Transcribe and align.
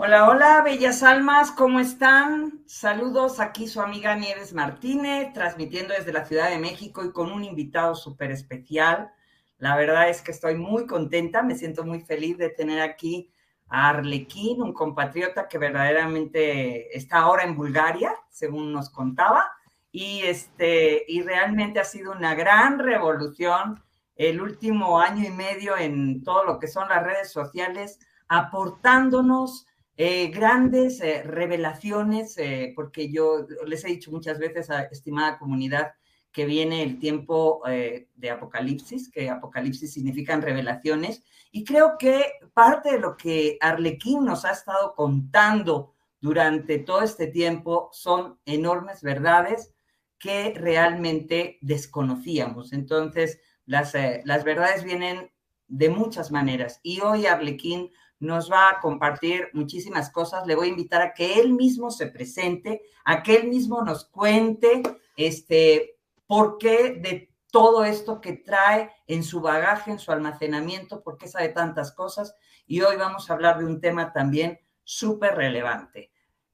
Hola, 0.00 0.28
hola, 0.28 0.62
bellas 0.62 1.02
almas, 1.02 1.50
¿cómo 1.50 1.80
están? 1.80 2.62
Saludos, 2.66 3.40
aquí 3.40 3.66
su 3.66 3.80
amiga 3.80 4.14
Nieves 4.14 4.54
Martínez, 4.54 5.32
transmitiendo 5.32 5.92
desde 5.92 6.12
la 6.12 6.24
Ciudad 6.24 6.50
de 6.50 6.60
México 6.60 7.04
y 7.04 7.10
con 7.10 7.32
un 7.32 7.42
invitado 7.42 7.96
súper 7.96 8.30
especial. 8.30 9.10
La 9.58 9.74
verdad 9.74 10.08
es 10.08 10.22
que 10.22 10.30
estoy 10.30 10.54
muy 10.54 10.86
contenta, 10.86 11.42
me 11.42 11.56
siento 11.56 11.82
muy 11.82 12.00
feliz 12.02 12.38
de 12.38 12.48
tener 12.48 12.80
aquí 12.80 13.32
a 13.66 13.88
Arlequín, 13.88 14.62
un 14.62 14.72
compatriota 14.72 15.48
que 15.48 15.58
verdaderamente 15.58 16.96
está 16.96 17.18
ahora 17.18 17.42
en 17.42 17.56
Bulgaria, 17.56 18.14
según 18.30 18.72
nos 18.72 18.90
contaba, 18.90 19.50
y, 19.90 20.20
este, 20.22 21.06
y 21.08 21.22
realmente 21.22 21.80
ha 21.80 21.84
sido 21.84 22.12
una 22.12 22.36
gran 22.36 22.78
revolución 22.78 23.82
el 24.14 24.40
último 24.40 25.00
año 25.00 25.26
y 25.26 25.32
medio 25.32 25.76
en 25.76 26.22
todo 26.22 26.44
lo 26.44 26.60
que 26.60 26.68
son 26.68 26.88
las 26.88 27.02
redes 27.02 27.32
sociales, 27.32 27.98
aportándonos 28.28 29.67
eh, 30.00 30.28
grandes 30.28 31.00
eh, 31.00 31.24
revelaciones, 31.24 32.38
eh, 32.38 32.72
porque 32.76 33.10
yo 33.10 33.48
les 33.66 33.84
he 33.84 33.88
dicho 33.88 34.12
muchas 34.12 34.38
veces 34.38 34.70
a 34.70 34.82
estimada 34.84 35.40
comunidad 35.40 35.90
que 36.30 36.46
viene 36.46 36.84
el 36.84 37.00
tiempo 37.00 37.62
de 37.66 38.30
Apocalipsis, 38.30 39.10
que 39.10 39.28
Apocalipsis 39.28 39.92
significan 39.92 40.40
revelaciones, 40.40 41.24
y 41.50 41.64
creo 41.64 41.96
que 41.98 42.22
parte 42.54 42.92
de 42.92 43.00
lo 43.00 43.16
que 43.16 43.56
Arlequín 43.60 44.24
nos 44.24 44.44
ha 44.44 44.52
estado 44.52 44.94
contando 44.94 45.94
durante 46.20 46.78
todo 46.78 47.02
este 47.02 47.26
tiempo 47.26 47.88
son 47.92 48.38
enormes 48.44 49.02
verdades 49.02 49.74
que 50.16 50.52
realmente 50.54 51.58
desconocíamos. 51.60 52.72
Entonces, 52.72 53.40
las, 53.66 53.94
las 54.24 54.44
verdades 54.44 54.84
vienen 54.84 55.32
de 55.66 55.88
muchas 55.88 56.30
maneras, 56.30 56.78
y 56.84 57.00
hoy 57.00 57.26
Arlequín 57.26 57.90
nos 58.20 58.50
va 58.50 58.70
a 58.70 58.80
compartir 58.80 59.48
muchísimas 59.52 60.10
cosas. 60.10 60.46
Le 60.46 60.54
voy 60.54 60.68
a 60.68 60.70
invitar 60.70 61.02
a 61.02 61.14
que 61.14 61.40
él 61.40 61.52
mismo 61.52 61.90
se 61.90 62.06
presente, 62.06 62.82
a 63.04 63.22
que 63.22 63.36
él 63.36 63.48
mismo 63.48 63.82
nos 63.82 64.04
cuente 64.06 64.82
este, 65.16 65.96
por 66.26 66.58
qué 66.58 66.98
de 67.00 67.30
todo 67.50 67.84
esto 67.84 68.20
que 68.20 68.34
trae 68.34 68.90
en 69.06 69.22
su 69.22 69.40
bagaje, 69.40 69.90
en 69.90 69.98
su 69.98 70.12
almacenamiento, 70.12 71.02
por 71.02 71.16
qué 71.16 71.28
sabe 71.28 71.48
tantas 71.48 71.92
cosas. 71.92 72.34
Y 72.66 72.82
hoy 72.82 72.96
vamos 72.96 73.30
a 73.30 73.34
hablar 73.34 73.58
de 73.58 73.64
un 73.64 73.80
tema 73.80 74.12
también 74.12 74.58
súper 74.84 75.34
relevante. 75.34 76.10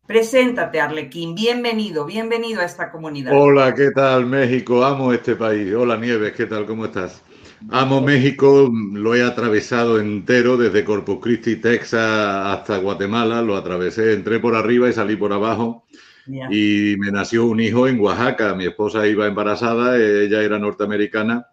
Preséntate, 0.06 0.80
Arlequín. 0.80 1.34
Bienvenido, 1.34 2.04
bienvenido 2.04 2.60
a 2.60 2.64
esta 2.64 2.92
comunidad. 2.92 3.32
Hola, 3.34 3.74
¿qué 3.74 3.90
tal, 3.90 4.26
México? 4.26 4.84
Amo 4.84 5.12
este 5.12 5.34
país. 5.34 5.74
Hola, 5.74 5.96
Nieves, 5.96 6.34
¿qué 6.34 6.44
tal? 6.44 6.66
¿Cómo 6.66 6.84
estás? 6.84 7.22
Amo 7.70 8.00
México, 8.00 8.70
lo 8.92 9.14
he 9.14 9.22
atravesado 9.22 9.98
entero 9.98 10.56
desde 10.56 10.84
Corpus 10.84 11.18
Christi, 11.20 11.56
Texas 11.56 12.02
hasta 12.02 12.78
Guatemala, 12.78 13.42
lo 13.42 13.56
atravesé, 13.56 14.12
entré 14.12 14.38
por 14.38 14.54
arriba 14.54 14.88
y 14.88 14.92
salí 14.92 15.16
por 15.16 15.32
abajo. 15.32 15.86
Y 16.26 16.96
me 16.98 17.10
nació 17.10 17.46
un 17.46 17.60
hijo 17.60 17.86
en 17.86 18.00
Oaxaca, 18.00 18.54
mi 18.54 18.64
esposa 18.64 19.06
iba 19.06 19.26
embarazada, 19.26 19.98
ella 19.98 20.42
era 20.42 20.58
norteamericana 20.58 21.46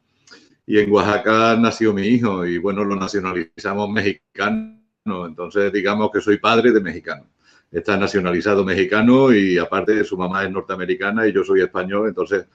y 0.66 0.80
en 0.80 0.92
Oaxaca 0.92 1.58
nació 1.58 1.94
mi 1.94 2.04
hijo 2.04 2.46
y 2.46 2.58
bueno, 2.58 2.84
lo 2.86 2.96
nacionalizamos 2.96 3.90
mexicano, 3.90 4.78
entonces 5.06 5.74
digamos 5.74 6.10
que 6.12 6.22
soy 6.22 6.38
padre 6.38 6.72
de 6.72 6.80
mexicano. 6.80 7.26
Está 7.72 7.98
nacionalizado 7.98 8.64
mexicano 8.64 9.34
y 9.34 9.58
aparte 9.58 10.04
su 10.04 10.18
mamá 10.18 10.44
es 10.44 10.52
norteamericana 10.52 11.28
y 11.28 11.34
yo 11.34 11.44
soy 11.44 11.62
español, 11.62 12.08
entonces 12.08 12.46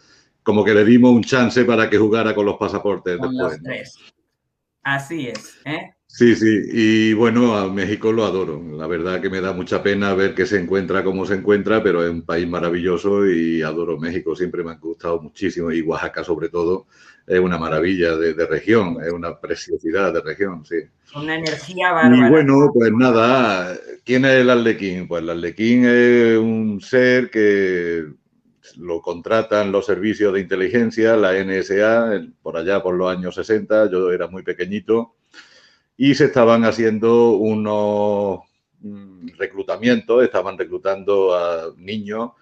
como 0.47 0.65
que 0.65 0.73
le 0.73 0.85
dimos 0.85 1.11
un 1.11 1.25
chance 1.25 1.65
para 1.65 1.91
que 1.91 1.99
jugara 1.99 2.33
con 2.33 2.47
los 2.47 2.57
pasaportes 2.57 3.19
después. 3.21 3.99
Así 4.81 5.27
es. 5.27 5.59
¿eh? 5.65 5.91
Sí, 6.07 6.37
sí, 6.37 6.61
y 6.73 7.13
bueno, 7.15 7.57
a 7.57 7.69
México 7.69 8.13
lo 8.13 8.25
adoro. 8.25 8.63
La 8.77 8.87
verdad 8.87 9.21
que 9.21 9.29
me 9.29 9.41
da 9.41 9.53
mucha 9.53 9.83
pena 9.83 10.15
ver 10.15 10.37
que 10.37 10.47
se 10.47 10.61
encuentra 10.61 11.03
como 11.03 11.27
se 11.27 11.35
encuentra, 11.35 11.83
pero 11.83 12.05
es 12.05 12.11
un 12.13 12.23
país 12.23 12.47
maravilloso 12.47 13.29
y 13.29 13.61
adoro 13.61 13.99
México. 13.99 14.37
Siempre 14.37 14.63
me 14.63 14.71
ha 14.71 14.75
gustado 14.77 15.21
muchísimo 15.21 15.73
y 15.73 15.83
Oaxaca 15.83 16.23
sobre 16.23 16.49
todo 16.49 16.87
es 17.27 17.41
una 17.41 17.59
maravilla 17.59 18.17
de, 18.17 18.47
región, 18.47 18.99
es 19.05 19.13
una 19.13 19.41
preciosidad 19.41 20.13
de 20.13 20.21
región, 20.21 20.65
sí. 20.65 20.77
Una 21.17 21.35
energía 21.35 21.91
bárbara. 21.91 22.29
Y 22.29 22.31
bueno, 22.31 22.71
pues 22.73 22.93
nada, 22.93 23.77
¿quién 24.05 24.25
es 24.27 24.43
el 24.43 24.51
Arlequín? 24.51 25.09
Pues 25.09 25.25
el 25.25 25.31
Arlequín 25.31 25.85
es 25.87 26.39
un 26.39 26.81
ser 26.81 27.31
que 27.31 28.07
lo 28.77 29.01
contratan 29.01 29.73
los 29.73 29.87
servicios 29.87 30.33
de 30.35 30.41
inteligencia, 30.41 31.17
la 31.17 31.33
NSA, 31.33 32.27
por 32.43 32.57
allá 32.57 32.83
por 32.83 32.95
los 32.95 33.11
años 33.11 33.35
60, 33.35 33.91
yo 33.91 34.13
era 34.13 34.29
muy 34.29 34.43
pequeñito, 34.43 35.15
y 35.97 36.15
se 36.15 36.27
estaban 36.27 36.65
haciendo 36.65 37.33
unos 37.33 38.41
mm, 38.81 39.29
reclutamientos, 39.39 40.23
estaban 40.23 40.59
reclutando 40.59 41.35
a 41.35 41.73
niños 41.77 42.33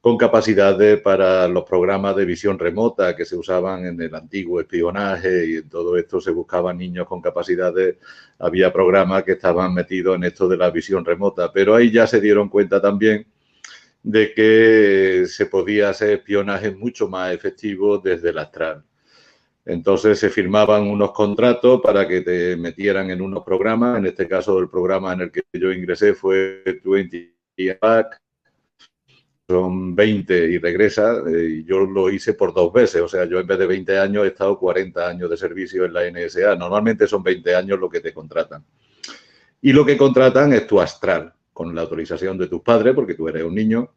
con 0.00 0.16
capacidades 0.16 1.00
para 1.00 1.48
los 1.48 1.64
programas 1.64 2.14
de 2.14 2.24
visión 2.24 2.58
remota 2.58 3.16
que 3.16 3.24
se 3.24 3.36
usaban 3.36 3.86
en 3.86 4.00
el 4.00 4.14
antiguo 4.14 4.60
espionaje 4.60 5.46
y 5.50 5.56
en 5.56 5.68
todo 5.68 5.96
esto 5.96 6.20
se 6.20 6.30
buscaban 6.30 6.78
niños 6.78 7.08
con 7.08 7.20
capacidades, 7.20 7.96
había 8.38 8.72
programas 8.72 9.24
que 9.24 9.32
estaban 9.32 9.74
metidos 9.74 10.14
en 10.16 10.24
esto 10.24 10.46
de 10.46 10.56
la 10.58 10.70
visión 10.70 11.04
remota, 11.04 11.52
pero 11.52 11.74
ahí 11.74 11.90
ya 11.90 12.06
se 12.06 12.20
dieron 12.20 12.48
cuenta 12.48 12.80
también 12.80 13.26
de 14.06 14.32
que 14.32 15.24
se 15.26 15.46
podía 15.46 15.88
hacer 15.88 16.10
espionaje 16.10 16.70
mucho 16.70 17.08
más 17.08 17.34
efectivo 17.34 17.98
desde 17.98 18.30
el 18.30 18.38
astral. 18.38 18.84
Entonces 19.64 20.20
se 20.20 20.30
firmaban 20.30 20.84
unos 20.84 21.10
contratos 21.10 21.80
para 21.82 22.06
que 22.06 22.20
te 22.20 22.56
metieran 22.56 23.10
en 23.10 23.20
unos 23.20 23.42
programas. 23.42 23.98
En 23.98 24.06
este 24.06 24.28
caso, 24.28 24.60
el 24.60 24.70
programa 24.70 25.12
en 25.12 25.22
el 25.22 25.32
que 25.32 25.42
yo 25.52 25.72
ingresé 25.72 26.14
fue 26.14 26.62
20 26.84 27.34
Pack. 27.80 28.22
Son 29.48 29.96
20 29.96 30.50
y 30.52 30.58
regresa. 30.58 31.22
Eh, 31.28 31.56
y 31.58 31.64
yo 31.64 31.80
lo 31.80 32.08
hice 32.08 32.34
por 32.34 32.54
dos 32.54 32.72
veces. 32.72 33.02
O 33.02 33.08
sea, 33.08 33.24
yo 33.24 33.40
en 33.40 33.46
vez 33.48 33.58
de 33.58 33.66
20 33.66 33.98
años 33.98 34.24
he 34.24 34.28
estado 34.28 34.56
40 34.56 35.04
años 35.04 35.28
de 35.28 35.36
servicio 35.36 35.84
en 35.84 35.92
la 35.92 36.08
NSA. 36.08 36.54
Normalmente 36.54 37.08
son 37.08 37.24
20 37.24 37.56
años 37.56 37.80
lo 37.80 37.90
que 37.90 37.98
te 37.98 38.14
contratan. 38.14 38.64
Y 39.60 39.72
lo 39.72 39.84
que 39.84 39.96
contratan 39.96 40.52
es 40.52 40.64
tu 40.64 40.80
astral 40.80 41.35
con 41.56 41.74
la 41.74 41.80
autorización 41.80 42.36
de 42.36 42.48
tus 42.48 42.60
padres, 42.60 42.94
porque 42.94 43.14
tú 43.14 43.26
eres 43.28 43.42
un 43.42 43.54
niño, 43.54 43.94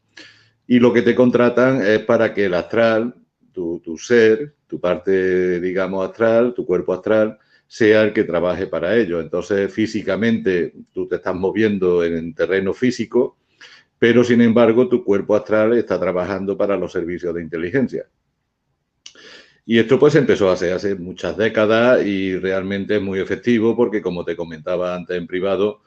y 0.66 0.80
lo 0.80 0.94
que 0.94 1.02
te 1.02 1.14
contratan 1.14 1.82
es 1.82 2.00
para 2.00 2.34
que 2.34 2.46
el 2.46 2.54
astral, 2.54 3.16
tu, 3.52 3.82
ser, 3.98 4.56
tu 4.66 4.80
parte, 4.80 5.60
digamos, 5.60 6.08
astral, 6.08 6.54
tu 6.54 6.66
cuerpo 6.66 6.94
astral, 6.94 7.38
sea 7.68 8.04
el 8.04 8.14
que 8.14 8.24
trabaje 8.24 8.68
para 8.68 8.96
ello. 8.96 9.20
Entonces, 9.20 9.74
físicamente, 9.74 10.74
tú 10.94 11.06
te 11.06 11.18
estás 11.18 11.36
moviendo 11.36 12.02
en 12.06 12.34
terreno 12.34 12.74
físico, 12.74 13.40
pero 13.98 14.24
sin 14.24 14.40
embargo, 14.40 14.88
tu 14.88 15.04
cuerpo 15.04 15.36
astral 15.36 15.74
está 15.74 16.00
trabajando 16.00 16.58
para 16.58 16.78
los 16.78 16.94
servicios 16.94 17.36
de 17.36 17.42
inteligencia. 17.42 18.06
Y 19.66 19.80
esto 19.80 20.00
pues 20.00 20.16
empezó 20.16 20.50
hace, 20.50 20.72
hace 20.72 20.96
muchas 20.96 21.36
décadas 21.36 22.06
y 22.06 22.38
realmente 22.38 22.96
es 22.96 23.02
muy 23.02 23.20
efectivo 23.20 23.76
porque, 23.76 24.02
como 24.02 24.24
te 24.24 24.38
comentaba 24.38 24.96
antes 24.96 25.18
en 25.18 25.28
privado, 25.28 25.82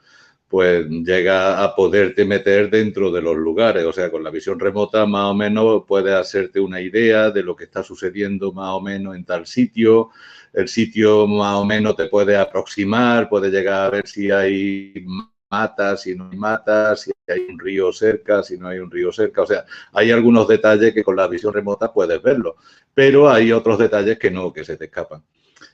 pues 0.47 0.87
llega 0.87 1.63
a 1.63 1.75
poderte 1.75 2.25
meter 2.25 2.69
dentro 2.69 3.11
de 3.11 3.21
los 3.21 3.35
lugares. 3.35 3.85
O 3.85 3.93
sea, 3.93 4.11
con 4.11 4.23
la 4.23 4.29
visión 4.29 4.59
remota 4.59 5.05
más 5.05 5.31
o 5.31 5.33
menos 5.33 5.83
puedes 5.87 6.13
hacerte 6.13 6.59
una 6.59 6.81
idea 6.81 7.31
de 7.31 7.43
lo 7.43 7.55
que 7.55 7.65
está 7.65 7.83
sucediendo 7.83 8.51
más 8.51 8.71
o 8.73 8.81
menos 8.81 9.15
en 9.15 9.25
tal 9.25 9.45
sitio. 9.47 10.09
El 10.53 10.67
sitio 10.67 11.27
más 11.27 11.55
o 11.55 11.65
menos 11.65 11.95
te 11.95 12.07
puede 12.07 12.37
aproximar, 12.37 13.29
puede 13.29 13.49
llegar 13.49 13.85
a 13.87 13.89
ver 13.89 14.07
si 14.07 14.29
hay 14.31 15.05
matas, 15.49 16.01
si 16.01 16.15
no 16.15 16.29
hay 16.31 16.37
matas, 16.37 17.01
si 17.01 17.11
hay 17.27 17.41
un 17.49 17.59
río 17.59 17.91
cerca, 17.91 18.43
si 18.43 18.57
no 18.57 18.67
hay 18.67 18.79
un 18.79 18.91
río 18.91 19.11
cerca. 19.11 19.41
O 19.43 19.45
sea, 19.47 19.65
hay 19.93 20.11
algunos 20.11 20.47
detalles 20.47 20.93
que 20.93 21.03
con 21.03 21.15
la 21.15 21.27
visión 21.27 21.53
remota 21.53 21.91
puedes 21.93 22.21
verlo, 22.21 22.57
pero 22.93 23.29
hay 23.29 23.51
otros 23.51 23.77
detalles 23.79 24.17
que 24.19 24.31
no, 24.31 24.51
que 24.53 24.63
se 24.65 24.77
te 24.77 24.85
escapan. 24.85 25.23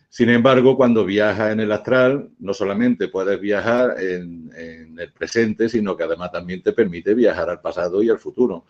Sin 0.10 0.30
embargo, 0.30 0.76
cuando 0.76 1.06
viajas 1.06 1.52
en 1.52 1.60
el 1.60 1.72
astral, 1.72 2.30
no 2.40 2.52
solamente 2.54 3.10
puedes 3.10 3.40
viajar 3.40 3.96
en, 4.02 4.52
el 4.98 5.14
presente, 5.14 5.70
sino 5.70 5.96
que 5.96 6.04
además 6.04 6.32
también 6.32 6.62
te 6.62 6.74
permite 6.74 7.14
viajar 7.14 7.50
al 7.50 7.62
pasado 7.62 8.04
y 8.04 8.10
al 8.10 8.18
futuro. 8.18 8.66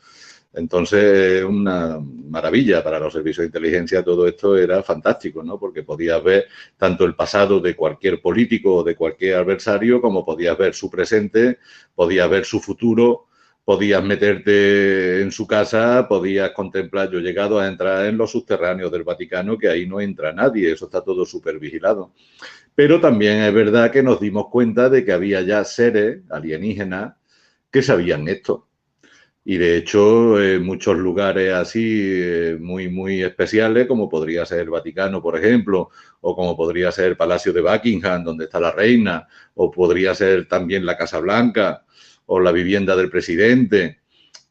Entonces, 0.53 1.43
una 1.43 1.97
maravilla 1.99 2.83
para 2.83 2.99
los 2.99 3.13
servicios 3.13 3.43
de 3.43 3.45
inteligencia, 3.47 4.03
todo 4.03 4.27
esto 4.27 4.57
era 4.57 4.83
fantástico, 4.83 5.41
¿no? 5.41 5.57
Porque 5.57 5.83
podías 5.83 6.21
ver 6.23 6.47
tanto 6.77 7.05
el 7.05 7.15
pasado 7.15 7.59
de 7.59 7.75
cualquier 7.75 8.21
político 8.21 8.75
o 8.75 8.83
de 8.83 8.95
cualquier 8.95 9.35
adversario, 9.35 10.01
como 10.01 10.25
podías 10.25 10.57
ver 10.57 10.73
su 10.73 10.89
presente, 10.89 11.59
podías 11.95 12.29
ver 12.29 12.45
su 12.45 12.59
futuro, 12.59 13.28
podías 13.69 14.03
meterte 14.03 15.21
en 15.21 15.31
su 15.31 15.45
casa, 15.45 16.07
podías 16.09 16.49
contemplar, 16.53 17.11
yo 17.11 17.19
he 17.19 17.21
llegado 17.21 17.59
a 17.59 17.67
entrar 17.67 18.07
en 18.07 18.17
los 18.17 18.31
subterráneos 18.31 18.91
del 18.91 19.03
Vaticano, 19.03 19.59
que 19.59 19.69
ahí 19.69 19.85
no 19.85 20.01
entra 20.01 20.33
nadie, 20.33 20.71
eso 20.71 20.85
está 20.85 21.03
todo 21.03 21.23
súper 21.23 21.59
vigilado. 21.59 22.11
Pero 22.73 22.99
también 22.99 23.43
es 23.43 23.53
verdad 23.53 23.91
que 23.91 24.01
nos 24.01 24.19
dimos 24.19 24.47
cuenta 24.47 24.89
de 24.89 25.05
que 25.05 25.11
había 25.11 25.41
ya 25.41 25.63
seres 25.63 26.23
alienígenas 26.31 27.13
que 27.69 27.83
sabían 27.83 28.27
esto. 28.27 28.67
Y 29.45 29.57
de 29.57 29.77
hecho, 29.77 30.41
en 30.41 30.65
muchos 30.65 30.97
lugares 30.97 31.53
así 31.53 32.09
eh, 32.11 32.57
muy, 32.59 32.89
muy 32.89 33.21
especiales, 33.21 33.85
como 33.85 34.09
podría 34.09 34.47
ser 34.47 34.61
el 34.61 34.71
Vaticano, 34.71 35.21
por 35.21 35.37
ejemplo, 35.37 35.91
o 36.21 36.35
como 36.35 36.57
podría 36.57 36.91
ser 36.91 37.05
el 37.05 37.17
Palacio 37.17 37.53
de 37.53 37.61
Buckingham, 37.61 38.23
donde 38.23 38.45
está 38.45 38.59
la 38.59 38.71
reina, 38.71 39.27
o 39.53 39.69
podría 39.69 40.15
ser 40.15 40.47
también 40.47 40.87
la 40.87 40.97
Casa 40.97 41.19
Blanca, 41.19 41.83
o 42.31 42.39
la 42.39 42.51
vivienda 42.51 42.95
del 42.95 43.09
presidente. 43.09 43.99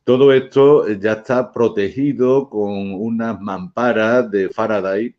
Todo 0.02 0.32
esto 0.32 0.88
ya 0.88 1.12
está 1.12 1.52
protegido 1.52 2.50
con 2.50 2.92
unas 2.92 3.40
mamparas 3.40 4.30
de 4.30 4.48
Faraday, 4.48 5.14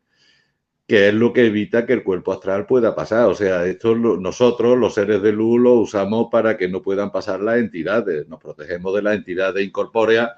que 0.85 1.07
es 1.07 1.13
lo 1.13 1.31
que 1.31 1.45
evita 1.45 1.85
que 1.85 1.93
el 1.93 2.03
cuerpo 2.03 2.33
astral 2.33 2.65
pueda 2.65 2.93
pasar. 2.95 3.29
O 3.29 3.35
sea, 3.35 3.65
esto 3.65 3.95
nosotros, 3.95 4.77
los 4.77 4.95
seres 4.95 5.21
de 5.21 5.31
luz, 5.31 5.61
lo 5.61 5.75
usamos 5.75 6.27
para 6.29 6.57
que 6.57 6.67
no 6.67 6.81
puedan 6.81 7.11
pasar 7.11 7.39
las 7.39 7.59
entidades. 7.59 8.27
Nos 8.27 8.41
protegemos 8.41 8.93
de 8.93 9.03
las 9.03 9.15
entidades 9.15 9.65
incorpóreas 9.65 10.31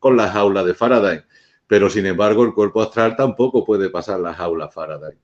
con 0.00 0.16
las 0.16 0.32
jaulas 0.32 0.66
de 0.66 0.74
Faraday. 0.74 1.20
Pero 1.68 1.88
sin 1.88 2.06
embargo, 2.06 2.44
el 2.44 2.54
cuerpo 2.54 2.82
astral 2.82 3.14
tampoco 3.14 3.64
puede 3.64 3.88
pasar 3.88 4.18
las 4.18 4.36
jaulas 4.36 4.74
Faraday. 4.74 5.16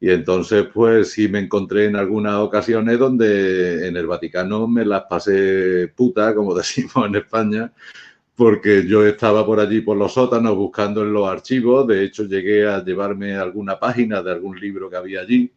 Y 0.00 0.10
entonces, 0.10 0.66
pues 0.72 1.12
sí 1.12 1.28
me 1.28 1.38
encontré 1.38 1.86
en 1.86 1.96
algunas 1.96 2.34
ocasiones 2.34 2.98
donde 2.98 3.88
en 3.88 3.96
el 3.96 4.06
Vaticano 4.06 4.66
me 4.66 4.84
las 4.84 5.04
pasé 5.04 5.88
puta, 5.88 6.34
como 6.34 6.54
decimos 6.54 7.06
en 7.06 7.14
España, 7.16 7.72
porque 8.34 8.86
yo 8.86 9.06
estaba 9.06 9.46
por 9.46 9.60
allí 9.60 9.80
por 9.80 9.96
los 9.96 10.14
sótanos 10.14 10.56
buscando 10.56 11.02
en 11.02 11.12
los 11.12 11.28
archivos. 11.28 11.86
De 11.86 12.04
hecho, 12.04 12.24
llegué 12.24 12.66
a 12.66 12.84
llevarme 12.84 13.34
alguna 13.34 13.78
página 13.78 14.22
de 14.22 14.32
algún 14.32 14.58
libro 14.58 14.90
que 14.90 14.96
había 14.96 15.20
allí. 15.20 15.50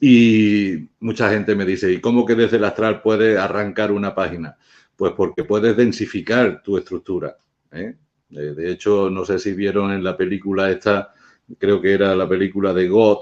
Y 0.00 0.88
mucha 1.00 1.30
gente 1.30 1.54
me 1.54 1.64
dice, 1.64 1.90
¿y 1.90 2.00
cómo 2.00 2.26
que 2.26 2.34
desde 2.34 2.58
el 2.58 2.64
astral 2.64 3.00
puedes 3.00 3.38
arrancar 3.38 3.90
una 3.90 4.14
página? 4.14 4.56
Pues 4.94 5.12
porque 5.16 5.44
puedes 5.44 5.76
densificar 5.76 6.62
tu 6.62 6.76
estructura. 6.76 7.38
¿eh? 7.72 7.96
De 8.28 8.70
hecho, 8.70 9.08
no 9.08 9.24
sé 9.24 9.38
si 9.38 9.54
vieron 9.54 9.90
en 9.92 10.04
la 10.04 10.16
película 10.16 10.70
esta, 10.70 11.14
creo 11.58 11.80
que 11.80 11.92
era 11.92 12.14
la 12.14 12.28
película 12.28 12.74
de 12.74 12.88
God, 12.88 13.18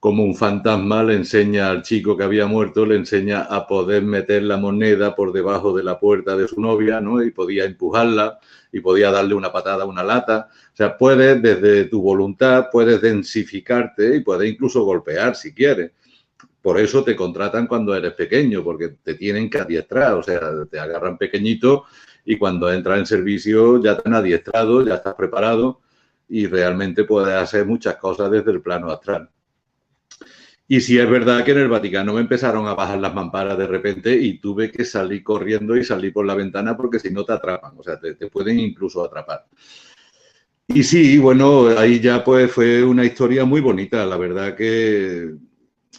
como 0.00 0.24
un 0.24 0.34
fantasma 0.34 1.04
le 1.04 1.14
enseña 1.14 1.68
al 1.68 1.82
chico 1.82 2.16
que 2.16 2.24
había 2.24 2.46
muerto, 2.46 2.86
le 2.86 2.96
enseña 2.96 3.42
a 3.42 3.66
poder 3.66 4.02
meter 4.02 4.42
la 4.42 4.56
moneda 4.56 5.14
por 5.14 5.30
debajo 5.30 5.76
de 5.76 5.84
la 5.84 6.00
puerta 6.00 6.36
de 6.36 6.48
su 6.48 6.58
novia, 6.58 7.02
¿no? 7.02 7.22
Y 7.22 7.30
podía 7.30 7.66
empujarla 7.66 8.38
y 8.72 8.80
podía 8.80 9.10
darle 9.10 9.34
una 9.34 9.52
patada 9.52 9.84
a 9.84 9.86
una 9.86 10.02
lata. 10.02 10.48
O 10.72 10.76
sea, 10.76 10.96
puedes 10.96 11.42
desde 11.42 11.84
tu 11.84 12.00
voluntad, 12.00 12.68
puedes 12.72 13.02
densificarte 13.02 14.16
y 14.16 14.20
puedes 14.20 14.50
incluso 14.50 14.84
golpear 14.84 15.36
si 15.36 15.52
quieres. 15.52 15.92
Por 16.62 16.80
eso 16.80 17.04
te 17.04 17.14
contratan 17.14 17.66
cuando 17.66 17.94
eres 17.94 18.14
pequeño, 18.14 18.64
porque 18.64 18.96
te 19.02 19.14
tienen 19.14 19.50
que 19.50 19.58
adiestrar, 19.58 20.14
o 20.14 20.22
sea, 20.22 20.40
te 20.70 20.78
agarran 20.78 21.18
pequeñito 21.18 21.84
y 22.24 22.38
cuando 22.38 22.72
entras 22.72 22.98
en 23.00 23.06
servicio 23.06 23.82
ya 23.82 23.98
te 23.98 24.08
han 24.08 24.14
adiestrado, 24.14 24.82
ya 24.82 24.94
estás 24.94 25.14
preparado 25.14 25.80
y 26.30 26.46
realmente 26.46 27.04
puedes 27.04 27.34
hacer 27.34 27.66
muchas 27.66 27.96
cosas 27.96 28.30
desde 28.30 28.52
el 28.52 28.62
plano 28.62 28.90
astral. 28.90 29.28
Y 30.68 30.80
si 30.80 30.96
es 30.96 31.10
verdad 31.10 31.44
que 31.44 31.50
en 31.50 31.58
el 31.58 31.68
Vaticano 31.68 32.14
me 32.14 32.20
empezaron 32.20 32.68
a 32.68 32.74
bajar 32.74 33.00
las 33.00 33.12
mamparas 33.12 33.58
de 33.58 33.66
repente 33.66 34.14
y 34.14 34.38
tuve 34.38 34.70
que 34.70 34.84
salir 34.84 35.24
corriendo 35.24 35.76
y 35.76 35.82
salir 35.82 36.12
por 36.12 36.24
la 36.24 36.36
ventana 36.36 36.76
porque 36.76 37.00
si 37.00 37.10
no 37.10 37.24
te 37.24 37.32
atrapan, 37.32 37.72
o 37.76 37.82
sea, 37.82 37.98
te, 37.98 38.14
pueden 38.28 38.60
incluso 38.60 39.04
atrapar. 39.04 39.46
Y 40.68 40.84
sí, 40.84 41.18
bueno, 41.18 41.66
ahí 41.76 41.98
ya 41.98 42.22
pues 42.22 42.52
fue 42.52 42.84
una 42.84 43.04
historia 43.04 43.44
muy 43.44 43.60
bonita. 43.60 44.06
La 44.06 44.16
verdad 44.16 44.54
que 44.54 45.34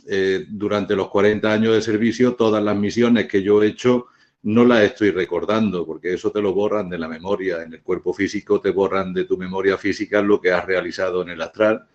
eh, 0.08 0.46
durante 0.48 0.96
los 0.96 1.10
40 1.10 1.52
años 1.52 1.74
de 1.74 1.82
servicio, 1.82 2.36
todas 2.36 2.64
las 2.64 2.78
misiones 2.78 3.28
que 3.28 3.44
yo 3.44 3.62
he 3.62 3.68
hecho, 3.68 4.06
no 4.44 4.66
la 4.66 4.84
estoy 4.84 5.12
recordando, 5.12 5.86
porque 5.86 6.14
eso 6.14 6.32
te 6.32 6.42
lo 6.42 6.54
borran 6.54 6.90
de 6.90 6.98
la 6.98 7.08
memoria. 7.08 7.62
En 7.62 7.74
el 7.74 7.82
cuerpo 7.82 8.14
físico 8.14 8.60
te 8.60 8.72
borran 8.72 9.14
de 9.14 9.26
tu 9.26 9.38
memoria 9.38 9.78
física 9.78 10.22
lo 10.22 10.42
que 10.42 10.52
has 10.52 10.66
realizado 10.66 11.22
en 11.22 11.30
el 11.30 11.42
astral, 11.42 11.86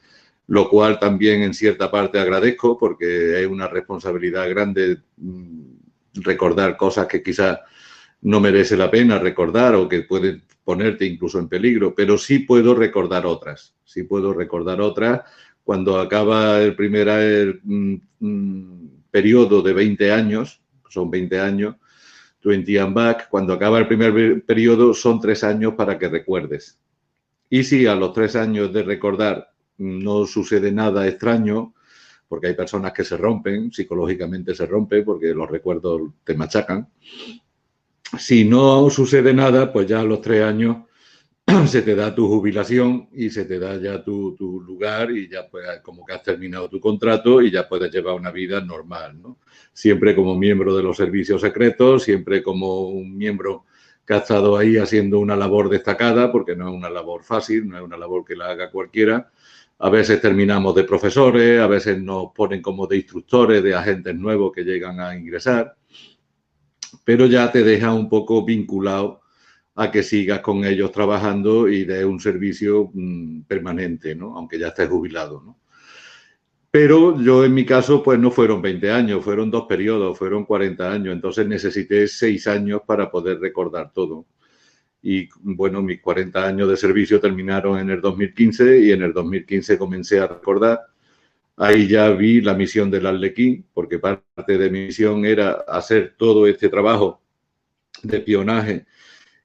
lo 0.48 0.68
cual 0.68 0.98
también 1.00 1.42
en 1.42 1.54
cierta 1.54 1.90
parte 1.90 2.20
agradezco, 2.20 2.78
porque 2.78 3.42
es 3.42 3.48
una 3.48 3.66
responsabilidad 3.66 4.48
grande 4.48 4.98
mm, 5.16 5.62
recordar 6.14 6.76
cosas 6.76 7.06
que 7.06 7.22
quizás 7.22 7.58
no 8.22 8.40
merece 8.40 8.76
la 8.76 8.90
pena 8.90 9.18
recordar 9.18 9.74
o 9.74 9.88
que 9.88 10.02
pueden 10.02 10.42
ponerte 10.64 11.04
incluso 11.04 11.38
en 11.38 11.48
peligro, 11.48 11.94
pero 11.94 12.18
sí 12.18 12.40
puedo 12.40 12.74
recordar 12.74 13.26
otras, 13.26 13.74
sí 13.84 14.04
puedo 14.04 14.32
recordar 14.32 14.80
otras. 14.80 15.22
Cuando 15.64 15.98
acaba 15.98 16.60
el 16.60 16.76
primer 16.76 17.60
mm, 17.62 17.94
mm, 18.20 18.88
periodo 19.10 19.62
de 19.62 19.72
20 19.72 20.12
años, 20.12 20.60
son 20.88 21.10
20 21.10 21.40
años, 21.40 21.76
20 22.46 22.80
and 22.80 22.94
back, 22.94 23.28
cuando 23.28 23.52
acaba 23.52 23.78
el 23.78 23.88
primer 23.88 24.44
periodo, 24.44 24.94
son 24.94 25.20
tres 25.20 25.42
años 25.42 25.74
para 25.74 25.98
que 25.98 26.08
recuerdes. 26.08 26.78
Y 27.50 27.64
si 27.64 27.86
a 27.86 27.96
los 27.96 28.12
tres 28.12 28.36
años 28.36 28.72
de 28.72 28.84
recordar 28.84 29.50
no 29.78 30.26
sucede 30.26 30.70
nada 30.70 31.08
extraño, 31.08 31.74
porque 32.28 32.48
hay 32.48 32.54
personas 32.54 32.92
que 32.92 33.04
se 33.04 33.16
rompen, 33.16 33.72
psicológicamente 33.72 34.54
se 34.54 34.66
rompen 34.66 35.04
porque 35.04 35.34
los 35.34 35.50
recuerdos 35.50 36.02
te 36.24 36.34
machacan. 36.34 36.88
Si 38.16 38.44
no 38.44 38.88
sucede 38.90 39.34
nada, 39.34 39.72
pues 39.72 39.86
ya 39.88 40.00
a 40.00 40.04
los 40.04 40.20
tres 40.20 40.44
años 40.44 40.78
se 41.66 41.82
te 41.82 41.96
da 41.96 42.14
tu 42.14 42.28
jubilación 42.28 43.08
y 43.12 43.30
se 43.30 43.44
te 43.44 43.58
da 43.58 43.76
ya 43.76 44.02
tu, 44.02 44.36
lugar 44.64 45.10
y 45.10 45.28
ya 45.28 45.48
pues 45.48 45.64
como 45.82 46.04
que 46.04 46.14
has 46.14 46.22
terminado 46.22 46.68
tu 46.68 46.80
contrato 46.80 47.42
y 47.42 47.50
ya 47.50 47.68
puedes 47.68 47.92
llevar 47.92 48.14
una 48.14 48.30
vida 48.30 48.60
normal, 48.60 49.20
¿no? 49.20 49.38
Siempre 49.76 50.16
como 50.16 50.38
miembro 50.38 50.74
de 50.74 50.82
los 50.82 50.96
servicios 50.96 51.42
secretos, 51.42 52.04
siempre 52.04 52.42
como 52.42 52.88
un 52.88 53.14
miembro 53.14 53.66
que 54.06 54.14
ha 54.14 54.18
estado 54.18 54.56
ahí 54.56 54.78
haciendo 54.78 55.18
una 55.18 55.36
labor 55.36 55.68
destacada, 55.68 56.32
porque 56.32 56.56
no 56.56 56.70
es 56.70 56.74
una 56.74 56.88
labor 56.88 57.24
fácil, 57.24 57.68
no 57.68 57.76
es 57.76 57.82
una 57.82 57.98
labor 57.98 58.24
que 58.24 58.34
la 58.34 58.48
haga 58.48 58.70
cualquiera. 58.70 59.30
A 59.78 59.90
veces 59.90 60.18
terminamos 60.22 60.74
de 60.74 60.84
profesores, 60.84 61.60
a 61.60 61.66
veces 61.66 62.00
nos 62.00 62.32
ponen 62.32 62.62
como 62.62 62.86
de 62.86 62.96
instructores, 62.96 63.62
de 63.62 63.74
agentes 63.74 64.14
nuevos 64.14 64.50
que 64.50 64.64
llegan 64.64 64.98
a 64.98 65.14
ingresar, 65.14 65.76
pero 67.04 67.26
ya 67.26 67.52
te 67.52 67.62
deja 67.62 67.92
un 67.92 68.08
poco 68.08 68.46
vinculado 68.46 69.20
a 69.74 69.90
que 69.90 70.02
sigas 70.02 70.40
con 70.40 70.64
ellos 70.64 70.90
trabajando 70.90 71.68
y 71.68 71.84
de 71.84 72.02
un 72.02 72.18
servicio 72.18 72.90
mm, 72.94 73.42
permanente, 73.42 74.14
¿no? 74.14 74.38
Aunque 74.38 74.58
ya 74.58 74.68
estés 74.68 74.88
jubilado, 74.88 75.42
¿no? 75.44 75.58
Pero 76.78 77.18
yo 77.18 77.42
en 77.42 77.54
mi 77.54 77.64
caso, 77.64 78.02
pues 78.02 78.18
no 78.18 78.30
fueron 78.30 78.60
20 78.60 78.90
años, 78.90 79.24
fueron 79.24 79.50
dos 79.50 79.64
periodos, 79.66 80.18
fueron 80.18 80.44
40 80.44 80.92
años, 80.92 81.14
entonces 81.14 81.48
necesité 81.48 82.06
seis 82.06 82.46
años 82.46 82.82
para 82.86 83.10
poder 83.10 83.40
recordar 83.40 83.94
todo. 83.94 84.26
Y 85.00 85.26
bueno, 85.40 85.80
mis 85.80 86.02
40 86.02 86.46
años 86.46 86.68
de 86.68 86.76
servicio 86.76 87.18
terminaron 87.18 87.78
en 87.78 87.88
el 87.88 88.02
2015 88.02 88.78
y 88.80 88.90
en 88.92 89.04
el 89.04 89.14
2015 89.14 89.78
comencé 89.78 90.20
a 90.20 90.26
recordar. 90.26 90.80
Ahí 91.56 91.88
ya 91.88 92.10
vi 92.10 92.42
la 92.42 92.52
misión 92.52 92.90
del 92.90 93.06
Arlequín, 93.06 93.64
porque 93.72 93.98
parte 93.98 94.58
de 94.58 94.68
mi 94.68 94.80
misión 94.88 95.24
era 95.24 95.52
hacer 95.66 96.14
todo 96.18 96.46
este 96.46 96.68
trabajo 96.68 97.22
de 98.02 98.18
espionaje 98.18 98.84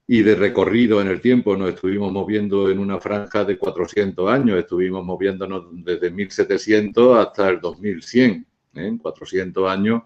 y 0.06 0.22
de 0.22 0.34
recorrido 0.34 1.00
en 1.00 1.08
el 1.08 1.20
tiempo 1.20 1.56
nos 1.56 1.70
estuvimos 1.70 2.12
moviendo 2.12 2.70
en 2.70 2.78
una 2.78 2.98
franja 2.98 3.44
de 3.44 3.56
400 3.56 4.30
años, 4.30 4.58
estuvimos 4.58 5.04
moviéndonos 5.04 5.66
desde 5.72 6.10
1700 6.10 7.18
hasta 7.18 7.48
el 7.48 7.60
2100, 7.60 8.46
¿eh? 8.74 8.98
400 9.00 9.70
años, 9.70 10.02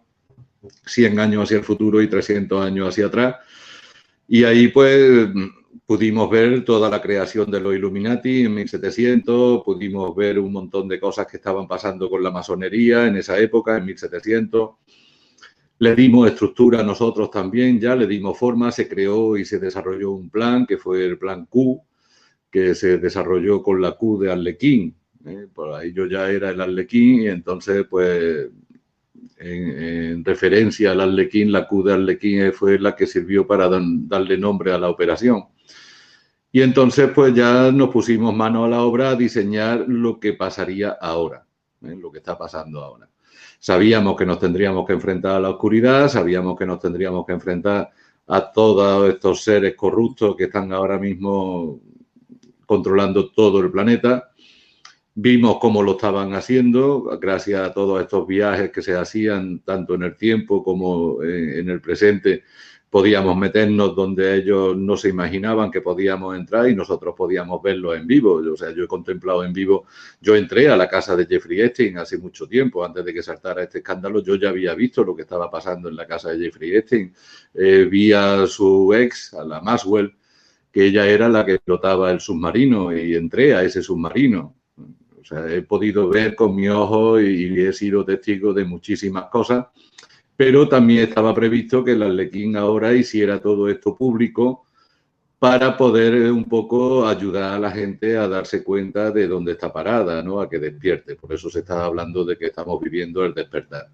100 0.84 1.18
años 1.18 1.44
hacia 1.44 1.58
el 1.58 1.64
futuro 1.64 2.02
y 2.02 2.08
300 2.08 2.64
años 2.64 2.88
hacia 2.88 3.06
atrás. 3.06 3.36
Y 4.28 4.44
ahí 4.44 4.68
pues 4.68 5.28
pudimos 5.86 6.28
ver 6.28 6.64
toda 6.64 6.90
la 6.90 7.00
creación 7.00 7.50
de 7.50 7.60
los 7.60 7.74
Illuminati 7.74 8.42
en 8.44 8.54
1700, 8.54 9.62
pudimos 9.64 10.14
ver 10.14 10.38
un 10.38 10.52
montón 10.52 10.88
de 10.88 11.00
cosas 11.00 11.26
que 11.26 11.38
estaban 11.38 11.66
pasando 11.66 12.10
con 12.10 12.22
la 12.22 12.30
masonería 12.30 13.06
en 13.06 13.16
esa 13.16 13.38
época, 13.38 13.76
en 13.78 13.86
1700 13.86 14.70
le 15.78 15.94
dimos 15.94 16.28
estructura 16.28 16.80
a 16.80 16.84
nosotros 16.84 17.30
también, 17.30 17.78
ya 17.78 17.94
le 17.94 18.06
dimos 18.06 18.38
forma, 18.38 18.72
se 18.72 18.88
creó 18.88 19.36
y 19.36 19.44
se 19.44 19.58
desarrolló 19.58 20.12
un 20.12 20.30
plan 20.30 20.66
que 20.66 20.78
fue 20.78 21.04
el 21.04 21.18
plan 21.18 21.46
Q, 21.46 21.82
que 22.50 22.74
se 22.74 22.98
desarrolló 22.98 23.62
con 23.62 23.80
la 23.82 23.92
Q 23.92 24.18
de 24.18 24.32
Arlequín. 24.32 24.96
¿eh? 25.26 25.46
Por 25.52 25.74
ahí 25.74 25.92
yo 25.92 26.06
ya 26.06 26.30
era 26.30 26.50
el 26.50 26.60
Arlequín 26.60 27.22
y 27.22 27.28
entonces, 27.28 27.86
pues, 27.90 28.48
en, 29.38 30.24
referencia 30.24 30.92
al 30.92 31.00
Arlequín, 31.02 31.52
la 31.52 31.68
Q 31.68 31.82
de 31.82 31.92
Arlequín 31.92 32.52
fue 32.54 32.78
la 32.78 32.96
que 32.96 33.06
sirvió 33.06 33.46
para 33.46 33.68
darle 33.68 34.38
nombre 34.38 34.72
a 34.72 34.78
la 34.78 34.88
operación. 34.88 35.44
Y 36.50 36.62
entonces, 36.62 37.10
pues 37.14 37.34
ya 37.34 37.70
nos 37.70 37.90
pusimos 37.90 38.34
mano 38.34 38.64
a 38.64 38.68
la 38.68 38.80
obra 38.80 39.10
a 39.10 39.16
diseñar 39.16 39.84
lo 39.86 40.18
que 40.18 40.32
pasaría 40.32 40.96
ahora, 40.98 41.46
¿eh? 41.82 41.94
lo 42.00 42.10
que 42.10 42.18
está 42.18 42.38
pasando 42.38 42.82
ahora. 42.82 43.10
Sabíamos 43.58 44.16
que 44.16 44.26
nos 44.26 44.38
tendríamos 44.38 44.86
que 44.86 44.92
enfrentar 44.92 45.36
a 45.36 45.40
la 45.40 45.50
oscuridad, 45.50 46.08
sabíamos 46.08 46.58
que 46.58 46.66
nos 46.66 46.78
tendríamos 46.78 47.24
que 47.26 47.32
enfrentar 47.32 47.90
a 48.26 48.52
todos 48.52 49.08
estos 49.08 49.42
seres 49.42 49.74
corruptos 49.74 50.36
que 50.36 50.44
están 50.44 50.72
ahora 50.72 50.98
mismo 50.98 51.80
controlando 52.66 53.30
todo 53.30 53.60
el 53.60 53.70
planeta. 53.70 54.30
Vimos 55.14 55.58
cómo 55.60 55.82
lo 55.82 55.92
estaban 55.92 56.34
haciendo, 56.34 57.04
gracias 57.18 57.60
a 57.60 57.72
todos 57.72 58.02
estos 58.02 58.26
viajes 58.26 58.70
que 58.70 58.82
se 58.82 58.94
hacían 58.94 59.60
tanto 59.60 59.94
en 59.94 60.02
el 60.02 60.16
tiempo 60.16 60.62
como 60.62 61.22
en 61.22 61.70
el 61.70 61.80
presente 61.80 62.42
podíamos 62.96 63.36
meternos 63.36 63.94
donde 63.94 64.36
ellos 64.36 64.74
no 64.74 64.96
se 64.96 65.10
imaginaban 65.10 65.70
que 65.70 65.82
podíamos 65.82 66.34
entrar 66.34 66.66
y 66.66 66.74
nosotros 66.74 67.14
podíamos 67.14 67.62
verlo 67.62 67.94
en 67.94 68.06
vivo. 68.06 68.36
O 68.50 68.56
sea, 68.56 68.70
yo 68.74 68.84
he 68.84 68.88
contemplado 68.88 69.44
en 69.44 69.52
vivo, 69.52 69.84
yo 70.18 70.34
entré 70.34 70.70
a 70.70 70.78
la 70.78 70.88
casa 70.88 71.14
de 71.14 71.26
Jeffrey 71.26 71.60
Epstein 71.60 71.98
hace 71.98 72.16
mucho 72.16 72.48
tiempo, 72.48 72.82
antes 72.82 73.04
de 73.04 73.12
que 73.12 73.22
saltara 73.22 73.64
este 73.64 73.80
escándalo, 73.80 74.22
yo 74.22 74.36
ya 74.36 74.48
había 74.48 74.74
visto 74.74 75.04
lo 75.04 75.14
que 75.14 75.24
estaba 75.24 75.50
pasando 75.50 75.90
en 75.90 75.96
la 75.96 76.06
casa 76.06 76.30
de 76.30 76.46
Jeffrey 76.46 76.74
Epstein. 76.74 77.12
Eh, 77.52 77.86
vi 77.90 78.14
a 78.14 78.46
su 78.46 78.94
ex, 78.94 79.34
a 79.34 79.44
la 79.44 79.60
Maxwell, 79.60 80.14
que 80.72 80.86
ella 80.86 81.06
era 81.06 81.28
la 81.28 81.44
que 81.44 81.56
explotaba 81.56 82.10
el 82.10 82.20
submarino 82.20 82.96
y 82.96 83.14
entré 83.14 83.54
a 83.54 83.62
ese 83.62 83.82
submarino. 83.82 84.56
O 85.20 85.22
sea, 85.22 85.46
he 85.52 85.60
podido 85.60 86.08
ver 86.08 86.34
con 86.34 86.56
mi 86.56 86.70
ojo 86.70 87.20
y 87.20 87.60
he 87.60 87.74
sido 87.74 88.06
testigo 88.06 88.54
de 88.54 88.64
muchísimas 88.64 89.26
cosas 89.26 89.66
pero 90.36 90.68
también 90.68 91.04
estaba 91.04 91.34
previsto 91.34 91.82
que 91.82 91.92
el 91.92 92.02
Arlequín 92.02 92.56
ahora 92.56 92.92
hiciera 92.92 93.40
todo 93.40 93.68
esto 93.68 93.96
público 93.96 94.64
para 95.38 95.76
poder 95.76 96.30
un 96.32 96.44
poco 96.44 97.06
ayudar 97.06 97.54
a 97.54 97.58
la 97.58 97.70
gente 97.70 98.16
a 98.16 98.28
darse 98.28 98.62
cuenta 98.62 99.10
de 99.10 99.28
dónde 99.28 99.52
está 99.52 99.72
parada, 99.72 100.22
¿no? 100.22 100.40
A 100.40 100.48
que 100.48 100.58
despierte. 100.58 101.14
Por 101.14 101.32
eso 101.32 101.50
se 101.50 101.60
está 101.60 101.84
hablando 101.84 102.24
de 102.24 102.36
que 102.36 102.46
estamos 102.46 102.80
viviendo 102.80 103.24
el 103.24 103.34
despertar. 103.34 103.88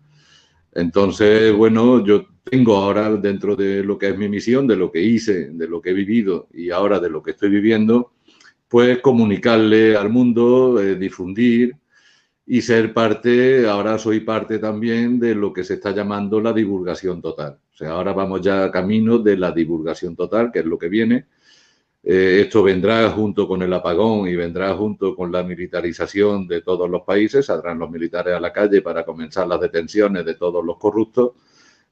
Entonces, 0.72 1.54
bueno, 1.54 2.04
yo 2.04 2.26
tengo 2.44 2.76
ahora 2.76 3.10
dentro 3.16 3.56
de 3.56 3.84
lo 3.84 3.98
que 3.98 4.08
es 4.08 4.16
mi 4.18 4.28
misión, 4.28 4.66
de 4.66 4.76
lo 4.76 4.90
que 4.90 5.02
hice, 5.02 5.50
de 5.50 5.68
lo 5.68 5.82
que 5.82 5.90
he 5.90 5.94
vivido 5.94 6.48
y 6.52 6.70
ahora 6.70 6.98
de 6.98 7.10
lo 7.10 7.22
que 7.22 7.32
estoy 7.32 7.50
viviendo, 7.50 8.12
pues 8.68 9.00
comunicarle 9.00 9.96
al 9.96 10.08
mundo, 10.08 10.80
eh, 10.80 10.96
difundir 10.96 11.76
y 12.46 12.60
ser 12.62 12.92
parte, 12.92 13.68
ahora 13.68 13.98
soy 13.98 14.20
parte 14.20 14.58
también 14.58 15.20
de 15.20 15.34
lo 15.34 15.52
que 15.52 15.64
se 15.64 15.74
está 15.74 15.92
llamando 15.92 16.40
la 16.40 16.52
divulgación 16.52 17.22
total. 17.22 17.58
O 17.72 17.76
sea, 17.76 17.90
ahora 17.92 18.12
vamos 18.12 18.40
ya 18.40 18.70
camino 18.70 19.18
de 19.18 19.36
la 19.36 19.52
divulgación 19.52 20.16
total, 20.16 20.50
que 20.50 20.60
es 20.60 20.64
lo 20.64 20.78
que 20.78 20.88
viene. 20.88 21.26
Eh, 22.04 22.40
esto 22.44 22.64
vendrá 22.64 23.08
junto 23.10 23.46
con 23.46 23.62
el 23.62 23.72
apagón 23.72 24.28
y 24.28 24.34
vendrá 24.34 24.74
junto 24.74 25.14
con 25.14 25.30
la 25.30 25.44
militarización 25.44 26.48
de 26.48 26.62
todos 26.62 26.90
los 26.90 27.02
países. 27.02 27.46
Saldrán 27.46 27.78
los 27.78 27.90
militares 27.90 28.34
a 28.34 28.40
la 28.40 28.52
calle 28.52 28.82
para 28.82 29.04
comenzar 29.04 29.46
las 29.46 29.60
detenciones 29.60 30.24
de 30.24 30.34
todos 30.34 30.64
los 30.64 30.78
corruptos 30.78 31.32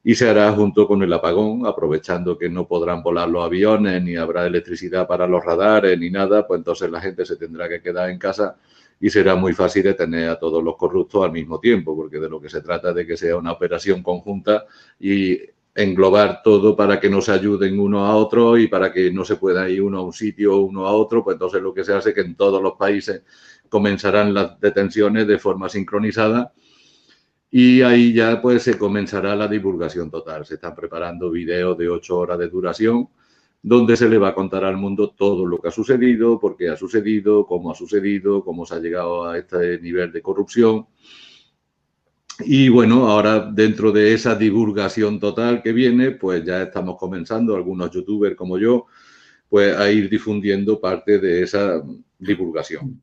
y 0.02 0.14
se 0.14 0.28
hará 0.28 0.50
junto 0.52 0.86
con 0.88 1.02
el 1.02 1.12
apagón, 1.12 1.66
aprovechando 1.66 2.36
que 2.38 2.48
no 2.48 2.66
podrán 2.66 3.02
volar 3.02 3.28
los 3.28 3.44
aviones, 3.44 4.02
ni 4.02 4.16
habrá 4.16 4.46
electricidad 4.46 5.06
para 5.06 5.26
los 5.26 5.44
radares, 5.44 5.98
ni 5.98 6.10
nada, 6.10 6.46
pues 6.46 6.58
entonces 6.58 6.90
la 6.90 7.00
gente 7.00 7.24
se 7.26 7.36
tendrá 7.36 7.68
que 7.68 7.82
quedar 7.82 8.08
en 8.10 8.18
casa 8.18 8.56
y 9.00 9.08
será 9.08 9.34
muy 9.34 9.54
fácil 9.54 9.82
detener 9.82 10.28
a 10.28 10.38
todos 10.38 10.62
los 10.62 10.76
corruptos 10.76 11.24
al 11.24 11.32
mismo 11.32 11.58
tiempo, 11.58 11.96
porque 11.96 12.20
de 12.20 12.28
lo 12.28 12.40
que 12.40 12.50
se 12.50 12.60
trata 12.60 12.90
es 12.90 12.94
de 12.94 13.06
que 13.06 13.16
sea 13.16 13.36
una 13.36 13.52
operación 13.52 14.02
conjunta 14.02 14.66
y 15.00 15.38
englobar 15.74 16.42
todo 16.42 16.76
para 16.76 17.00
que 17.00 17.08
no 17.08 17.22
se 17.22 17.32
ayuden 17.32 17.80
uno 17.80 18.04
a 18.04 18.14
otro 18.14 18.58
y 18.58 18.66
para 18.68 18.92
que 18.92 19.10
no 19.10 19.24
se 19.24 19.36
pueda 19.36 19.68
ir 19.70 19.82
uno 19.82 19.98
a 19.98 20.02
un 20.02 20.12
sitio 20.12 20.56
o 20.56 20.60
uno 20.60 20.86
a 20.86 20.92
otro, 20.92 21.24
pues 21.24 21.36
entonces 21.36 21.62
lo 21.62 21.72
que 21.72 21.84
se 21.84 21.94
hace 21.94 22.10
es 22.10 22.14
que 22.14 22.20
en 22.20 22.34
todos 22.34 22.62
los 22.62 22.74
países 22.74 23.22
comenzarán 23.70 24.34
las 24.34 24.60
detenciones 24.60 25.26
de 25.26 25.38
forma 25.38 25.68
sincronizada 25.68 26.52
y 27.50 27.82
ahí 27.82 28.12
ya 28.12 28.42
pues 28.42 28.64
se 28.64 28.76
comenzará 28.76 29.34
la 29.34 29.48
divulgación 29.48 30.10
total. 30.10 30.44
Se 30.44 30.54
están 30.54 30.74
preparando 30.74 31.30
videos 31.30 31.78
de 31.78 31.88
ocho 31.88 32.18
horas 32.18 32.38
de 32.38 32.48
duración 32.48 33.08
donde 33.62 33.96
se 33.96 34.08
le 34.08 34.18
va 34.18 34.28
a 34.28 34.34
contar 34.34 34.64
al 34.64 34.76
mundo 34.76 35.10
todo 35.10 35.44
lo 35.44 35.60
que 35.60 35.68
ha 35.68 35.70
sucedido, 35.72 36.40
por 36.40 36.56
qué 36.56 36.70
ha 36.70 36.76
sucedido, 36.76 37.46
cómo 37.46 37.70
ha 37.70 37.74
sucedido, 37.74 38.42
cómo 38.42 38.64
se 38.64 38.74
ha 38.74 38.80
llegado 38.80 39.28
a 39.28 39.38
este 39.38 39.78
nivel 39.80 40.12
de 40.12 40.22
corrupción. 40.22 40.86
Y 42.42 42.70
bueno, 42.70 43.06
ahora 43.08 43.50
dentro 43.52 43.92
de 43.92 44.14
esa 44.14 44.34
divulgación 44.34 45.20
total 45.20 45.62
que 45.62 45.72
viene, 45.72 46.12
pues 46.12 46.42
ya 46.42 46.62
estamos 46.62 46.96
comenzando, 46.96 47.54
algunos 47.54 47.90
youtubers 47.90 48.34
como 48.34 48.56
yo, 48.58 48.86
pues 49.48 49.76
a 49.76 49.90
ir 49.90 50.08
difundiendo 50.08 50.80
parte 50.80 51.18
de 51.18 51.42
esa 51.42 51.82
divulgación. 52.18 53.02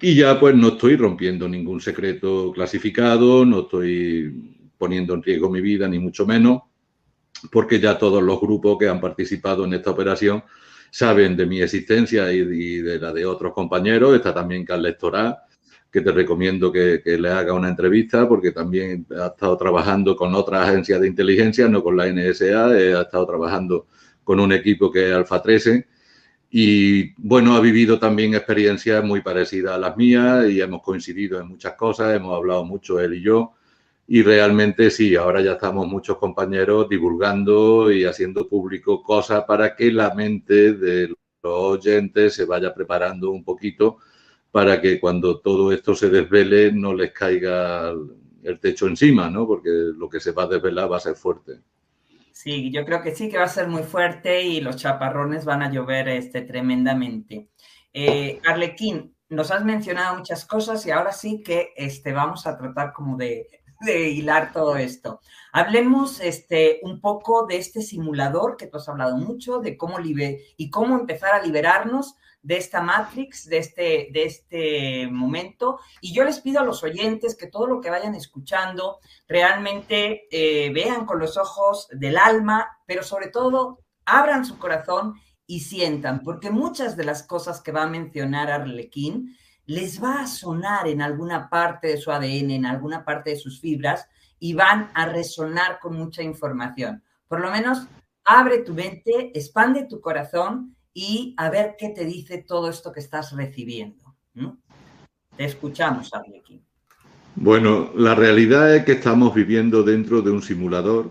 Y 0.00 0.14
ya 0.14 0.40
pues 0.40 0.54
no 0.54 0.68
estoy 0.68 0.96
rompiendo 0.96 1.48
ningún 1.48 1.82
secreto 1.82 2.50
clasificado, 2.52 3.44
no 3.44 3.60
estoy 3.60 4.54
poniendo 4.78 5.12
en 5.14 5.22
riesgo 5.22 5.50
mi 5.50 5.60
vida, 5.60 5.86
ni 5.86 5.98
mucho 5.98 6.26
menos 6.26 6.62
porque 7.50 7.80
ya 7.80 7.98
todos 7.98 8.22
los 8.22 8.40
grupos 8.40 8.78
que 8.78 8.88
han 8.88 9.00
participado 9.00 9.64
en 9.64 9.74
esta 9.74 9.90
operación 9.90 10.42
saben 10.90 11.36
de 11.36 11.46
mi 11.46 11.60
existencia 11.60 12.32
y, 12.32 12.78
de 12.78 12.98
la 12.98 13.12
de 13.12 13.26
otros 13.26 13.52
compañeros. 13.52 14.14
Está 14.14 14.32
también 14.32 14.64
Carles 14.64 14.96
Torá, 14.98 15.44
que 15.90 16.00
te 16.00 16.12
recomiendo 16.12 16.72
que, 16.72 17.02
le 17.04 17.28
haga 17.28 17.52
una 17.52 17.68
entrevista 17.68 18.28
porque 18.28 18.52
también 18.52 19.06
ha 19.18 19.26
estado 19.26 19.56
trabajando 19.56 20.16
con 20.16 20.34
otras 20.34 20.68
agencias 20.68 21.00
de 21.00 21.08
inteligencia, 21.08 21.68
no 21.68 21.82
con 21.82 21.96
la 21.96 22.06
NSA, 22.06 22.78
eh, 22.78 22.94
ha 22.94 23.02
estado 23.02 23.26
trabajando 23.26 23.86
con 24.24 24.40
un 24.40 24.52
equipo 24.52 24.90
que 24.90 25.08
es 25.08 25.14
Alfa 25.14 25.42
13 25.42 25.86
y 26.50 27.12
bueno, 27.16 27.56
ha 27.56 27.60
vivido 27.60 27.98
también 27.98 28.34
experiencias 28.34 29.04
muy 29.04 29.20
parecidas 29.20 29.74
a 29.74 29.78
las 29.78 29.96
mías 29.96 30.48
y 30.48 30.60
hemos 30.60 30.82
coincidido 30.82 31.40
en 31.40 31.48
muchas 31.48 31.74
cosas, 31.74 32.14
hemos 32.14 32.34
hablado 32.34 32.64
mucho 32.64 33.00
él 33.00 33.14
y 33.14 33.22
yo 33.22 33.55
y 34.08 34.22
realmente 34.22 34.90
sí, 34.90 35.16
ahora 35.16 35.40
ya 35.40 35.52
estamos 35.52 35.86
muchos 35.88 36.18
compañeros 36.18 36.88
divulgando 36.88 37.90
y 37.90 38.04
haciendo 38.04 38.48
público 38.48 39.02
cosas 39.02 39.44
para 39.44 39.74
que 39.74 39.90
la 39.90 40.14
mente 40.14 40.74
de 40.74 41.08
los 41.08 41.16
oyentes 41.42 42.34
se 42.34 42.44
vaya 42.44 42.72
preparando 42.72 43.30
un 43.30 43.42
poquito 43.42 43.98
para 44.52 44.80
que 44.80 45.00
cuando 45.00 45.40
todo 45.40 45.72
esto 45.72 45.94
se 45.94 46.08
desvele 46.08 46.72
no 46.72 46.94
les 46.94 47.12
caiga 47.12 47.90
el 48.42 48.60
techo 48.60 48.86
encima, 48.86 49.28
¿no? 49.28 49.46
Porque 49.46 49.70
lo 49.70 50.08
que 50.08 50.20
se 50.20 50.32
va 50.32 50.44
a 50.44 50.48
desvelar 50.48 50.90
va 50.90 50.98
a 50.98 51.00
ser 51.00 51.16
fuerte. 51.16 51.60
Sí, 52.30 52.70
yo 52.70 52.84
creo 52.84 53.02
que 53.02 53.14
sí 53.14 53.28
que 53.28 53.38
va 53.38 53.44
a 53.44 53.48
ser 53.48 53.66
muy 53.66 53.82
fuerte 53.82 54.42
y 54.42 54.60
los 54.60 54.76
chaparrones 54.76 55.44
van 55.44 55.62
a 55.62 55.70
llover 55.70 56.08
este, 56.08 56.42
tremendamente. 56.42 57.48
Eh, 57.92 58.40
Arlequín, 58.46 59.14
nos 59.30 59.50
has 59.50 59.64
mencionado 59.64 60.16
muchas 60.18 60.44
cosas 60.44 60.86
y 60.86 60.90
ahora 60.90 61.12
sí 61.12 61.42
que 61.42 61.72
este, 61.76 62.12
vamos 62.12 62.46
a 62.46 62.56
tratar 62.56 62.92
como 62.92 63.16
de 63.16 63.48
de 63.80 64.08
hilar 64.10 64.52
todo 64.52 64.76
esto. 64.76 65.20
Hablemos 65.52 66.20
este, 66.20 66.80
un 66.82 67.00
poco 67.00 67.46
de 67.46 67.56
este 67.56 67.82
simulador 67.82 68.56
que 68.56 68.66
tú 68.66 68.76
has 68.76 68.88
hablado 68.88 69.16
mucho, 69.16 69.58
de 69.58 69.76
cómo 69.76 69.96
y 70.00 70.70
cómo 70.70 70.98
empezar 70.98 71.34
a 71.34 71.42
liberarnos 71.42 72.14
de 72.42 72.58
esta 72.58 72.80
Matrix, 72.80 73.48
de 73.48 73.58
este, 73.58 74.08
de 74.12 74.24
este 74.24 75.08
momento. 75.08 75.80
Y 76.00 76.14
yo 76.14 76.24
les 76.24 76.40
pido 76.40 76.60
a 76.60 76.64
los 76.64 76.84
oyentes 76.84 77.36
que 77.36 77.48
todo 77.48 77.66
lo 77.66 77.80
que 77.80 77.90
vayan 77.90 78.14
escuchando 78.14 79.00
realmente 79.26 80.28
eh, 80.30 80.70
vean 80.72 81.06
con 81.06 81.18
los 81.18 81.36
ojos 81.36 81.88
del 81.90 82.16
alma, 82.16 82.78
pero 82.86 83.02
sobre 83.02 83.28
todo 83.28 83.80
abran 84.04 84.44
su 84.44 84.58
corazón 84.58 85.14
y 85.44 85.60
sientan, 85.60 86.22
porque 86.22 86.50
muchas 86.50 86.96
de 86.96 87.04
las 87.04 87.22
cosas 87.24 87.60
que 87.60 87.72
va 87.72 87.82
a 87.82 87.88
mencionar 87.88 88.50
Arlequín 88.50 89.36
les 89.66 90.02
va 90.02 90.22
a 90.22 90.26
sonar 90.26 90.88
en 90.88 91.02
alguna 91.02 91.48
parte 91.48 91.88
de 91.88 91.96
su 91.96 92.10
ADN, 92.10 92.50
en 92.50 92.66
alguna 92.66 93.04
parte 93.04 93.30
de 93.30 93.36
sus 93.36 93.60
fibras, 93.60 94.08
y 94.38 94.54
van 94.54 94.90
a 94.94 95.06
resonar 95.06 95.78
con 95.80 95.96
mucha 95.96 96.22
información. 96.22 97.02
Por 97.28 97.40
lo 97.40 97.50
menos, 97.50 97.86
abre 98.24 98.58
tu 98.58 98.74
mente, 98.74 99.32
expande 99.34 99.84
tu 99.84 100.00
corazón 100.00 100.76
y 100.92 101.34
a 101.36 101.50
ver 101.50 101.76
qué 101.78 101.90
te 101.90 102.04
dice 102.04 102.44
todo 102.46 102.70
esto 102.70 102.92
que 102.92 103.00
estás 103.00 103.32
recibiendo. 103.32 104.14
Te 105.36 105.44
escuchamos, 105.44 106.12
Arlequín. 106.14 106.64
Bueno, 107.34 107.90
la 107.94 108.14
realidad 108.14 108.74
es 108.74 108.84
que 108.84 108.92
estamos 108.92 109.34
viviendo 109.34 109.82
dentro 109.82 110.22
de 110.22 110.30
un 110.30 110.40
simulador, 110.40 111.10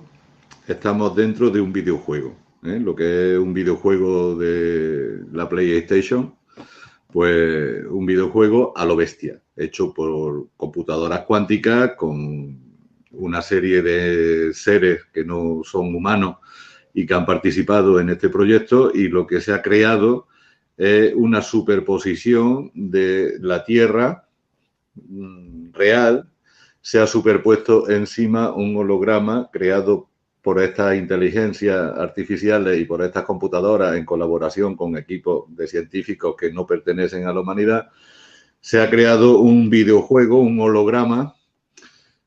estamos 0.67 1.15
dentro 1.15 1.51
de 1.51 1.62
un 1.62 1.71
videojuego, 1.71 2.35
¿eh? 2.63 2.79
lo 2.79 2.95
que 2.95 3.33
es 3.33 3.39
un 3.39 3.53
videojuego 3.53 4.35
de 4.35 5.24
la 5.31 5.47
PlayStation, 5.47 6.34
pues 7.15 7.86
un 7.89 8.05
videojuego 8.05 8.74
a 8.75 8.84
lo 8.84 8.98
bestia, 8.98 9.41
hecho 9.55 9.93
por 9.93 10.50
computadoras 10.57 11.22
cuánticas 11.22 11.93
con 11.95 12.60
una 13.12 13.41
serie 13.41 13.81
de 13.81 14.53
seres 14.53 15.05
que 15.13 15.24
no 15.24 15.62
son 15.63 15.95
humanos 15.95 16.39
y 16.93 17.05
que 17.05 17.13
han 17.13 17.25
participado 17.25 18.01
en 18.01 18.10
este 18.10 18.27
proyecto 18.27 18.91
y 18.93 19.07
lo 19.07 19.25
que 19.25 19.39
se 19.39 19.53
ha 19.53 19.62
creado 19.62 20.27
es 20.75 21.13
una 21.15 21.41
superposición 21.41 22.69
de 22.74 23.38
la 23.39 23.63
Tierra 23.63 24.27
mm, 24.95 25.72
real, 25.72 26.29
se 26.81 27.00
ha 27.00 27.07
superpuesto 27.07 27.89
encima 27.89 28.53
un 28.53 28.75
holograma 28.75 29.50
creado 29.53 30.10
por 30.45 30.61
estas 30.61 30.95
inteligencias 30.95 31.75
artificiales 31.97 32.79
y 32.79 32.85
por 32.85 33.01
estas 33.01 33.23
computadoras 33.23 33.95
en 33.97 34.05
colaboración 34.05 34.75
con 34.75 34.95
equipos 34.95 35.45
de 35.47 35.65
científicos 35.65 36.35
que 36.39 36.53
no 36.53 36.67
pertenecen 36.67 37.25
a 37.25 37.33
la 37.33 37.39
humanidad, 37.39 37.89
se 38.59 38.79
ha 38.79 38.87
creado 38.87 39.39
un 39.39 39.71
videojuego, 39.71 40.39
un 40.39 40.59
holograma 40.59 41.33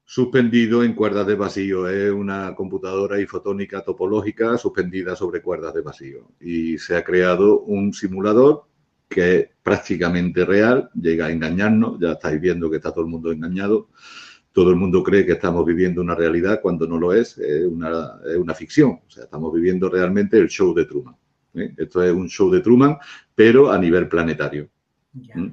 suspendido 0.05 0.83
en 0.83 0.95
cuerdas 0.95 1.29
de 1.29 1.37
vacío. 1.37 1.89
Es 1.89 2.11
una 2.11 2.57
computadora 2.57 3.21
ifotónica 3.21 3.83
topológica 3.83 4.59
suspendida 4.59 5.15
sobre 5.15 5.41
cuerdas 5.41 5.75
de 5.75 5.83
vacío. 5.83 6.33
Y 6.41 6.77
se 6.77 6.97
ha 6.97 7.05
creado 7.05 7.61
un 7.61 7.95
simulador 7.95 8.65
que 9.09 9.37
es 9.37 9.49
prácticamente 9.63 10.45
real, 10.45 10.91
llega 11.01 11.27
a 11.27 11.31
engañarnos, 11.31 12.01
ya 12.01 12.15
estáis 12.15 12.41
viendo 12.41 12.69
que 12.69 12.79
está 12.79 12.91
todo 12.91 13.05
el 13.05 13.11
mundo 13.11 13.31
engañado, 13.31 13.91
todo 14.53 14.71
el 14.71 14.77
mundo 14.77 15.03
cree 15.03 15.25
que 15.25 15.33
estamos 15.33 15.65
viviendo 15.65 16.01
una 16.01 16.15
realidad 16.15 16.61
cuando 16.61 16.87
no 16.87 16.99
lo 16.99 17.13
es, 17.13 17.39
es 17.39 17.67
una, 17.67 18.19
es 18.27 18.37
una 18.37 18.55
ficción. 18.55 19.01
O 19.07 19.11
sea, 19.11 19.25
estamos 19.25 19.53
viviendo 19.53 19.89
realmente 19.89 20.39
el 20.39 20.49
show 20.49 20.75
de 20.75 20.85
Truman. 20.85 21.15
¿eh? 21.55 21.75
Esto 21.77 22.03
es 22.03 22.13
un 22.13 22.29
show 22.29 22.51
de 22.51 22.61
Truman, 22.61 22.97
pero 23.35 23.71
a 23.71 23.79
nivel 23.79 24.09
planetario. 24.09 24.69
¿Mm? 25.13 25.49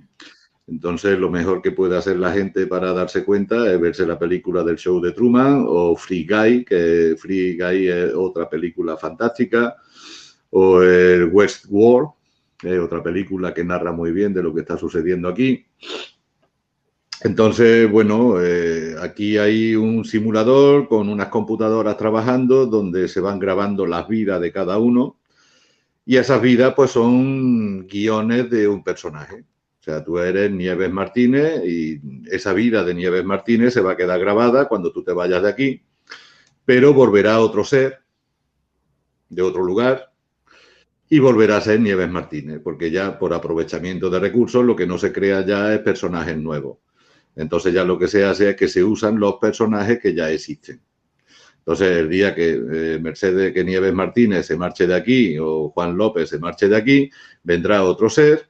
Entonces, 0.67 1.19
lo 1.19 1.29
mejor 1.29 1.61
que 1.61 1.71
puede 1.71 1.95
hacer 1.95 2.17
la 2.17 2.31
gente 2.31 2.65
para 2.65 2.91
darse 2.93 3.23
cuenta 3.23 3.71
es 3.71 3.79
verse 3.79 4.05
la 4.05 4.17
película 4.17 4.63
del 4.63 4.77
show 4.77 4.99
de 4.99 5.11
Truman 5.11 5.63
o 5.67 5.95
Free 5.95 6.25
Guy, 6.27 6.65
que 6.65 7.15
Free 7.17 7.55
Guy 7.55 7.87
es 7.87 8.13
otra 8.15 8.49
película 8.49 8.97
fantástica, 8.97 9.75
o 10.49 10.81
el 10.81 11.25
West 11.31 11.65
War, 11.69 12.07
es 12.63 12.79
otra 12.79 13.03
película 13.03 13.53
que 13.53 13.63
narra 13.63 13.91
muy 13.91 14.11
bien 14.11 14.33
de 14.33 14.41
lo 14.41 14.53
que 14.53 14.61
está 14.61 14.77
sucediendo 14.77 15.27
aquí. 15.27 15.65
Entonces, 17.21 17.89
bueno, 17.89 18.41
eh, 18.41 18.95
aquí 19.01 19.37
hay 19.37 19.75
un 19.75 20.05
simulador 20.05 20.87
con 20.87 21.09
unas 21.09 21.29
computadoras 21.29 21.97
trabajando 21.97 22.65
donde 22.65 23.07
se 23.07 23.21
van 23.21 23.39
grabando 23.39 23.85
las 23.85 24.07
vidas 24.07 24.41
de 24.41 24.51
cada 24.51 24.77
uno 24.77 25.17
y 26.05 26.17
esas 26.17 26.41
vidas 26.41 26.73
pues 26.75 26.91
son 26.91 27.87
guiones 27.87 28.49
de 28.49 28.67
un 28.67 28.83
personaje. 28.83 29.43
O 29.79 29.83
sea, 29.83 30.03
tú 30.03 30.17
eres 30.19 30.51
Nieves 30.51 30.91
Martínez 30.91 31.63
y 31.65 32.01
esa 32.29 32.53
vida 32.53 32.83
de 32.83 32.93
Nieves 32.93 33.23
Martínez 33.23 33.73
se 33.73 33.81
va 33.81 33.93
a 33.93 33.97
quedar 33.97 34.19
grabada 34.19 34.67
cuando 34.67 34.91
tú 34.91 35.03
te 35.03 35.13
vayas 35.13 35.43
de 35.43 35.49
aquí, 35.49 35.81
pero 36.65 36.93
volverá 36.93 37.39
otro 37.39 37.63
ser 37.63 37.99
de 39.29 39.41
otro 39.41 39.63
lugar 39.63 40.11
y 41.09 41.19
volverá 41.19 41.57
a 41.57 41.61
ser 41.61 41.79
Nieves 41.79 42.09
Martínez, 42.09 42.61
porque 42.63 42.91
ya 42.91 43.17
por 43.17 43.33
aprovechamiento 43.33 44.09
de 44.09 44.19
recursos 44.19 44.65
lo 44.65 44.75
que 44.75 44.87
no 44.87 44.97
se 44.97 45.13
crea 45.13 45.45
ya 45.45 45.73
es 45.73 45.79
personajes 45.79 46.37
nuevos. 46.37 46.84
Entonces 47.35 47.73
ya 47.73 47.83
lo 47.83 47.99
que 47.99 48.07
se 48.07 48.23
hace 48.23 48.51
es 48.51 48.55
que 48.55 48.67
se 48.67 48.83
usan 48.83 49.19
los 49.19 49.35
personajes 49.35 49.99
que 49.99 50.13
ya 50.13 50.31
existen. 50.31 50.81
Entonces, 51.59 51.97
el 51.97 52.09
día 52.09 52.35
que 52.35 52.51
eh, 52.51 52.99
Mercedes, 53.01 53.51
que 53.51 53.63
Nieves 53.63 53.91
Martínez 53.91 54.45
se 54.45 54.55
marche 54.55 54.85
de 54.85 54.93
aquí 54.93 55.35
o 55.39 55.71
Juan 55.71 55.97
López 55.97 56.29
se 56.29 56.37
marche 56.37 56.69
de 56.69 56.77
aquí, 56.77 57.09
vendrá 57.43 57.83
otro 57.83 58.07
ser 58.07 58.47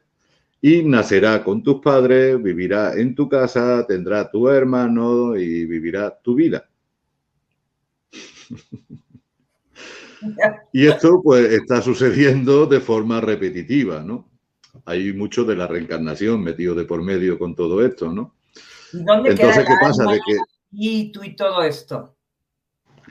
y 0.62 0.84
nacerá 0.84 1.42
con 1.42 1.64
tus 1.64 1.80
padres, 1.80 2.42
vivirá 2.44 2.94
en 2.94 3.16
tu 3.16 3.30
casa, 3.30 3.86
tendrá 3.88 4.30
tu 4.30 4.50
hermano 4.50 5.38
y 5.38 5.66
vivirá 5.66 6.14
tu 6.22 6.36
vida. 6.36 6.70
y 10.74 10.86
esto 10.86 11.22
pues 11.24 11.54
está 11.54 11.82
sucediendo 11.82 12.66
de 12.66 12.82
forma 12.82 13.22
repetitiva, 13.22 14.04
¿no? 14.04 14.30
Hay 14.84 15.14
mucho 15.14 15.46
de 15.46 15.56
la 15.56 15.68
reencarnación 15.68 16.44
metido 16.44 16.76
de 16.76 16.84
por 16.84 17.02
medio 17.02 17.40
con 17.40 17.56
todo 17.56 17.86
esto, 17.86 18.12
¿no? 18.12 18.35
Entonces, 19.00 19.66
¿qué 19.66 19.76
pasa? 19.82 20.06
De 20.06 20.20
que... 20.20 20.38
Y 20.72 21.12
tú 21.12 21.24
y 21.24 21.36
todo 21.36 21.64
esto. 21.64 22.16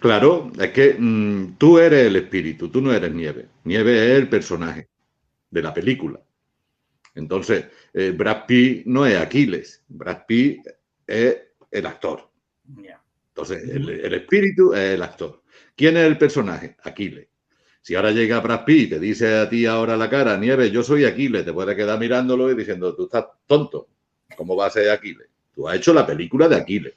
Claro, 0.00 0.50
es 0.60 0.70
que 0.70 0.96
mm, 0.98 1.56
tú 1.56 1.78
eres 1.78 2.06
el 2.06 2.16
espíritu, 2.16 2.68
tú 2.68 2.80
no 2.82 2.92
eres 2.92 3.12
Nieve. 3.12 3.48
Nieve 3.64 4.12
es 4.12 4.18
el 4.18 4.28
personaje 4.28 4.88
de 5.50 5.62
la 5.62 5.72
película. 5.72 6.20
Entonces, 7.14 7.66
eh, 7.92 8.10
Brad 8.10 8.44
Pitt 8.46 8.86
no 8.86 9.06
es 9.06 9.16
Aquiles, 9.16 9.84
Brad 9.88 10.26
Pitt 10.26 10.66
es 11.06 11.38
el 11.70 11.86
actor. 11.86 12.28
Entonces, 13.28 13.68
el, 13.68 14.14
espíritu 14.14 14.74
es 14.74 14.94
el 14.94 15.02
actor. 15.02 15.42
¿Quién 15.76 15.96
es 15.96 16.04
el 16.04 16.18
personaje? 16.18 16.76
Aquiles. 16.82 17.28
Si 17.80 17.94
ahora 17.94 18.10
llega 18.12 18.40
Brad 18.40 18.64
Pitt 18.64 18.86
y 18.86 18.90
te 18.90 19.00
dice 19.00 19.38
a 19.38 19.48
ti 19.48 19.66
ahora 19.66 19.96
la 19.96 20.08
cara, 20.08 20.36
Nieve, 20.36 20.70
yo 20.70 20.82
soy 20.82 21.04
Aquiles, 21.04 21.44
te 21.44 21.52
puedes 21.52 21.76
quedar 21.76 21.98
mirándolo 21.98 22.50
y 22.50 22.54
diciendo, 22.54 22.94
tú 22.94 23.04
estás 23.04 23.26
tonto. 23.46 23.88
¿Cómo 24.36 24.56
va 24.56 24.66
a 24.66 24.70
ser 24.70 24.90
Aquiles? 24.90 25.28
Tú 25.54 25.68
has 25.68 25.76
hecho 25.76 25.94
la 25.94 26.06
película 26.06 26.48
de 26.48 26.56
Aquiles, 26.56 26.94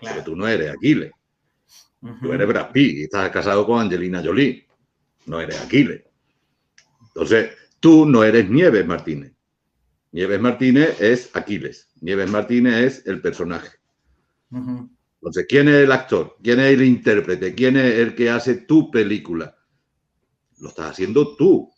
pero 0.00 0.22
tú 0.22 0.36
no 0.36 0.46
eres 0.46 0.70
Aquiles. 0.70 1.12
Tú 2.20 2.32
eres 2.32 2.46
Brad 2.46 2.70
Pitt 2.72 2.98
y 2.98 3.02
estás 3.04 3.30
casado 3.30 3.66
con 3.66 3.80
Angelina 3.80 4.22
Jolie. 4.22 4.66
No 5.26 5.40
eres 5.40 5.60
Aquiles. 5.60 6.02
Entonces, 7.08 7.50
tú 7.80 8.06
no 8.06 8.22
eres 8.22 8.48
Nieves 8.48 8.86
Martínez. 8.86 9.32
Nieves 10.12 10.40
Martínez 10.40 11.00
es 11.00 11.30
Aquiles. 11.34 11.88
Nieves 12.00 12.30
Martínez 12.30 12.74
es 12.74 13.06
el 13.06 13.20
personaje. 13.20 13.70
Entonces, 14.50 15.46
¿quién 15.48 15.68
es 15.68 15.74
el 15.76 15.92
actor? 15.92 16.36
¿Quién 16.42 16.60
es 16.60 16.72
el 16.72 16.82
intérprete? 16.82 17.54
¿Quién 17.54 17.76
es 17.76 17.94
el 17.94 18.14
que 18.14 18.30
hace 18.30 18.58
tu 18.58 18.90
película? 18.90 19.56
Lo 20.58 20.68
estás 20.68 20.92
haciendo 20.92 21.36
tú, 21.36 21.70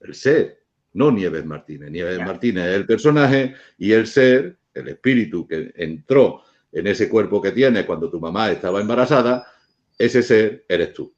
el 0.00 0.14
ser, 0.14 0.58
no 0.92 1.10
Nieves 1.10 1.44
Martínez. 1.46 1.90
Nieves 1.90 2.18
Martínez 2.18 2.66
es 2.66 2.74
el 2.74 2.86
personaje 2.86 3.54
y 3.78 3.92
el 3.92 4.06
ser, 4.06 4.57
el 4.80 4.88
espíritu 4.88 5.46
que 5.46 5.72
entró 5.76 6.42
en 6.72 6.86
ese 6.86 7.08
cuerpo 7.08 7.40
que 7.40 7.52
tienes 7.52 7.84
cuando 7.84 8.10
tu 8.10 8.20
mamá 8.20 8.50
estaba 8.50 8.80
embarazada, 8.80 9.46
ese 9.96 10.22
ser 10.22 10.64
eres 10.68 10.92
tú. 10.92 11.12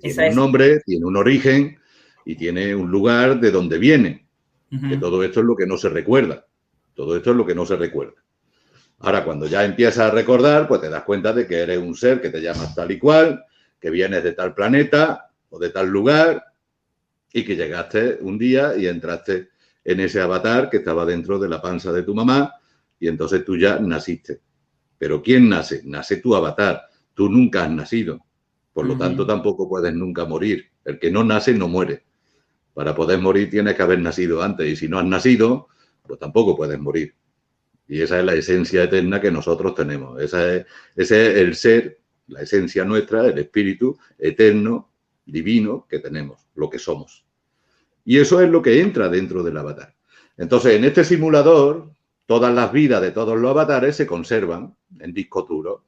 tiene 0.00 0.28
un 0.30 0.36
nombre, 0.36 0.80
tiene 0.80 1.04
un 1.04 1.16
origen 1.16 1.78
y 2.24 2.34
tiene 2.34 2.74
un 2.74 2.90
lugar 2.90 3.40
de 3.40 3.50
donde 3.50 3.78
viene. 3.78 4.26
Que 4.68 4.96
todo 4.96 5.22
esto 5.22 5.40
es 5.40 5.46
lo 5.46 5.56
que 5.56 5.66
no 5.66 5.78
se 5.78 5.88
recuerda. 5.88 6.44
Todo 6.94 7.16
esto 7.16 7.30
es 7.30 7.36
lo 7.36 7.46
que 7.46 7.54
no 7.54 7.64
se 7.64 7.76
recuerda. 7.76 8.22
Ahora, 8.98 9.24
cuando 9.24 9.46
ya 9.46 9.64
empiezas 9.64 10.10
a 10.10 10.10
recordar, 10.10 10.66
pues 10.66 10.80
te 10.80 10.88
das 10.88 11.04
cuenta 11.04 11.32
de 11.32 11.46
que 11.46 11.58
eres 11.60 11.78
un 11.78 11.94
ser 11.94 12.20
que 12.20 12.30
te 12.30 12.40
llamas 12.40 12.74
tal 12.74 12.90
y 12.90 12.98
cual, 12.98 13.44
que 13.78 13.90
vienes 13.90 14.24
de 14.24 14.32
tal 14.32 14.54
planeta 14.54 15.30
o 15.50 15.58
de 15.58 15.70
tal 15.70 15.88
lugar 15.88 16.44
y 17.32 17.44
que 17.44 17.56
llegaste 17.56 18.18
un 18.22 18.38
día 18.38 18.76
y 18.76 18.86
entraste 18.86 19.50
en 19.86 20.00
ese 20.00 20.20
avatar 20.20 20.68
que 20.68 20.78
estaba 20.78 21.06
dentro 21.06 21.38
de 21.38 21.48
la 21.48 21.62
panza 21.62 21.92
de 21.92 22.02
tu 22.02 22.12
mamá 22.12 22.54
y 22.98 23.06
entonces 23.06 23.44
tú 23.44 23.56
ya 23.56 23.78
naciste. 23.78 24.40
Pero 24.98 25.22
¿quién 25.22 25.48
nace? 25.48 25.82
Nace 25.84 26.16
tu 26.16 26.34
avatar. 26.34 26.82
Tú 27.14 27.28
nunca 27.28 27.64
has 27.64 27.70
nacido. 27.70 28.18
Por 28.72 28.84
lo 28.84 28.98
tanto, 28.98 29.24
tampoco 29.24 29.68
puedes 29.68 29.94
nunca 29.94 30.24
morir. 30.24 30.66
El 30.84 30.98
que 30.98 31.10
no 31.10 31.22
nace 31.22 31.54
no 31.54 31.68
muere. 31.68 32.04
Para 32.74 32.96
poder 32.96 33.20
morir 33.20 33.48
tienes 33.48 33.76
que 33.76 33.82
haber 33.82 34.00
nacido 34.00 34.42
antes. 34.42 34.68
Y 34.68 34.74
si 34.74 34.88
no 34.88 34.98
has 34.98 35.06
nacido, 35.06 35.68
pues 36.02 36.18
tampoco 36.18 36.56
puedes 36.56 36.80
morir. 36.80 37.14
Y 37.86 38.00
esa 38.00 38.18
es 38.18 38.24
la 38.24 38.34
esencia 38.34 38.82
eterna 38.82 39.20
que 39.20 39.30
nosotros 39.30 39.74
tenemos. 39.76 40.20
Esa 40.20 40.52
es, 40.52 40.66
ese 40.96 41.30
es 41.30 41.36
el 41.38 41.54
ser, 41.54 42.00
la 42.26 42.40
esencia 42.40 42.84
nuestra, 42.84 43.24
el 43.28 43.38
espíritu 43.38 43.96
eterno, 44.18 44.90
divino 45.24 45.86
que 45.88 46.00
tenemos, 46.00 46.44
lo 46.56 46.68
que 46.68 46.80
somos. 46.80 47.25
Y 48.06 48.18
eso 48.18 48.40
es 48.40 48.48
lo 48.48 48.62
que 48.62 48.80
entra 48.80 49.08
dentro 49.08 49.42
del 49.42 49.56
avatar. 49.56 49.92
Entonces, 50.36 50.74
en 50.74 50.84
este 50.84 51.04
simulador, 51.04 51.90
todas 52.24 52.54
las 52.54 52.72
vidas 52.72 53.02
de 53.02 53.10
todos 53.10 53.36
los 53.36 53.50
avatares 53.50 53.96
se 53.96 54.06
conservan 54.06 54.76
en 55.00 55.12
disco 55.12 55.42
duro. 55.42 55.84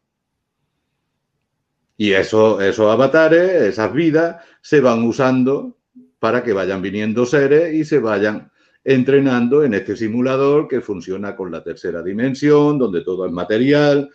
Y 1.97 2.13
eso, 2.13 2.61
esos 2.61 2.91
avatares, 2.91 3.63
esas 3.63 3.93
vidas, 3.93 4.45
se 4.61 4.81
van 4.81 5.05
usando 5.05 5.77
para 6.19 6.43
que 6.43 6.53
vayan 6.53 6.83
viniendo 6.83 7.25
seres 7.25 7.73
y 7.73 7.85
se 7.85 8.01
vayan 8.01 8.51
entrenando 8.83 9.63
en 9.63 9.75
este 9.75 9.97
simulador 9.97 10.67
que 10.67 10.81
funciona 10.81 11.37
con 11.37 11.53
la 11.53 11.63
tercera 11.63 12.03
dimensión, 12.03 12.79
donde 12.79 13.03
todo 13.03 13.27
es 13.27 13.33
material, 13.33 14.11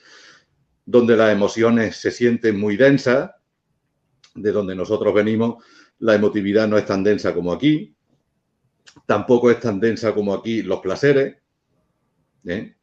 donde 0.86 1.16
las 1.16 1.32
emociones 1.32 1.96
se 1.96 2.12
sienten 2.12 2.60
muy 2.60 2.76
densas, 2.76 3.32
de 4.36 4.52
donde 4.52 4.76
nosotros 4.76 5.14
venimos, 5.14 5.64
la 6.00 6.16
emotividad 6.16 6.68
no 6.68 6.78
es 6.78 6.86
tan 6.86 7.04
densa 7.04 7.34
como 7.34 7.54
aquí, 7.54 7.96
tampoco 9.06 9.52
es 9.52 9.60
tan 9.60 9.80
densa 9.80 10.14
como 10.14 10.34
aquí 10.34 10.64
los 10.64 10.80
placeres, 10.80 11.36
¿eh? 12.46 12.76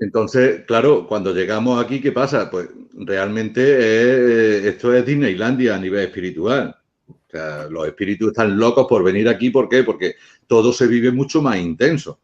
Entonces, 0.00 0.64
claro, 0.66 1.06
cuando 1.06 1.34
llegamos 1.34 1.84
aquí, 1.84 2.00
¿qué 2.00 2.12
pasa? 2.12 2.50
Pues 2.50 2.68
realmente 2.94 4.68
esto 4.68 4.94
es 4.94 5.04
Disneylandia 5.04 5.74
a 5.74 5.78
nivel 5.78 6.04
espiritual. 6.04 6.74
O 7.08 7.30
sea, 7.30 7.66
los 7.68 7.86
espíritus 7.86 8.28
están 8.28 8.56
locos 8.58 8.86
por 8.88 9.02
venir 9.02 9.28
aquí. 9.28 9.50
¿Por 9.50 9.68
qué? 9.68 9.82
Porque 9.82 10.14
todo 10.46 10.72
se 10.72 10.86
vive 10.86 11.10
mucho 11.10 11.42
más 11.42 11.58
intenso. 11.58 12.20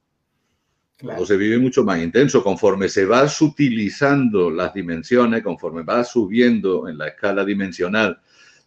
Todo 0.96 1.26
se 1.26 1.36
vive 1.36 1.58
mucho 1.58 1.84
más 1.84 2.00
intenso. 2.00 2.42
Conforme 2.42 2.88
se 2.88 3.04
va 3.04 3.28
sutilizando 3.28 4.50
las 4.50 4.72
dimensiones, 4.72 5.42
conforme 5.42 5.82
va 5.82 6.04
subiendo 6.04 6.88
en 6.88 6.96
la 6.96 7.08
escala 7.08 7.44
dimensional, 7.44 8.20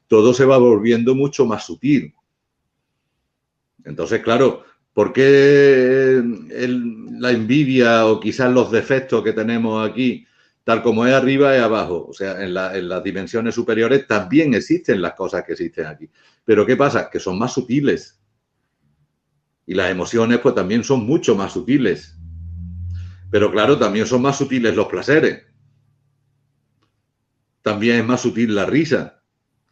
todo 0.07 0.33
se 0.33 0.45
va 0.45 0.57
volviendo 0.57 1.15
mucho 1.15 1.45
más 1.45 1.65
sutil. 1.65 2.13
Entonces, 3.83 4.21
claro, 4.21 4.63
¿Por 4.97 5.13
qué 5.13 6.23
la 7.19 7.29
envidia 7.29 8.07
o 8.07 8.19
quizás 8.19 8.51
los 8.51 8.71
defectos 8.71 9.23
que 9.23 9.31
tenemos 9.31 9.87
aquí, 9.87 10.25
tal 10.63 10.81
como 10.81 11.05
es 11.05 11.13
arriba, 11.13 11.55
es 11.55 11.61
abajo? 11.61 12.07
O 12.09 12.13
sea, 12.13 12.43
en, 12.43 12.55
las 12.55 13.03
dimensiones 13.03 13.53
superiores 13.53 14.07
también 14.07 14.55
existen 14.55 14.99
las 14.99 15.13
cosas 15.13 15.43
que 15.43 15.51
existen 15.51 15.85
aquí. 15.85 16.09
Pero 16.43 16.65
¿qué 16.65 16.75
pasa? 16.75 17.11
Que 17.11 17.19
son 17.19 17.37
más 17.37 17.53
sutiles. 17.53 18.19
Y 19.67 19.75
las 19.75 19.91
emociones 19.91 20.39
pues 20.39 20.55
también 20.55 20.83
son 20.83 21.05
mucho 21.05 21.35
más 21.35 21.53
sutiles. 21.53 22.17
Pero 23.29 23.51
claro, 23.51 23.77
también 23.77 24.07
son 24.07 24.23
más 24.23 24.39
sutiles 24.39 24.75
los 24.75 24.87
placeres. 24.87 25.43
También 27.61 27.97
es 27.97 28.05
más 28.07 28.21
sutil 28.21 28.55
la 28.55 28.65
risa. 28.65 29.16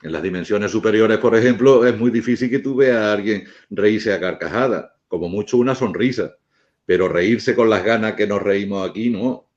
En 0.05 0.11
las 0.11 0.21
dimensiones 0.21 0.69
superiores, 0.69 1.17
por 1.17 1.35
ejemplo, 1.35 1.83
es 1.83 1.97
muy 1.97 2.11
difícil 2.11 2.47
que 2.47 2.59
tú 2.59 2.75
veas 2.75 2.97
a 2.97 3.13
alguien 3.13 3.45
reírse 3.71 4.13
a 4.13 4.19
carcajadas 4.19 4.85
como 5.07 5.29
mucho 5.29 5.57
una 5.57 5.73
sonrisa. 5.73 6.37
pero 6.85 7.07
reírse 7.07 7.55
con 7.55 7.67
las 7.71 7.83
ganas 7.83 8.13
que 8.13 8.27
nos 8.27 8.43
reímos 8.43 8.87
aquí, 8.87 9.09
no. 9.09 9.47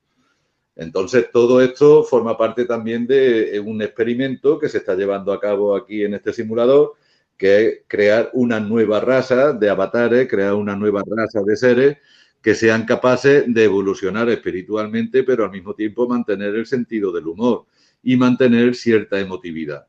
Entonces, 0.75 1.29
todo 1.31 1.61
esto 1.61 2.03
forma 2.03 2.35
parte 2.35 2.65
también 2.65 3.05
de 3.05 3.61
un 3.63 3.79
experimento 3.83 4.57
que 4.57 4.69
se 4.69 4.79
está 4.79 4.95
llevando 4.95 5.31
a 5.31 5.39
cabo 5.39 5.75
aquí 5.75 6.03
en 6.03 6.15
este 6.15 6.33
simulador, 6.33 6.93
que 7.37 7.67
es 7.67 7.79
crear 7.87 8.31
una 8.33 8.59
nueva 8.59 8.99
raza 9.01 9.53
de 9.53 9.69
avatares, 9.69 10.27
crear 10.27 10.55
una 10.55 10.75
nueva 10.75 11.03
raza 11.07 11.43
de 11.43 11.55
seres 11.55 11.97
que 12.41 12.55
sean 12.55 12.85
capaces 12.85 13.43
de 13.47 13.65
evolucionar 13.65 14.27
espiritualmente, 14.29 15.23
pero 15.23 15.43
al 15.43 15.51
mismo 15.51 15.75
tiempo 15.75 16.07
mantener 16.07 16.55
el 16.55 16.65
sentido 16.65 17.11
del 17.11 17.27
humor 17.27 17.65
y 18.01 18.17
mantener 18.17 18.73
cierta 18.73 19.19
emotividad, 19.19 19.85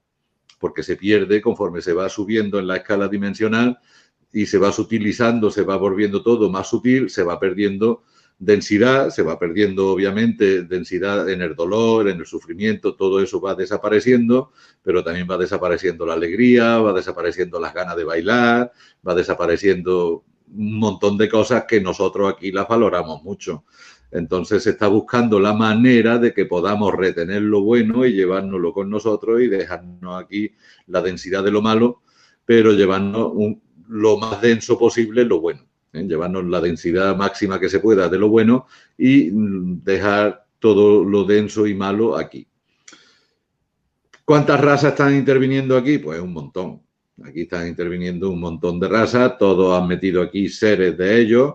porque 0.60 0.84
se 0.84 0.96
pierde 0.96 1.40
conforme 1.40 1.82
se 1.82 1.94
va 1.94 2.08
subiendo 2.08 2.60
en 2.60 2.68
la 2.68 2.76
escala 2.76 3.08
dimensional 3.08 3.80
y 4.32 4.46
se 4.46 4.58
va 4.58 4.70
sutilizando, 4.70 5.50
se 5.50 5.62
va 5.62 5.76
volviendo 5.76 6.22
todo 6.22 6.50
más 6.50 6.68
sutil, 6.68 7.10
se 7.10 7.24
va 7.24 7.40
perdiendo 7.40 8.04
densidad, 8.38 9.10
se 9.10 9.22
va 9.22 9.38
perdiendo 9.38 9.88
obviamente 9.88 10.62
densidad 10.62 11.28
en 11.28 11.42
el 11.42 11.54
dolor, 11.54 12.08
en 12.08 12.20
el 12.20 12.26
sufrimiento, 12.26 12.94
todo 12.94 13.22
eso 13.22 13.40
va 13.40 13.54
desapareciendo, 13.54 14.52
pero 14.82 15.02
también 15.02 15.26
va 15.30 15.36
desapareciendo 15.36 16.06
la 16.06 16.14
alegría, 16.14 16.78
va 16.78 16.92
desapareciendo 16.92 17.58
las 17.58 17.74
ganas 17.74 17.96
de 17.96 18.04
bailar, 18.04 18.72
va 19.06 19.14
desapareciendo 19.14 20.24
un 20.52 20.78
montón 20.78 21.16
de 21.16 21.28
cosas 21.28 21.64
que 21.64 21.80
nosotros 21.80 22.32
aquí 22.32 22.50
las 22.50 22.66
valoramos 22.66 23.22
mucho. 23.22 23.64
Entonces 24.10 24.62
se 24.64 24.70
está 24.70 24.88
buscando 24.88 25.38
la 25.38 25.52
manera 25.52 26.18
de 26.18 26.34
que 26.34 26.46
podamos 26.46 26.92
retener 26.94 27.42
lo 27.42 27.62
bueno 27.62 28.04
y 28.04 28.12
llevárnoslo 28.12 28.72
con 28.72 28.90
nosotros 28.90 29.40
y 29.40 29.48
dejarnos 29.48 30.22
aquí 30.22 30.52
la 30.86 31.00
densidad 31.00 31.44
de 31.44 31.52
lo 31.52 31.62
malo, 31.62 32.02
pero 32.44 32.72
llevarnos 32.72 33.32
lo 33.88 34.18
más 34.18 34.40
denso 34.40 34.78
posible 34.78 35.24
lo 35.24 35.40
bueno. 35.40 35.70
¿eh? 35.92 36.04
llevarnos 36.04 36.44
la 36.44 36.60
densidad 36.60 37.16
máxima 37.16 37.60
que 37.60 37.68
se 37.68 37.80
pueda 37.80 38.08
de 38.08 38.18
lo 38.18 38.28
bueno 38.28 38.66
y 38.96 39.30
mm, 39.30 39.82
dejar 39.84 40.46
todo 40.58 41.04
lo 41.04 41.24
denso 41.24 41.66
y 41.66 41.74
malo 41.74 42.16
aquí. 42.16 42.46
¿Cuántas 44.24 44.60
razas 44.60 44.92
están 44.92 45.14
interviniendo 45.14 45.76
aquí? 45.76 45.98
Pues 45.98 46.20
un 46.20 46.32
montón. 46.32 46.82
Aquí 47.24 47.42
están 47.42 47.66
interviniendo 47.66 48.30
un 48.30 48.40
montón 48.40 48.78
de 48.80 48.88
razas, 48.88 49.36
todos 49.38 49.78
han 49.78 49.88
metido 49.88 50.22
aquí 50.22 50.48
seres 50.48 50.96
de 50.96 51.20
ellos. 51.20 51.54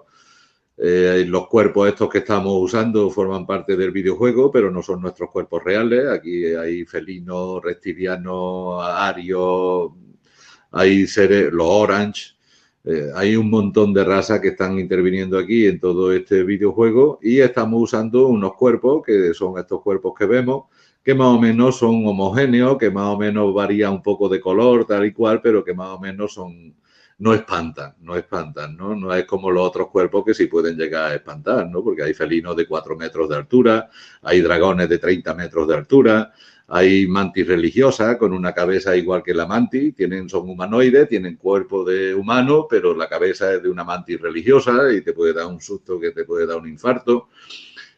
Eh, 0.78 1.24
los 1.28 1.48
cuerpos 1.48 1.88
estos 1.88 2.10
que 2.10 2.18
estamos 2.18 2.54
usando 2.62 3.10
forman 3.10 3.46
parte 3.46 3.78
del 3.78 3.92
videojuego, 3.92 4.52
pero 4.52 4.70
no 4.70 4.82
son 4.82 5.02
nuestros 5.02 5.30
cuerpos 5.32 5.64
reales. 5.64 6.08
Aquí 6.08 6.46
hay 6.46 6.86
felinos, 6.86 7.64
reptilianos, 7.64 8.84
arios, 8.84 9.92
hay 10.72 11.08
seres, 11.08 11.52
los 11.52 11.68
orange. 11.68 12.36
Eh, 12.84 13.10
hay 13.16 13.36
un 13.36 13.50
montón 13.50 13.94
de 13.94 14.04
razas 14.04 14.40
que 14.42 14.50
están 14.50 14.78
interviniendo 14.78 15.40
aquí 15.40 15.66
en 15.66 15.80
todo 15.80 16.14
este 16.14 16.44
videojuego 16.44 17.20
y 17.22 17.40
estamos 17.40 17.82
usando 17.82 18.28
unos 18.28 18.54
cuerpos 18.54 19.02
que 19.04 19.34
son 19.34 19.58
estos 19.58 19.82
cuerpos 19.82 20.14
que 20.18 20.26
vemos 20.26 20.66
que 21.06 21.14
más 21.14 21.28
o 21.28 21.40
menos 21.40 21.78
son 21.78 22.06
homogéneos, 22.08 22.80
que 22.80 22.90
más 22.90 23.14
o 23.14 23.18
menos 23.18 23.54
varía 23.54 23.92
un 23.92 24.02
poco 24.02 24.28
de 24.28 24.42
color, 24.42 24.86
tal 24.88 25.06
y 25.06 25.14
cual, 25.14 25.40
pero 25.40 25.64
que 25.64 25.76
más 25.76 25.90
o 25.90 26.00
menos 26.00 26.34
son, 26.34 26.74
no 27.18 27.34
espantan, 27.34 27.96
no 28.02 28.16
espantan, 28.16 28.76
¿no? 28.76 28.96
No 28.96 29.14
es 29.14 29.26
como 29.26 29.50
los 29.50 29.68
otros 29.68 29.90
cuerpos 29.90 30.24
que 30.26 30.34
sí 30.34 30.48
pueden 30.48 30.78
llegar 30.78 31.12
a 31.12 31.16
espantar, 31.16 31.68
¿no? 31.70 31.82
Porque 31.84 32.04
hay 32.04 32.14
felinos 32.14 32.56
de 32.56 32.68
4 32.68 32.98
metros 32.98 33.30
de 33.30 33.36
altura, 33.38 33.90
hay 34.22 34.42
dragones 34.42 34.90
de 34.90 34.98
30 34.98 35.34
metros 35.34 35.68
de 35.68 35.76
altura, 35.76 36.34
hay 36.68 37.08
mantis 37.08 37.48
religiosas 37.48 38.18
con 38.18 38.34
una 38.34 38.54
cabeza 38.54 38.96
igual 38.98 39.24
que 39.24 39.34
la 39.34 39.46
mantis, 39.46 39.96
tienen, 39.96 40.28
son 40.28 40.50
humanoides, 40.50 41.08
tienen 41.08 41.38
cuerpo 41.38 41.86
de 41.86 42.14
humano, 42.14 42.68
pero 42.70 42.96
la 42.96 43.08
cabeza 43.08 43.54
es 43.54 43.64
de 43.64 43.70
una 43.70 43.84
mantis 43.84 44.20
religiosa 44.20 44.92
y 44.92 45.02
te 45.02 45.14
puede 45.14 45.34
dar 45.34 45.46
un 45.46 45.62
susto 45.62 46.00
que 46.00 46.12
te 46.12 46.26
puede 46.26 46.48
dar 46.48 46.58
un 46.58 46.68
infarto. 46.68 47.30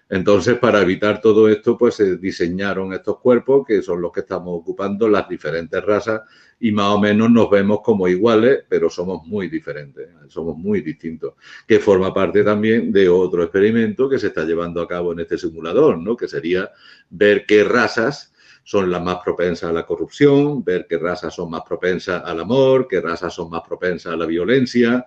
Entonces, 0.10 0.58
para 0.58 0.82
evitar 0.82 1.20
todo 1.20 1.50
esto, 1.50 1.78
pues 1.78 1.96
se 1.96 2.17
diseñaron 2.17 2.93
estos 2.93 3.20
cuerpos, 3.20 3.65
que 3.67 3.82
son 3.82 4.02
los 4.02 4.12
que 4.13 4.22
estamos 4.22 4.58
ocupando 4.58 5.10
las 5.10 5.28
diferentes 5.28 5.84
razas, 5.84 6.22
y 6.60 6.72
más 6.72 6.93
o 6.93 7.00
menos 7.00 7.30
nos 7.30 7.50
vemos 7.50 7.82
como 7.84 8.08
iguales, 8.08 8.63
pero 8.70 8.89
somos 8.89 9.28
muy 9.28 9.50
diferentes, 9.50 10.08
somos 10.30 10.58
muy 10.58 10.82
distintos, 10.82 11.34
que 11.67 11.80
forma 11.80 12.13
parte 12.13 12.43
también 12.43 12.91
de 12.91 13.10
otro 13.10 13.43
experimento 13.43 14.10
que 14.10 14.17
se 14.17 14.28
está 14.28 14.46
llevando 14.46 14.82
a 14.82 14.88
cabo 14.88 15.12
en 15.12 15.20
este 15.20 15.38
simulador, 15.38 15.98
¿no? 15.98 16.15
Que 16.15 16.28
sería 16.28 16.72
ver 17.10 17.46
qué 17.46 17.65
razas 17.65 18.34
son 18.63 18.89
las 18.89 19.04
más 19.04 19.17
propensas 19.24 19.70
a 19.70 19.74
la 19.74 19.86
corrupción, 19.86 20.63
ver 20.63 20.88
qué 20.89 20.98
razas 20.98 21.36
son 21.36 21.50
más 21.50 21.62
propensas 21.67 22.24
al 22.26 22.39
amor, 22.39 22.88
qué 22.89 23.02
razas 23.02 23.34
son 23.34 23.50
más 23.50 23.62
propensas 23.62 24.13
a 24.13 24.17
la 24.17 24.26
violencia. 24.26 25.06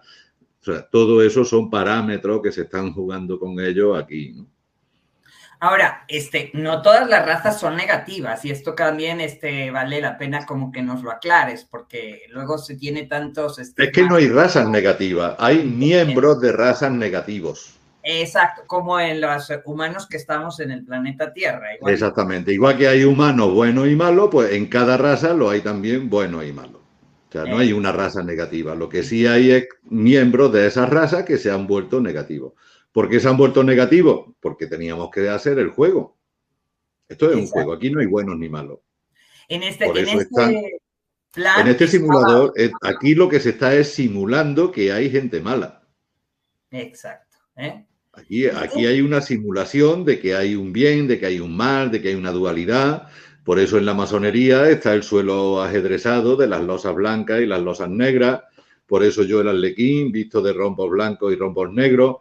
O 0.61 0.65
sea, 0.65 0.89
todo 0.89 1.23
eso 1.23 1.45
son 1.45 1.69
parámetros 1.69 2.41
que 2.43 2.53
se 2.53 2.63
están 2.63 2.93
jugando 2.93 3.39
con 3.39 3.59
ellos 3.61 3.99
aquí, 3.99 4.33
¿no? 4.33 4.47
Ahora, 5.63 6.05
este, 6.09 6.51
no 6.55 6.81
todas 6.81 7.07
las 7.07 7.27
razas 7.27 7.61
son 7.61 7.77
negativas 7.77 8.43
y 8.47 8.51
esto 8.51 8.75
también 8.75 9.21
este, 9.21 9.71
vale 9.71 10.01
la 10.01 10.17
pena 10.17 10.47
como 10.47 10.73
que 10.73 10.81
nos 10.81 11.03
lo 11.03 11.11
aclares 11.11 11.67
porque 11.71 12.23
luego 12.31 12.57
se 12.57 12.77
tiene 12.77 13.03
tantos... 13.03 13.59
Este, 13.59 13.85
es 13.85 13.93
que 13.93 14.05
no 14.05 14.17
hay 14.17 14.29
razas 14.29 14.67
negativas, 14.69 15.37
hay 15.39 15.63
miembros 15.65 16.41
de 16.41 16.53
razas 16.53 16.91
negativos. 16.91 17.75
Exacto, 18.03 18.63
como 18.67 18.99
en 18.99 19.21
los 19.21 19.53
humanos 19.67 20.07
que 20.07 20.17
estamos 20.17 20.61
en 20.61 20.71
el 20.71 20.83
planeta 20.83 21.31
Tierra. 21.35 21.67
Exactamente, 21.87 22.55
igual 22.55 22.79
que 22.79 22.89
hay 22.89 23.05
humanos 23.05 23.53
buenos 23.53 23.87
y 23.87 23.95
malos, 23.95 24.31
pues 24.33 24.53
en 24.53 24.67
cada 24.67 24.97
raza 24.97 25.35
lo 25.35 25.51
hay 25.51 25.61
también 25.61 26.09
bueno 26.09 26.43
y 26.43 26.55
malo. 26.55 26.81
O 27.29 27.33
sea, 27.33 27.45
no 27.45 27.59
hay 27.59 27.73
una 27.73 27.93
raza 27.93 28.25
negativa. 28.25 28.75
Lo 28.75 28.89
que 28.89 29.05
sí 29.05 29.25
hay 29.27 29.53
es 29.53 29.69
miembros 29.85 30.53
de 30.53 30.67
esa 30.67 30.87
raza 30.87 31.25
que 31.25 31.39
se 31.39 31.51
han 31.51 31.69
vuelto 31.69 32.01
negativos. 32.01 32.55
¿Por 32.93 33.09
qué 33.09 33.21
se 33.21 33.29
han 33.29 33.37
vuelto 33.37 33.63
negativos? 33.63 34.35
Porque 34.41 34.67
teníamos 34.67 35.11
que 35.11 35.29
hacer 35.29 35.59
el 35.59 35.71
juego. 35.71 36.19
Esto 37.09 37.31
es 37.31 37.37
un 37.37 37.47
juego, 37.47 37.73
aquí 37.73 37.91
no 37.91 38.01
hay 38.01 38.07
buenos 38.07 38.39
ni 38.39 38.49
malos. 38.49 38.81
En 39.49 39.63
este, 39.63 39.85
en 39.85 40.09
este 40.09 40.81
plan. 41.33 41.61
En 41.61 41.69
este 41.69 41.89
simulador, 41.89 42.53
aquí 42.83 43.15
lo 43.15 43.29
que 43.29 43.41
se 43.41 43.51
está 43.51 43.75
es 43.75 43.93
simulando 43.93 44.71
que 44.71 44.93
hay 44.93 45.11
gente 45.11 45.41
mala. 45.41 45.89
Exacto. 46.71 47.39
¿eh? 47.57 47.85
Aquí, 48.13 48.47
aquí 48.47 48.87
hay 48.87 49.01
una 49.01 49.21
simulación 49.21 50.05
de 50.05 50.21
que 50.21 50.35
hay 50.35 50.55
un 50.55 50.73
bien, 50.73 51.09
de 51.09 51.19
que 51.19 51.27
hay 51.27 51.41
un 51.41 51.57
mal, 51.57 51.91
de 51.91 52.01
que 52.01 52.09
hay 52.09 52.15
una 52.15 52.33
dualidad. 52.33 53.09
Por 53.45 53.59
eso 53.59 53.79
en 53.79 53.87
la 53.87 53.95
masonería 53.95 54.69
está 54.69 54.95
el 54.95 55.03
suelo 55.03 55.63
ajedrezado 55.63 56.37
de 56.37 56.47
las 56.47 56.63
losas 56.63 56.95
blancas 56.95 57.41
y 57.41 57.47
las 57.47 57.61
losas 57.61 57.89
negras. 57.89 58.43
Por 58.87 59.03
eso 59.05 59.23
yo 59.23 59.41
el 59.41 59.49
arlequín, 59.49 60.13
visto 60.13 60.43
de 60.43 60.53
rombos 60.53 60.91
blancos 60.91 61.33
y 61.33 61.37
rombos 61.37 61.73
negros 61.73 62.19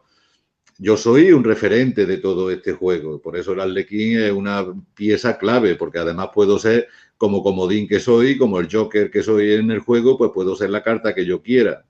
yo 0.80 0.96
soy 0.96 1.34
un 1.34 1.44
referente 1.44 2.06
de 2.06 2.18
todo 2.18 2.50
este 2.50 2.72
juego, 2.72 3.22
por 3.22 3.38
eso 3.38 3.52
el 3.52 3.60
Arlequín 3.60 4.18
es 4.18 4.32
una 4.32 4.66
pieza 4.96 5.38
clave, 5.38 5.76
porque 5.76 6.00
además 6.00 6.30
puedo 6.34 6.58
ser 6.58 6.88
como 7.18 7.44
comodín 7.44 7.86
que 7.86 8.00
soy, 8.00 8.38
como 8.38 8.60
el 8.62 8.70
Joker 8.72 9.12
que 9.12 9.22
soy 9.22 9.54
en 9.54 9.72
el 9.72 9.80
juego, 9.80 10.18
pues 10.18 10.32
puedo 10.34 10.56
ser 10.56 10.70
la 10.70 10.82
carta 10.82 11.14
que 11.14 11.26
yo 11.26 11.42
quiera. 11.42 11.86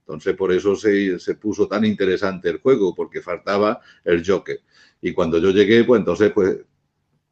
Entonces, 0.00 0.36
por 0.36 0.52
eso 0.52 0.76
se, 0.76 1.18
se 1.18 1.34
puso 1.36 1.66
tan 1.66 1.86
interesante 1.86 2.50
el 2.50 2.58
juego, 2.58 2.94
porque 2.94 3.22
faltaba 3.22 3.80
el 4.04 4.22
Joker. 4.24 4.60
Y 5.00 5.12
cuando 5.14 5.38
yo 5.38 5.50
llegué, 5.50 5.82
pues 5.84 6.00
entonces, 6.00 6.30
pues 6.32 6.58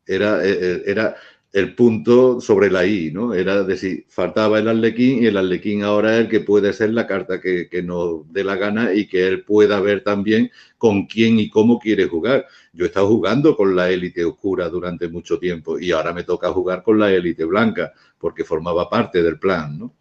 era, 0.06 0.42
eh, 0.42 0.58
eh, 0.58 0.82
era 0.86 1.14
el 1.52 1.74
punto 1.74 2.40
sobre 2.40 2.70
la 2.70 2.86
I, 2.86 3.10
¿no? 3.12 3.34
Era 3.34 3.62
decir, 3.62 4.06
faltaba 4.08 4.58
el 4.58 4.68
Arlequín 4.68 5.22
y 5.22 5.26
el 5.26 5.36
Arlequín 5.36 5.82
ahora 5.82 6.14
es 6.14 6.22
el 6.22 6.28
que 6.28 6.40
puede 6.40 6.72
ser 6.72 6.94
la 6.94 7.06
carta 7.06 7.40
que, 7.40 7.68
nos 7.84 8.32
dé 8.32 8.42
la 8.42 8.56
gana 8.56 8.94
y 8.94 9.06
que 9.06 9.26
él 9.28 9.44
pueda 9.44 9.78
ver 9.80 10.02
también 10.02 10.50
con 10.78 11.06
quién 11.06 11.38
y 11.38 11.50
cómo 11.50 11.78
quiere 11.78 12.06
jugar. 12.06 12.46
Yo 12.72 12.84
he 12.84 12.88
estado 12.88 13.08
jugando 13.08 13.54
con 13.54 13.76
la 13.76 13.90
élite 13.90 14.24
oscura 14.24 14.70
durante 14.70 15.08
mucho 15.08 15.38
tiempo 15.38 15.78
y 15.78 15.92
ahora 15.92 16.14
me 16.14 16.24
toca 16.24 16.50
jugar 16.52 16.82
con 16.82 16.98
la 16.98 17.12
élite 17.12 17.44
blanca 17.44 17.92
porque 18.18 18.44
formaba 18.44 18.88
parte 18.88 19.22
del 19.22 19.38
plan, 19.38 19.78
¿no? 19.78 19.94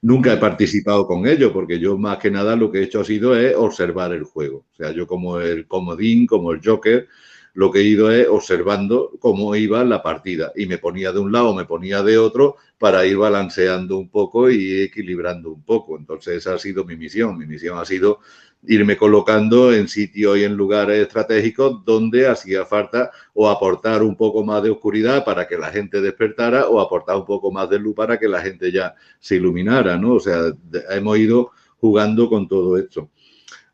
Nunca 0.00 0.32
he 0.32 0.36
participado 0.36 1.06
con 1.06 1.26
ellos 1.26 1.52
porque 1.52 1.78
yo 1.78 1.98
más 1.98 2.18
que 2.18 2.30
nada 2.30 2.54
lo 2.54 2.70
que 2.70 2.78
he 2.78 2.84
hecho 2.84 3.00
ha 3.00 3.04
sido 3.04 3.36
es 3.36 3.54
observar 3.56 4.12
el 4.12 4.24
juego. 4.24 4.64
O 4.72 4.76
sea, 4.76 4.92
yo 4.92 5.06
como 5.06 5.40
el 5.40 5.66
comodín, 5.66 6.26
como 6.26 6.52
el 6.52 6.60
Joker, 6.64 7.08
lo 7.56 7.70
que 7.70 7.78
he 7.78 7.84
ido 7.84 8.10
es 8.10 8.28
observando 8.28 9.12
cómo 9.18 9.56
iba 9.56 9.82
la 9.82 10.02
partida 10.02 10.52
y 10.54 10.66
me 10.66 10.76
ponía 10.76 11.10
de 11.10 11.20
un 11.20 11.32
lado, 11.32 11.54
me 11.54 11.64
ponía 11.64 12.02
de 12.02 12.18
otro 12.18 12.56
para 12.76 13.06
ir 13.06 13.16
balanceando 13.16 13.96
un 13.96 14.10
poco 14.10 14.50
y 14.50 14.82
equilibrando 14.82 15.52
un 15.52 15.62
poco. 15.62 15.96
Entonces 15.96 16.36
esa 16.36 16.52
ha 16.52 16.58
sido 16.58 16.84
mi 16.84 16.96
misión. 16.96 17.38
Mi 17.38 17.46
misión 17.46 17.78
ha 17.78 17.86
sido 17.86 18.20
irme 18.66 18.98
colocando 18.98 19.72
en 19.72 19.88
sitios 19.88 20.36
y 20.36 20.44
en 20.44 20.54
lugares 20.54 21.00
estratégicos 21.00 21.82
donde 21.82 22.28
hacía 22.28 22.66
falta 22.66 23.10
o 23.32 23.48
aportar 23.48 24.02
un 24.02 24.16
poco 24.16 24.44
más 24.44 24.62
de 24.62 24.68
oscuridad 24.68 25.24
para 25.24 25.48
que 25.48 25.56
la 25.56 25.68
gente 25.70 26.02
despertara 26.02 26.68
o 26.68 26.78
aportar 26.78 27.16
un 27.16 27.24
poco 27.24 27.50
más 27.50 27.70
de 27.70 27.78
luz 27.78 27.94
para 27.94 28.18
que 28.18 28.28
la 28.28 28.42
gente 28.42 28.70
ya 28.70 28.94
se 29.18 29.36
iluminara, 29.36 29.96
¿no? 29.96 30.16
O 30.16 30.20
sea, 30.20 30.52
hemos 30.90 31.16
ido 31.16 31.52
jugando 31.80 32.28
con 32.28 32.46
todo 32.48 32.76
esto. 32.76 33.08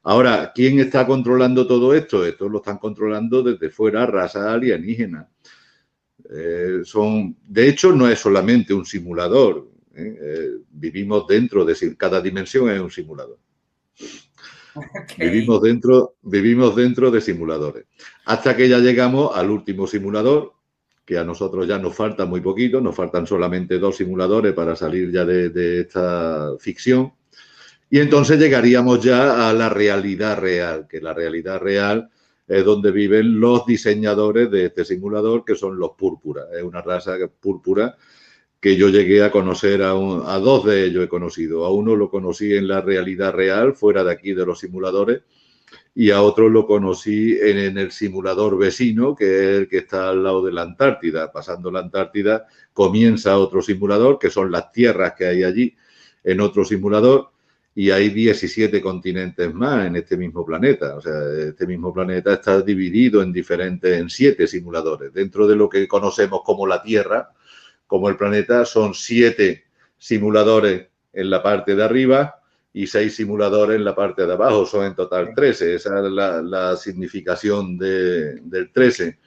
Ahora, 0.05 0.53
¿quién 0.55 0.81
está 0.81 1.07
controlando 1.07 1.67
todo 1.67 1.95
esto? 1.95 2.25
Esto 2.25 2.49
lo 2.49 2.59
están 2.59 2.79
controlando 2.79 3.43
desde 3.43 3.71
fuera 3.71 4.05
razas 4.07 4.47
alienígenas. 4.47 5.29
Eh, 6.31 6.81
son, 6.85 7.37
de 7.47 7.69
hecho, 7.69 7.93
no 7.93 8.09
es 8.09 8.19
solamente 8.19 8.75
un 8.75 8.85
simulador. 8.85 9.69
¿eh? 9.95 10.19
Eh, 10.21 10.49
vivimos 10.71 11.27
dentro 11.27 11.65
de 11.65 11.97
cada 11.97 12.21
dimensión 12.21 12.71
es 12.71 12.81
un 12.81 12.91
simulador. 12.91 13.39
Vivimos, 15.19 15.61
dentro, 15.61 16.17
vivimos 16.23 16.75
dentro 16.75 17.11
de 17.11 17.21
simuladores. 17.21 17.85
Hasta 18.25 18.57
que 18.57 18.69
ya 18.69 18.79
llegamos 18.79 19.37
al 19.37 19.51
último 19.51 19.87
simulador, 19.87 20.55
que 21.05 21.19
a 21.19 21.25
nosotros 21.25 21.67
ya 21.67 21.79
nos 21.79 21.95
falta 21.95 22.25
muy 22.25 22.41
poquito, 22.41 22.81
nos 22.81 22.95
faltan 22.95 23.27
solamente 23.27 23.79
dos 23.79 23.97
simuladores 23.97 24.55
para 24.55 24.75
salir 24.75 25.11
ya 25.11 25.25
de, 25.25 25.81
esta 25.81 26.53
ficción. 26.59 27.13
Y 27.93 28.01
entonces 28.01 28.39
llegaríamos 28.39 29.05
ya 29.05 29.51
a 29.51 29.53
la 29.53 29.69
realidad 29.69 30.39
real, 30.39 30.87
que 30.89 30.99
la 30.99 31.13
realidad 31.13 31.61
real 31.61 32.09
es 32.49 32.65
donde 32.65 32.91
viven 32.91 33.39
los 33.39 33.67
diseñadores 33.67 34.51
de 34.51 34.65
este 34.65 34.87
simulador, 34.87 35.45
que 35.45 35.55
son 35.55 35.79
los 35.79 35.91
púrpura. 35.91 36.45
Es 36.57 36.63
una 36.63 36.81
raza 36.81 37.19
púrpura 37.39 37.95
que 38.59 38.77
yo 38.77 38.89
llegué 38.89 39.23
a 39.23 39.31
conocer 39.31 39.83
a, 39.83 39.91
a, 39.91 40.39
dos 40.39 40.65
de 40.65 40.87
ellos 40.87 41.05
he 41.05 41.09
conocido. 41.09 41.67
A 41.67 41.71
uno 41.71 41.95
lo 41.95 42.09
conocí 42.09 42.55
en 42.55 42.67
la 42.67 42.81
realidad 42.81 43.35
real, 43.35 43.75
fuera 43.75 44.03
de 44.03 44.13
aquí 44.13 44.33
de 44.33 44.47
los 44.47 44.61
simuladores, 44.61 45.21
y 45.95 46.13
a 46.13 46.23
otro 46.23 46.49
lo 46.49 46.67
conocí 46.67 47.37
en, 47.43 47.77
el 47.77 47.93
simulador 47.93 48.57
vecino, 48.57 49.15
que 49.15 49.27
es 49.27 49.59
el 49.59 49.69
que 49.69 49.77
está 49.77 50.09
al 50.09 50.25
lado 50.25 50.43
de 50.43 50.53
la 50.53 50.63
Antártida. 50.63 51.31
Pasando 51.31 51.71
la 51.71 51.81
Antártida 51.81 52.47
comienza 52.73 53.37
otro 53.37 53.61
simulador, 53.61 54.19
que 54.19 54.31
son 54.31 54.51
las 54.51 54.73
tierras 54.73 55.13
que 55.13 55.27
hay 55.27 55.45
allí, 55.45 55.77
en 56.25 56.41
otro 56.41 56.65
simulador, 56.65 57.32
y 57.75 57.91
hay 57.91 58.11
17 58.11 58.83
continentes 58.83 59.53
más 59.55 59.87
en 59.87 59.97
este 59.97 60.17
mismo 60.17 60.45
planeta. 60.45 60.97
O 60.97 61.01
sea, 61.01 61.15
este 61.49 61.67
mismo 61.67 61.93
planeta 61.93 62.35
está 62.35 62.61
dividido 62.61 63.23
en 63.23 63.33
diferentes, 63.33 63.99
en 63.99 64.11
siete 64.11 64.47
simuladores. 64.47 65.13
Dentro 65.13 65.47
de 65.47 65.57
lo 65.57 65.69
que 65.69 65.89
conocemos 65.89 66.43
como 66.45 66.67
la 66.67 66.83
Tierra, 66.83 67.31
como 67.87 68.09
el 68.09 68.17
planeta, 68.17 68.67
son 68.67 68.93
siete 68.93 69.65
simuladores 69.97 70.89
en 71.13 71.31
la 71.31 71.43
parte 71.43 71.75
de 71.75 71.83
arriba 71.83 72.35
y 72.75 72.87
seis 72.87 73.17
simuladores 73.17 73.77
en 73.77 73.85
la 73.85 73.95
parte 73.95 74.27
de 74.27 74.33
abajo. 74.33 74.67
Son 74.67 74.85
en 74.85 74.95
total 74.95 75.33
13. 75.35 75.75
Esa 75.77 76.07
es 76.07 76.13
la, 76.13 76.77
significación 76.77 77.79
del 77.79 78.71
13. 78.71 79.19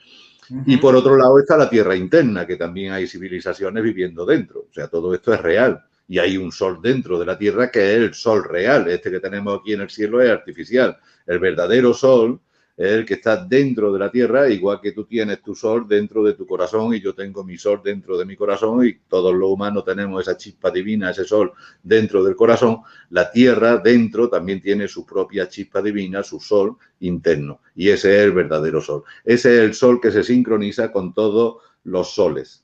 Y 0.66 0.76
por 0.76 0.94
otro 0.94 1.16
lado 1.16 1.40
está 1.40 1.56
la 1.56 1.68
Tierra 1.68 1.96
interna, 1.96 2.46
que 2.46 2.54
también 2.54 2.92
hay 2.92 3.08
civilizaciones 3.08 3.82
viviendo 3.82 4.24
dentro. 4.24 4.66
O 4.70 4.72
sea, 4.72 4.86
todo 4.86 5.12
esto 5.14 5.34
es 5.34 5.40
real. 5.40 5.84
Y 6.08 6.18
hay 6.18 6.36
un 6.36 6.52
sol 6.52 6.78
dentro 6.82 7.18
de 7.18 7.26
la 7.26 7.36
Tierra 7.36 7.70
que 7.70 7.80
es 7.92 7.96
el 7.98 8.14
sol 8.14 8.44
real. 8.44 8.88
Este 8.88 9.10
que 9.10 9.20
tenemos 9.20 9.60
aquí 9.60 9.72
en 9.72 9.80
el 9.80 9.90
cielo 9.90 10.20
es 10.20 10.30
artificial. 10.30 10.96
El 11.26 11.38
verdadero 11.38 11.92
sol 11.92 12.40
es 12.76 12.92
el 12.92 13.06
que 13.06 13.14
está 13.14 13.42
dentro 13.42 13.90
de 13.90 13.98
la 13.98 14.10
tierra, 14.10 14.50
igual 14.50 14.80
que 14.82 14.92
tú 14.92 15.04
tienes 15.04 15.40
tu 15.40 15.54
sol 15.54 15.88
dentro 15.88 16.22
de 16.22 16.34
tu 16.34 16.46
corazón 16.46 16.94
y 16.94 17.00
yo 17.00 17.14
tengo 17.14 17.42
mi 17.42 17.56
sol 17.56 17.80
dentro 17.82 18.18
de 18.18 18.26
mi 18.26 18.36
corazón 18.36 18.86
y 18.86 18.98
todos 19.08 19.34
los 19.34 19.50
humanos 19.50 19.84
tenemos 19.84 20.20
esa 20.20 20.36
chispa 20.36 20.70
divina, 20.70 21.10
ese 21.10 21.24
sol 21.24 21.52
dentro 21.82 22.22
del 22.22 22.36
corazón. 22.36 22.80
La 23.10 23.30
tierra 23.30 23.78
dentro 23.78 24.28
también 24.28 24.60
tiene 24.60 24.88
su 24.88 25.06
propia 25.06 25.48
chispa 25.48 25.80
divina, 25.80 26.22
su 26.22 26.38
sol 26.38 26.76
interno 27.00 27.60
y 27.74 27.88
ese 27.88 28.18
es 28.18 28.24
el 28.24 28.32
verdadero 28.32 28.82
sol. 28.82 29.04
Ese 29.24 29.56
es 29.56 29.60
el 29.62 29.74
sol 29.74 29.98
que 29.98 30.10
se 30.10 30.22
sincroniza 30.22 30.92
con 30.92 31.14
todos 31.14 31.62
los 31.84 32.14
soles. 32.14 32.62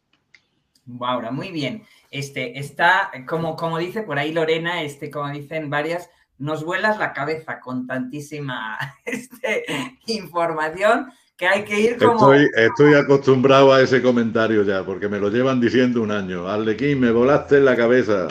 Ahora, 1.01 1.31
muy 1.31 1.51
bien. 1.53 1.85
Este 2.13 2.59
está, 2.59 3.11
como, 3.27 3.57
como 3.57 3.79
dice 3.79 4.03
por 4.03 4.19
ahí 4.19 4.33
Lorena, 4.33 4.83
este, 4.83 5.11
como 5.11 5.31
dicen 5.31 5.71
varias, 5.71 6.11
nos 6.37 6.63
vuelas 6.63 6.99
la 6.99 7.15
cabeza 7.15 7.59
con 7.59 7.87
tantísima 7.87 8.79
este, 9.05 9.65
información 10.07 11.11
que 11.39 11.47
hay 11.49 11.65
que 11.65 11.81
ir 11.81 11.99
como... 11.99 12.35
Estoy, 12.35 12.95
acostumbrado 12.95 13.73
a 13.73 13.81
ese 13.81 14.03
comentario 14.03 14.63
ya, 14.63 14.85
porque 14.85 15.09
me 15.09 15.19
lo 15.19 15.31
llevan 15.31 15.61
diciendo 15.61 16.03
un 16.03 16.11
año. 16.11 16.47
Arlequín, 16.49 17.01
me 17.01 17.11
volaste 17.11 17.57
en 17.57 17.65
la 17.65 17.77
cabeza. 17.77 18.29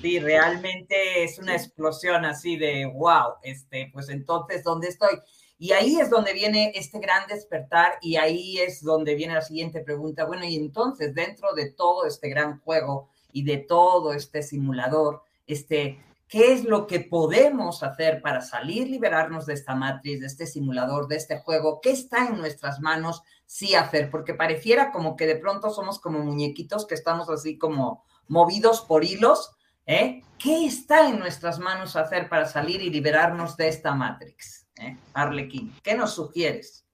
Sí, 0.00 0.20
realmente 0.20 1.24
es 1.24 1.38
una 1.38 1.54
explosión 1.54 2.24
así 2.24 2.56
de 2.56 2.86
wow, 2.86 3.34
este, 3.42 3.90
pues 3.92 4.08
entonces, 4.10 4.62
¿dónde 4.62 4.88
estoy? 4.88 5.18
Y 5.58 5.72
ahí 5.72 5.98
es 5.98 6.10
donde 6.10 6.32
viene 6.32 6.72
este 6.74 6.98
gran 6.98 7.26
despertar 7.26 7.94
y 8.00 8.16
ahí 8.16 8.58
es 8.58 8.82
donde 8.82 9.14
viene 9.14 9.34
la 9.34 9.42
siguiente 9.42 9.80
pregunta. 9.80 10.24
Bueno, 10.24 10.44
y 10.44 10.56
entonces, 10.56 11.14
dentro 11.14 11.54
de 11.54 11.72
todo 11.72 12.06
este 12.06 12.28
gran 12.28 12.60
juego 12.60 13.08
y 13.34 13.42
de 13.42 13.58
todo 13.58 14.14
este 14.14 14.42
simulador, 14.42 15.22
este, 15.46 16.00
qué 16.28 16.52
es 16.52 16.64
lo 16.64 16.86
que 16.86 17.00
podemos 17.00 17.82
hacer 17.82 18.22
para 18.22 18.40
salir, 18.40 18.88
liberarnos 18.88 19.44
de 19.44 19.54
esta 19.54 19.74
matriz, 19.74 20.20
de 20.20 20.26
este 20.26 20.46
simulador, 20.46 21.08
de 21.08 21.16
este 21.16 21.40
juego, 21.40 21.80
qué 21.82 21.90
está 21.90 22.28
en 22.28 22.38
nuestras 22.38 22.80
manos 22.80 23.22
sí 23.44 23.74
hacer, 23.74 24.08
porque 24.08 24.34
pareciera 24.34 24.92
como 24.92 25.16
que 25.16 25.26
de 25.26 25.34
pronto 25.34 25.70
somos 25.70 25.98
como 25.98 26.20
muñequitos 26.20 26.86
que 26.86 26.94
estamos 26.94 27.28
así 27.28 27.58
como 27.58 28.04
movidos 28.28 28.82
por 28.82 29.04
hilos. 29.04 29.50
¿eh? 29.84 30.22
¿Qué 30.38 30.64
está 30.64 31.08
en 31.08 31.18
nuestras 31.18 31.58
manos 31.58 31.96
hacer 31.96 32.28
para 32.28 32.46
salir 32.46 32.82
y 32.82 32.88
liberarnos 32.88 33.56
de 33.56 33.66
esta 33.66 33.94
matrix? 33.94 34.68
¿Eh? 34.76 34.96
Arlequín, 35.12 35.74
¿qué 35.82 35.96
nos 35.96 36.14
sugieres? 36.14 36.84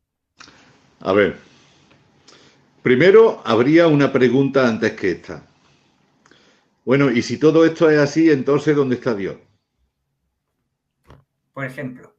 A 1.00 1.12
ver, 1.12 1.38
primero 2.82 3.42
habría 3.44 3.88
una 3.88 4.10
pregunta 4.10 4.66
antes 4.66 4.92
que 4.92 5.10
esta. 5.10 5.49
Bueno, 6.90 7.08
y 7.08 7.22
si 7.22 7.38
todo 7.38 7.64
esto 7.64 7.88
es 7.88 8.00
así, 8.00 8.32
entonces 8.32 8.74
¿dónde 8.74 8.96
está 8.96 9.14
Dios? 9.14 9.36
Por 11.52 11.64
ejemplo, 11.64 12.16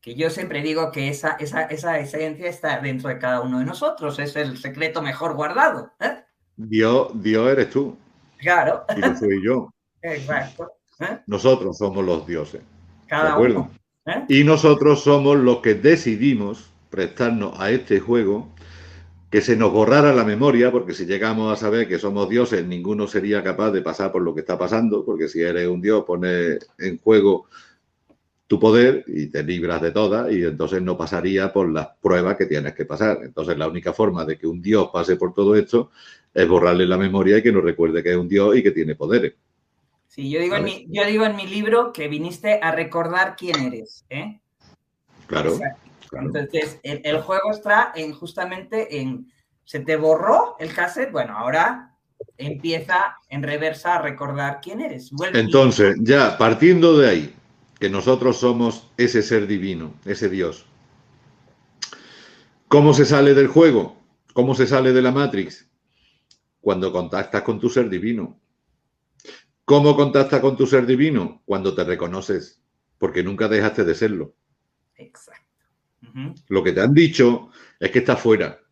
que 0.00 0.14
yo 0.14 0.30
siempre 0.30 0.62
digo 0.62 0.90
que 0.90 1.10
esa, 1.10 1.32
esa, 1.32 1.64
esa, 1.64 1.98
esencia 1.98 2.48
está 2.48 2.80
dentro 2.80 3.10
de 3.10 3.18
cada 3.18 3.42
uno 3.42 3.58
de 3.58 3.66
nosotros, 3.66 4.18
es 4.18 4.34
el 4.34 4.56
secreto 4.56 5.02
mejor 5.02 5.34
guardado. 5.34 5.92
¿eh? 6.00 6.24
Dios, 6.56 7.10
Dios 7.22 7.50
eres 7.50 7.68
tú. 7.68 7.98
Claro. 8.38 8.86
Y 8.96 8.98
lo 8.98 9.14
soy 9.14 9.44
yo. 9.44 9.70
Exacto. 10.00 10.72
¿eh? 11.00 11.18
Nosotros 11.26 11.76
somos 11.76 12.02
los 12.02 12.26
dioses. 12.26 12.62
Cada 13.06 13.36
uno. 13.36 13.70
¿eh? 14.06 14.24
Y 14.30 14.42
nosotros 14.42 15.02
somos 15.02 15.36
los 15.36 15.58
que 15.58 15.74
decidimos 15.74 16.70
prestarnos 16.88 17.60
a 17.60 17.70
este 17.70 18.00
juego 18.00 18.48
que 19.36 19.42
se 19.42 19.54
nos 19.54 19.70
borrara 19.70 20.14
la 20.14 20.24
memoria, 20.24 20.72
porque 20.72 20.94
si 20.94 21.04
llegamos 21.04 21.52
a 21.52 21.60
saber 21.60 21.86
que 21.86 21.98
somos 21.98 22.26
dioses, 22.26 22.64
ninguno 22.64 23.06
sería 23.06 23.44
capaz 23.44 23.70
de 23.70 23.82
pasar 23.82 24.10
por 24.10 24.22
lo 24.22 24.34
que 24.34 24.40
está 24.40 24.56
pasando, 24.56 25.04
porque 25.04 25.28
si 25.28 25.42
eres 25.42 25.68
un 25.68 25.82
dios, 25.82 26.04
pones 26.06 26.66
en 26.78 26.96
juego 26.96 27.44
tu 28.46 28.58
poder 28.58 29.04
y 29.06 29.26
te 29.26 29.42
libras 29.42 29.82
de 29.82 29.90
todas 29.90 30.32
y 30.32 30.42
entonces 30.42 30.80
no 30.80 30.96
pasaría 30.96 31.52
por 31.52 31.70
las 31.70 31.88
pruebas 32.00 32.38
que 32.38 32.46
tienes 32.46 32.72
que 32.72 32.86
pasar. 32.86 33.18
Entonces 33.24 33.58
la 33.58 33.68
única 33.68 33.92
forma 33.92 34.24
de 34.24 34.38
que 34.38 34.46
un 34.46 34.62
dios 34.62 34.88
pase 34.90 35.16
por 35.16 35.34
todo 35.34 35.54
esto 35.54 35.90
es 36.32 36.48
borrarle 36.48 36.86
la 36.86 36.96
memoria 36.96 37.36
y 37.36 37.42
que 37.42 37.52
nos 37.52 37.62
recuerde 37.62 38.02
que 38.02 38.12
es 38.12 38.16
un 38.16 38.30
dios 38.30 38.56
y 38.56 38.62
que 38.62 38.70
tiene 38.70 38.94
poderes. 38.94 39.34
Sí, 40.08 40.30
yo 40.30 40.40
digo, 40.40 40.56
en 40.56 40.64
mi, 40.64 40.86
yo 40.88 41.04
digo 41.04 41.26
en 41.26 41.36
mi 41.36 41.46
libro 41.46 41.92
que 41.92 42.08
viniste 42.08 42.58
a 42.62 42.72
recordar 42.72 43.36
quién 43.36 43.60
eres. 43.64 44.06
¿eh? 44.08 44.40
Claro. 45.26 45.58
Entonces, 46.12 46.78
el, 46.82 47.20
juego 47.20 47.50
está 47.50 47.92
en 47.94 48.12
justamente 48.12 49.00
en, 49.00 49.32
se 49.64 49.80
te 49.80 49.96
borró 49.96 50.56
el 50.58 50.72
cassette, 50.72 51.12
bueno, 51.12 51.36
ahora 51.36 51.96
empieza 52.38 53.16
en 53.28 53.42
reversa 53.42 53.96
a 53.96 54.02
recordar 54.02 54.60
quién 54.62 54.80
eres. 54.80 55.10
Entonces, 55.32 55.96
ya 56.00 56.38
partiendo 56.38 56.96
de 56.98 57.08
ahí, 57.08 57.34
que 57.78 57.90
nosotros 57.90 58.38
somos 58.38 58.88
ese 58.96 59.22
ser 59.22 59.46
divino, 59.46 59.94
ese 60.04 60.28
Dios. 60.28 60.66
¿Cómo 62.68 62.94
se 62.94 63.04
sale 63.04 63.34
del 63.34 63.48
juego? 63.48 63.96
¿Cómo 64.32 64.54
se 64.54 64.66
sale 64.66 64.92
de 64.92 65.02
la 65.02 65.12
Matrix? 65.12 65.68
Cuando 66.60 66.90
contactas 66.90 67.42
con 67.42 67.60
tu 67.60 67.68
ser 67.68 67.88
divino. 67.88 68.40
¿Cómo 69.64 69.96
contactas 69.96 70.40
con 70.40 70.56
tu 70.56 70.66
ser 70.66 70.86
divino? 70.86 71.42
Cuando 71.44 71.74
te 71.74 71.84
reconoces, 71.84 72.60
porque 72.98 73.22
nunca 73.22 73.48
dejaste 73.48 73.84
de 73.84 73.94
serlo. 73.94 74.34
Exacto. 74.96 75.45
Lo 76.48 76.64
que 76.64 76.72
te 76.72 76.80
han 76.80 76.94
dicho 76.94 77.50
es 77.78 77.90
que 77.90 77.98
está 77.98 78.16
fuera, 78.16 78.62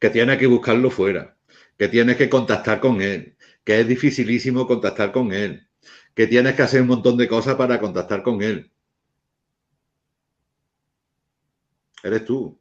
que 0.00 0.10
tienes 0.10 0.38
que 0.38 0.48
buscarlo 0.48 0.90
fuera, 0.90 1.36
que 1.78 1.86
tienes 1.86 2.16
que 2.16 2.28
contactar 2.28 2.80
con 2.80 3.00
él, 3.00 3.36
que 3.62 3.80
es 3.80 3.86
dificilísimo 3.86 4.66
contactar 4.66 5.12
con 5.12 5.32
él, 5.32 5.68
que 6.14 6.26
tienes 6.26 6.56
que 6.56 6.62
hacer 6.62 6.82
un 6.82 6.88
montón 6.88 7.16
de 7.16 7.28
cosas 7.28 7.54
para 7.54 7.78
contactar 7.78 8.24
con 8.24 8.42
él. 8.42 8.72
Eres 12.02 12.24
tú. 12.24 12.60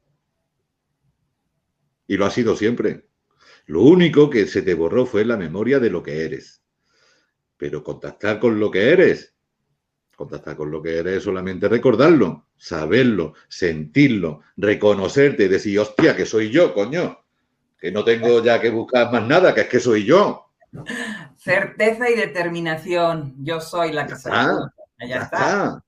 Y 2.07 2.17
lo 2.17 2.25
ha 2.25 2.31
sido 2.31 2.55
siempre. 2.55 3.07
Lo 3.65 3.81
único 3.81 4.29
que 4.29 4.45
se 4.45 4.61
te 4.61 4.75
borró 4.75 5.07
fue 5.07 5.25
la 5.25 5.37
memoria 5.37 5.79
de 5.79 5.89
lo 5.89 6.03
que 6.03 6.23
eres. 6.23 6.63
Pero 7.57 7.83
contactar 7.83 8.39
con 8.39 8.59
lo 8.59 8.69
que 8.69 8.91
eres 8.91 9.34
Contactar 10.15 10.55
con 10.55 10.71
lo 10.71 10.81
que 10.81 10.97
eres 10.97 11.23
solamente 11.23 11.67
recordarlo, 11.67 12.45
saberlo, 12.57 13.33
sentirlo, 13.47 14.41
reconocerte 14.55 15.43
y 15.43 15.47
decir, 15.47 15.79
hostia, 15.79 16.15
que 16.15 16.25
soy 16.25 16.49
yo, 16.49 16.73
coño. 16.73 17.19
Que 17.77 17.91
no 17.91 18.03
tengo 18.03 18.41
ya 18.41 18.61
que 18.61 18.69
buscar 18.69 19.11
más 19.11 19.27
nada, 19.27 19.53
que 19.53 19.61
es 19.61 19.67
que 19.67 19.79
soy 19.79 20.05
yo. 20.05 20.49
Certeza 21.37 22.09
y 22.09 22.15
determinación. 22.15 23.35
Yo 23.39 23.59
soy 23.59 23.91
la 23.91 24.07
que 24.07 24.15
soy. 24.15 24.31
ya, 25.07 25.17
está. 25.17 25.83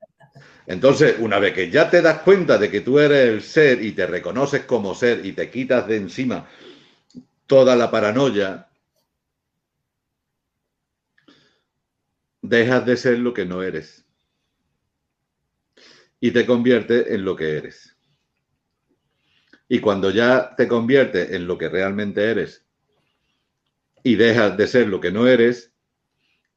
Entonces, 0.66 1.16
una 1.20 1.40
vez 1.40 1.54
que 1.54 1.72
ya 1.72 1.90
te 1.90 2.02
das 2.02 2.20
cuenta 2.20 2.58
de 2.58 2.70
que 2.70 2.82
tú 2.82 3.00
eres 3.00 3.30
el 3.30 3.42
ser 3.42 3.82
y 3.82 3.94
te 3.94 4.06
reconoces 4.06 4.66
como 4.66 4.94
ser 4.94 5.26
y 5.26 5.32
te 5.32 5.50
quitas 5.50 5.88
de 5.88 5.96
encima 5.96 6.46
toda 7.48 7.78
la 7.78 7.90
paranoia, 7.90 8.68
dejas 12.42 12.86
de 12.86 12.98
ser 12.98 13.20
lo 13.20 13.34
que 13.34 13.46
no 13.46 13.64
eres. 13.64 14.07
Y 16.20 16.32
te 16.32 16.46
conviertes 16.46 17.08
en 17.08 17.24
lo 17.24 17.36
que 17.36 17.58
eres. 17.58 17.96
Y 19.70 19.80
cuando 19.80 20.12
ya 20.12 20.56
te 20.56 20.68
conviertes 20.68 21.32
en 21.32 21.46
lo 21.46 21.58
que 21.58 21.70
realmente 21.70 22.24
eres 22.24 22.66
y 24.04 24.16
dejas 24.16 24.58
de 24.58 24.68
ser 24.68 24.88
lo 24.88 25.02
que 25.02 25.12
no 25.12 25.28
eres, 25.28 25.74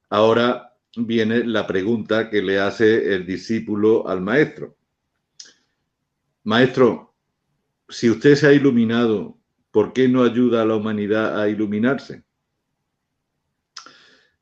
ahora 0.08 0.76
viene 0.96 1.44
la 1.44 1.66
pregunta 1.66 2.30
que 2.30 2.42
le 2.42 2.60
hace 2.60 3.14
el 3.14 3.26
discípulo 3.26 4.08
al 4.08 4.20
maestro. 4.20 4.76
Maestro, 6.44 7.14
si 7.88 8.08
usted 8.08 8.36
se 8.36 8.46
ha 8.46 8.52
iluminado, 8.52 9.38
¿por 9.70 9.92
qué 9.92 10.08
no 10.08 10.22
ayuda 10.22 10.62
a 10.62 10.64
la 10.64 10.76
humanidad 10.76 11.40
a 11.40 11.48
iluminarse? 11.48 12.22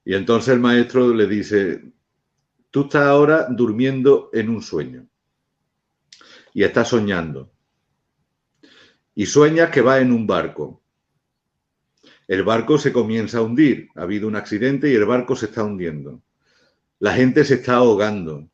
Y 0.04 0.14
entonces 0.14 0.54
el 0.54 0.60
maestro 0.60 1.12
le 1.12 1.26
dice, 1.26 1.92
tú 2.70 2.82
estás 2.82 3.06
ahora 3.06 3.46
durmiendo 3.50 4.30
en 4.32 4.50
un 4.50 4.62
sueño 4.62 5.06
y 6.52 6.64
estás 6.64 6.88
soñando. 6.88 7.50
Y 9.14 9.26
sueñas 9.26 9.70
que 9.70 9.80
va 9.80 10.00
en 10.00 10.12
un 10.12 10.26
barco. 10.26 10.82
El 12.26 12.44
barco 12.44 12.78
se 12.78 12.92
comienza 12.92 13.38
a 13.38 13.42
hundir. 13.42 13.88
Ha 13.96 14.02
habido 14.02 14.28
un 14.28 14.36
accidente 14.36 14.90
y 14.90 14.94
el 14.94 15.06
barco 15.06 15.34
se 15.34 15.46
está 15.46 15.64
hundiendo. 15.64 16.22
La 17.00 17.14
gente 17.14 17.44
se 17.44 17.54
está 17.54 17.76
ahogando. 17.76 18.48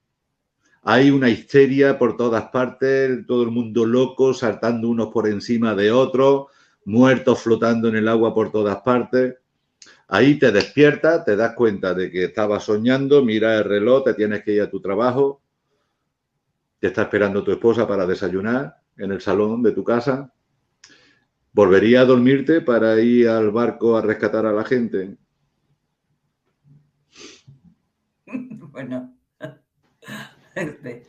Hay 0.82 1.10
una 1.10 1.30
histeria 1.30 1.98
por 1.98 2.16
todas 2.16 2.50
partes, 2.50 3.26
todo 3.26 3.42
el 3.42 3.50
mundo 3.50 3.86
loco, 3.86 4.34
saltando 4.34 4.88
unos 4.88 5.08
por 5.08 5.26
encima 5.26 5.74
de 5.74 5.90
otros, 5.90 6.48
muertos 6.84 7.40
flotando 7.40 7.88
en 7.88 7.96
el 7.96 8.06
agua 8.06 8.34
por 8.34 8.52
todas 8.52 8.76
partes. 8.82 9.36
Ahí 10.08 10.38
te 10.38 10.52
despiertas, 10.52 11.24
te 11.24 11.34
das 11.36 11.54
cuenta 11.54 11.94
de 11.94 12.10
que 12.10 12.24
estabas 12.24 12.64
soñando, 12.64 13.24
mira 13.24 13.56
el 13.56 13.64
reloj, 13.64 14.04
te 14.04 14.14
tienes 14.14 14.44
que 14.44 14.52
ir 14.52 14.62
a 14.62 14.70
tu 14.70 14.80
trabajo, 14.80 15.42
te 16.78 16.88
está 16.88 17.02
esperando 17.02 17.42
tu 17.42 17.52
esposa 17.52 17.88
para 17.88 18.06
desayunar 18.06 18.76
en 18.98 19.12
el 19.12 19.20
salón 19.20 19.62
de 19.62 19.72
tu 19.72 19.82
casa. 19.82 20.32
¿Volvería 21.52 22.02
a 22.02 22.04
dormirte 22.04 22.60
para 22.60 23.00
ir 23.00 23.28
al 23.28 23.50
barco 23.50 23.96
a 23.96 24.02
rescatar 24.02 24.46
a 24.46 24.52
la 24.52 24.64
gente? 24.64 25.16
Bueno, 28.74 29.16
este. 30.56 31.06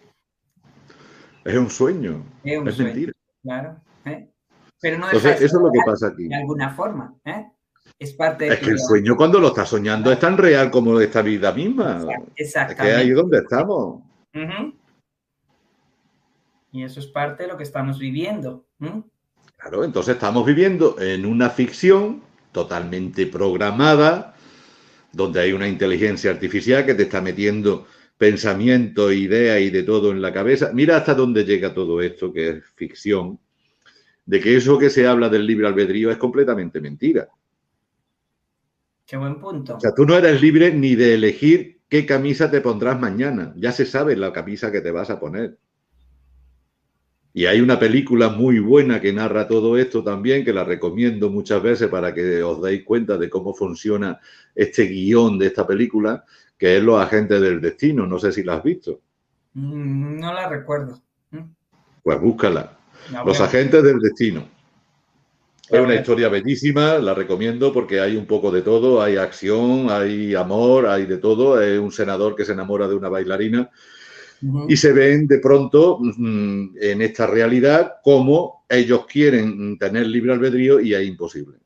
es 1.43 1.57
un 1.57 1.69
sueño, 1.71 2.23
es, 2.43 2.77
mentira. 2.77 3.11
Claro, 3.41 3.81
¿eh? 4.05 4.29
pero 4.79 4.99
no 4.99 5.07
Entonces, 5.07 5.41
eso 5.41 5.57
es 5.57 5.63
lo 5.63 5.71
que 5.71 5.79
pasa 5.83 6.07
aquí. 6.09 6.27
De 6.27 6.35
alguna 6.35 6.75
forma, 6.75 7.15
¿eh? 7.25 7.47
Es 7.97 8.13
parte 8.13 8.47
Es 8.47 8.59
que 8.59 8.71
el 8.71 8.79
sueño 8.79 9.15
cuando 9.15 9.39
lo 9.39 9.47
estás 9.47 9.69
soñando 9.69 10.11
es 10.11 10.19
tan 10.19 10.37
real 10.37 10.69
como 10.69 10.99
esta 10.99 11.21
vida 11.21 11.51
misma. 11.53 12.05
Exactamente. 12.35 12.83
Es 12.83 12.95
que 12.95 13.01
ahí 13.01 13.09
es 13.09 13.15
donde 13.15 13.37
estamos. 13.37 14.03
Y 16.71 16.83
eso 16.83 16.99
es 16.99 17.07
parte 17.07 17.43
de 17.43 17.49
lo 17.49 17.57
que 17.57 17.63
estamos 17.63 17.97
viviendo. 17.97 18.65
Claro, 19.57 19.85
entonces 19.85 20.15
estamos 20.15 20.45
viviendo 20.45 20.99
en 20.99 21.25
una 21.25 21.49
ficción 21.49 22.21
totalmente 22.51 23.27
programada, 23.27 24.35
donde 25.13 25.39
hay 25.39 25.53
una 25.53 25.67
inteligencia 25.67 26.31
artificial 26.31 26.85
que 26.85 26.95
te 26.95 27.03
está 27.03 27.21
metiendo 27.21 27.87
pensamiento, 28.17 29.11
idea 29.11 29.59
y 29.59 29.69
de 29.69 29.83
todo 29.83 30.11
en 30.11 30.21
la 30.21 30.33
cabeza. 30.33 30.71
Mira 30.73 30.97
hasta 30.97 31.13
dónde 31.13 31.45
llega 31.45 31.73
todo 31.73 32.01
esto, 32.01 32.33
que 32.33 32.49
es 32.49 32.63
ficción, 32.75 33.39
de 34.25 34.39
que 34.41 34.57
eso 34.57 34.77
que 34.77 34.89
se 34.89 35.07
habla 35.07 35.29
del 35.29 35.47
libre 35.47 35.67
albedrío 35.67 36.11
es 36.11 36.17
completamente 36.17 36.81
mentira. 36.81 37.29
Qué 39.05 39.17
buen 39.17 39.39
punto. 39.39 39.75
O 39.75 39.79
sea, 39.79 39.93
tú 39.93 40.05
no 40.05 40.17
eres 40.17 40.41
libre 40.41 40.73
ni 40.73 40.95
de 40.95 41.13
elegir 41.13 41.81
qué 41.89 42.05
camisa 42.05 42.49
te 42.49 42.61
pondrás 42.61 42.99
mañana. 42.99 43.53
Ya 43.55 43.71
se 43.71 43.85
sabe 43.85 44.15
la 44.15 44.33
camisa 44.33 44.71
que 44.71 44.81
te 44.81 44.91
vas 44.91 45.09
a 45.09 45.19
poner. 45.19 45.57
Y 47.31 47.45
hay 47.47 47.59
una 47.59 47.77
película 47.77 48.29
muy 48.29 48.59
buena 48.59 49.01
que 49.01 49.11
narra 49.11 49.47
todo 49.47 49.77
esto 49.77 50.01
también, 50.03 50.45
que 50.45 50.53
la 50.53 50.63
recomiendo 50.63 51.29
muchas 51.29 51.61
veces 51.61 51.89
para 51.89 52.13
que 52.13 52.41
os 52.41 52.61
deis 52.61 52.83
cuenta 52.85 53.17
de 53.17 53.29
cómo 53.29 53.53
funciona 53.53 54.19
este 54.55 54.85
guion 54.85 55.37
de 55.37 55.47
esta 55.47 55.67
película, 55.67 56.23
que 56.57 56.77
es 56.77 56.83
Los 56.83 56.99
Agentes 56.99 57.41
del 57.41 57.59
Destino. 57.59 58.07
No 58.07 58.17
sé 58.19 58.31
si 58.31 58.41
la 58.41 58.55
has 58.55 58.63
visto. 58.63 59.01
Mm, 59.53 60.17
no 60.17 60.33
la 60.33 60.47
recuerdo. 60.47 61.01
¿Mm? 61.31 61.41
Pues 62.01 62.21
búscala. 62.21 62.77
Los 63.25 63.39
Agentes 63.41 63.83
del 63.83 63.99
Destino. 63.99 64.54
Es 65.69 65.79
una 65.79 65.95
historia 65.95 66.29
bellísima, 66.29 66.99
la 66.99 67.15
recomiendo 67.15 67.73
porque 67.73 67.99
hay 67.99 68.15
un 68.15 68.27
poco 68.27 68.51
de 68.51 68.61
todo, 68.61 69.01
hay 69.01 69.17
acción, 69.17 69.87
hay 69.89 70.35
amor, 70.35 70.85
hay 70.85 71.05
de 71.07 71.17
todo. 71.17 71.59
Es 71.59 71.79
un 71.79 71.91
senador 71.91 72.35
que 72.35 72.45
se 72.45 72.51
enamora 72.51 72.87
de 72.87 72.95
una 72.95 73.09
bailarina 73.09 73.71
y 74.67 74.77
se 74.77 74.93
ven 74.93 75.27
de 75.27 75.39
pronto 75.39 75.97
mm, 76.01 76.75
en 76.79 77.01
esta 77.01 77.25
realidad 77.25 77.93
como 78.03 78.65
ellos 78.69 79.05
quieren 79.07 79.77
tener 79.79 80.05
libre 80.05 80.33
albedrío 80.33 80.79
y 80.79 80.93
es 80.93 81.07
imposible. 81.07 81.57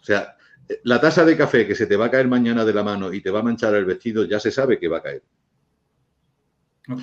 O 0.00 0.04
sea, 0.04 0.36
la 0.82 1.00
taza 1.00 1.24
de 1.24 1.36
café 1.36 1.66
que 1.66 1.74
se 1.74 1.86
te 1.86 1.96
va 1.96 2.06
a 2.06 2.10
caer 2.10 2.28
mañana 2.28 2.64
de 2.64 2.74
la 2.74 2.82
mano 2.82 3.12
y 3.12 3.22
te 3.22 3.30
va 3.30 3.40
a 3.40 3.44
manchar 3.44 3.74
el 3.74 3.86
vestido, 3.86 4.24
ya 4.24 4.38
se 4.38 4.50
sabe 4.50 4.78
que 4.78 4.88
va 4.88 4.98
a 4.98 5.02
caer. 5.02 5.22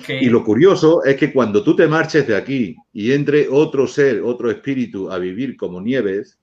Y 0.08 0.30
lo 0.30 0.42
curioso 0.42 1.04
es 1.04 1.16
que 1.16 1.32
cuando 1.32 1.62
tú 1.62 1.76
te 1.76 1.86
marches 1.86 2.26
de 2.26 2.36
aquí 2.36 2.76
y 2.92 3.12
entre 3.12 3.48
otro 3.48 3.86
ser, 3.86 4.22
otro 4.22 4.50
espíritu 4.50 5.10
a 5.10 5.18
vivir 5.18 5.56
como 5.56 5.80
nieves, 5.80 6.38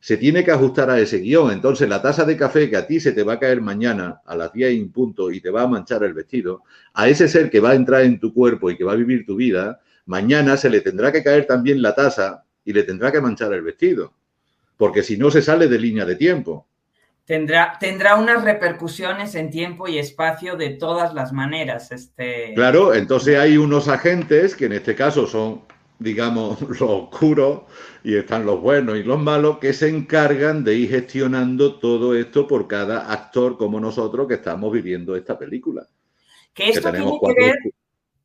se 0.00 0.16
tiene 0.16 0.42
que 0.42 0.50
ajustar 0.50 0.90
a 0.90 0.98
ese 0.98 1.18
guion. 1.18 1.52
Entonces, 1.52 1.88
la 1.88 2.00
taza 2.00 2.24
de 2.24 2.36
café 2.36 2.70
que 2.70 2.76
a 2.76 2.86
ti 2.86 2.98
se 2.98 3.12
te 3.12 3.22
va 3.22 3.34
a 3.34 3.38
caer 3.38 3.60
mañana 3.60 4.22
a 4.24 4.34
las 4.34 4.52
10 4.52 4.72
en 4.72 4.90
punto 4.90 5.30
y 5.30 5.40
te 5.40 5.50
va 5.50 5.62
a 5.62 5.68
manchar 5.68 6.02
el 6.02 6.14
vestido, 6.14 6.62
a 6.94 7.08
ese 7.08 7.28
ser 7.28 7.50
que 7.50 7.60
va 7.60 7.70
a 7.70 7.74
entrar 7.74 8.02
en 8.02 8.18
tu 8.18 8.32
cuerpo 8.32 8.70
y 8.70 8.76
que 8.76 8.84
va 8.84 8.92
a 8.92 8.96
vivir 8.96 9.26
tu 9.26 9.36
vida, 9.36 9.80
mañana 10.06 10.56
se 10.56 10.70
le 10.70 10.80
tendrá 10.80 11.12
que 11.12 11.22
caer 11.22 11.46
también 11.46 11.82
la 11.82 11.94
taza 11.94 12.44
y 12.64 12.72
le 12.72 12.82
tendrá 12.82 13.12
que 13.12 13.20
manchar 13.20 13.52
el 13.52 13.62
vestido. 13.62 14.14
Porque 14.78 15.02
si 15.02 15.18
no, 15.18 15.30
se 15.30 15.42
sale 15.42 15.68
de 15.68 15.78
línea 15.78 16.06
de 16.06 16.16
tiempo. 16.16 16.66
Tendrá, 17.26 17.76
tendrá 17.78 18.16
unas 18.16 18.42
repercusiones 18.42 19.34
en 19.34 19.50
tiempo 19.50 19.86
y 19.86 19.98
espacio 19.98 20.56
de 20.56 20.70
todas 20.70 21.12
las 21.12 21.32
maneras. 21.32 21.92
Este... 21.92 22.54
Claro, 22.54 22.94
entonces 22.94 23.38
hay 23.38 23.58
unos 23.58 23.86
agentes 23.86 24.56
que 24.56 24.64
en 24.64 24.72
este 24.72 24.94
caso 24.94 25.26
son 25.26 25.62
digamos, 26.00 26.60
los 26.80 26.80
oscuros 26.80 27.62
y 28.02 28.16
están 28.16 28.44
los 28.44 28.60
buenos 28.60 28.96
y 28.96 29.04
los 29.04 29.20
malos 29.20 29.58
que 29.58 29.72
se 29.72 29.88
encargan 29.88 30.64
de 30.64 30.74
ir 30.74 30.90
gestionando 30.90 31.78
todo 31.78 32.16
esto 32.16 32.48
por 32.48 32.66
cada 32.66 33.12
actor 33.12 33.56
como 33.56 33.78
nosotros 33.78 34.26
que 34.26 34.34
estamos 34.34 34.72
viviendo 34.72 35.14
esta 35.14 35.38
película. 35.38 35.86
Que 36.52 36.70
esto 36.70 36.90
tiene 36.90 37.20
que 37.22 37.34
ver 37.44 37.56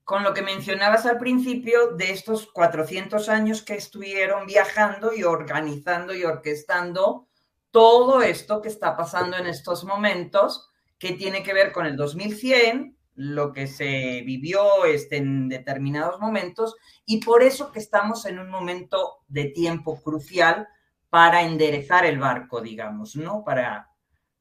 con 0.04 0.24
lo 0.24 0.34
que 0.34 0.42
mencionabas 0.42 1.06
al 1.06 1.18
principio 1.18 1.92
de 1.96 2.12
estos 2.12 2.48
400 2.48 3.28
años 3.28 3.62
que 3.62 3.76
estuvieron 3.76 4.46
viajando 4.48 5.14
y 5.14 5.24
organizando 5.24 6.16
y 6.16 6.24
orquestando 6.24 7.28
todo 7.72 8.22
esto 8.22 8.62
que 8.62 8.70
está 8.70 8.96
pasando 8.96 9.36
en 9.38 9.48
estos 9.48 9.84
momentos, 9.84 10.70
que 10.98 11.14
tiene 11.14 11.44
que 11.44 11.54
ver 11.54 11.72
con 11.72 11.86
el 11.86 11.98
2100, 11.98 12.95
lo 13.16 13.54
que 13.54 13.68
se 13.68 14.22
vivió 14.26 14.86
este, 14.86 15.18
en 15.18 15.48
determinados 15.50 16.20
momentos 16.20 16.76
y 17.06 17.24
por 17.24 17.44
eso 17.44 17.72
que 17.72 17.80
estamos 17.80 18.26
en 18.26 18.40
un 18.40 18.50
momento 18.50 19.20
de 19.28 19.46
tiempo 19.46 20.02
crucial 20.02 20.68
para 21.10 21.44
enderezar 21.44 22.06
el 22.06 22.20
barco, 22.20 22.62
digamos, 22.62 23.16
¿no? 23.16 23.44
Para, 23.46 23.90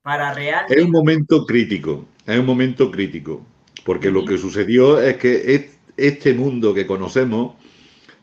para 0.03 0.35
realmente... 0.35 0.79
Es 0.79 0.85
un 0.85 0.91
momento 0.91 1.47
crítico, 1.47 2.05
es 2.27 2.39
un 2.39 2.47
momento 2.47 2.91
crítico, 2.91 3.47
porque 3.85 4.11
lo 4.11 4.25
que 4.25 4.39
sucedió 4.39 5.01
es 5.01 5.17
que 5.19 5.71
este 5.97 6.35
mundo 6.35 6.75
que 6.75 6.87
conocemos 6.87 7.55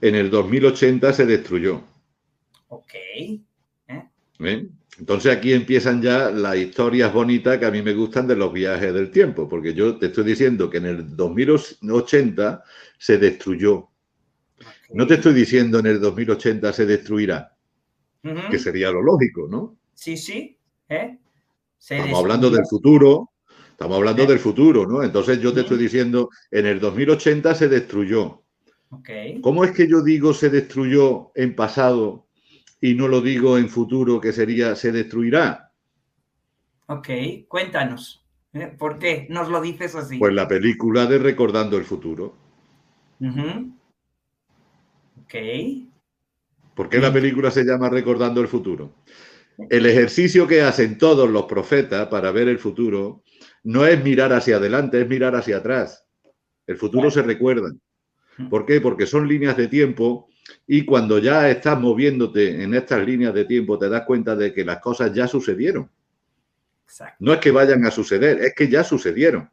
en 0.02 0.16
el 0.16 0.30
2080 0.30 1.14
se 1.14 1.26
destruyó. 1.26 1.82
Ok. 2.68 2.94
¿Eh? 4.44 4.68
Entonces 5.00 5.36
aquí 5.36 5.54
empiezan 5.54 6.02
ya 6.02 6.30
las 6.30 6.58
historias 6.58 7.14
bonitas 7.14 7.58
que 7.58 7.66
a 7.66 7.72
mí 7.72 7.82
me 7.82 7.94
gustan 7.94 8.28
de 8.28 8.36
los 8.36 8.52
viajes 8.52 8.94
del 8.94 9.10
tiempo, 9.10 9.48
porque 9.48 9.74
yo 9.74 9.98
te 9.98 10.08
estoy 10.08 10.26
diciendo 10.26 10.70
que 10.70 10.78
en 10.78 10.86
el 10.86 11.16
2080 11.16 12.64
se 12.98 13.18
destruyó. 13.18 13.90
No 14.94 15.08
te 15.08 15.16
estoy 15.16 15.34
diciendo 15.34 15.80
en 15.80 15.88
el 15.88 16.00
2080 16.00 16.74
se 16.74 16.86
destruirá, 16.86 17.56
que 18.50 18.60
sería 18.60 18.92
lo 18.92 19.02
lógico, 19.02 19.48
¿no? 19.50 19.78
Sí, 19.94 20.18
sí. 20.18 20.58
¿eh? 20.90 21.18
estamos 21.80 22.20
hablando 22.20 22.50
del 22.50 22.66
futuro, 22.66 23.32
estamos 23.72 23.98
hablando 23.98 24.24
¿Eh? 24.24 24.28
del 24.28 24.40
futuro, 24.40 24.86
¿no? 24.86 25.02
Entonces 25.02 25.40
yo 25.42 25.54
te 25.54 25.62
estoy 25.62 25.78
diciendo, 25.78 26.30
en 26.52 26.66
el 26.66 26.80
2080 26.80 27.56
se 27.56 27.70
destruyó. 27.70 28.44
¿Cómo 29.42 29.64
es 29.64 29.72
que 29.72 29.88
yo 29.88 30.04
digo 30.04 30.34
se 30.34 30.50
destruyó 30.50 31.32
en 31.34 31.56
pasado 31.56 32.28
y 32.82 32.96
no 32.96 33.08
lo 33.08 33.22
digo 33.22 33.58
en 33.60 33.70
futuro 33.70 34.20
que 34.20 34.34
sería 34.34 34.76
se 34.76 34.92
destruirá. 34.92 35.72
Ok, 36.88 37.08
cuéntanos. 37.48 38.26
¿eh? 38.54 38.76
¿Por 38.78 38.98
qué 39.00 39.28
nos 39.30 39.48
lo 39.48 39.62
dices 39.62 39.96
así? 39.96 40.18
Pues 40.18 40.34
la 40.34 40.48
película 40.48 41.06
de 41.06 41.20
Recordando 41.20 41.78
el 41.78 41.86
Futuro. 41.86 42.36
Ok. 45.24 45.36
¿Por 46.76 46.90
qué 46.90 46.98
la 46.98 47.14
película 47.14 47.52
se 47.52 47.64
llama 47.64 47.88
Recordando 47.88 48.42
el 48.42 48.48
Futuro? 48.48 48.96
El 49.70 49.86
ejercicio 49.86 50.48
que 50.48 50.64
hacen 50.64 50.98
todos 50.98 51.30
los 51.30 51.44
profetas 51.46 52.08
para 52.08 52.32
ver 52.32 52.48
el 52.48 52.58
futuro 52.58 53.22
no 53.64 53.86
es 53.86 54.04
mirar 54.04 54.34
hacia 54.34 54.56
adelante, 54.56 55.02
es 55.02 55.08
mirar 55.08 55.36
hacia 55.36 55.58
atrás. 55.58 56.08
El 56.66 56.78
futuro 56.78 57.12
se 57.12 57.22
recuerda. 57.22 57.72
¿Por 58.50 58.66
qué? 58.66 58.82
Porque 58.82 59.06
son 59.06 59.28
líneas 59.28 59.56
de 59.56 59.68
tiempo 59.68 60.31
y 60.68 60.86
cuando 60.86 61.20
ya 61.20 61.50
estás 61.50 61.80
moviéndote 61.80 62.64
en 62.64 62.74
estas 62.74 63.06
líneas 63.06 63.34
de 63.34 63.46
tiempo 63.46 63.78
te 63.78 63.90
das 63.90 64.04
cuenta 64.06 64.36
de 64.36 64.54
que 64.54 64.66
las 64.66 64.80
cosas 64.80 65.14
ya 65.14 65.28
sucedieron. 65.28 65.90
No 67.20 67.34
es 67.34 67.40
que 67.40 67.52
vayan 67.52 67.86
a 67.86 67.92
suceder, 67.92 68.40
es 68.42 68.54
que 68.56 68.68
ya 68.68 68.84
sucedieron. 68.84 69.50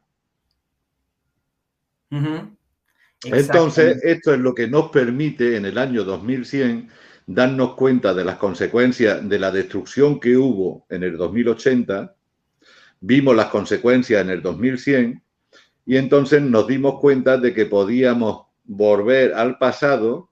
Entonces, 3.23 4.03
esto 4.03 4.33
es 4.33 4.39
lo 4.39 4.53
que 4.53 4.67
nos 4.67 4.89
permite 4.89 5.55
en 5.55 5.65
el 5.65 5.77
año 5.77 6.03
2100 6.03 6.89
darnos 7.25 7.75
cuenta 7.75 8.13
de 8.13 8.25
las 8.25 8.37
consecuencias 8.37 9.27
de 9.27 9.39
la 9.39 9.51
destrucción 9.51 10.19
que 10.19 10.35
hubo 10.35 10.85
en 10.89 11.03
el 11.03 11.15
2080, 11.15 12.15
vimos 13.01 13.35
las 13.35 13.47
consecuencias 13.47 14.21
en 14.21 14.31
el 14.31 14.41
2100 14.41 15.21
y 15.85 15.97
entonces 15.97 16.41
nos 16.41 16.67
dimos 16.67 16.99
cuenta 16.99 17.37
de 17.37 17.53
que 17.53 17.67
podíamos 17.67 18.47
volver 18.63 19.33
al 19.33 19.57
pasado 19.59 20.28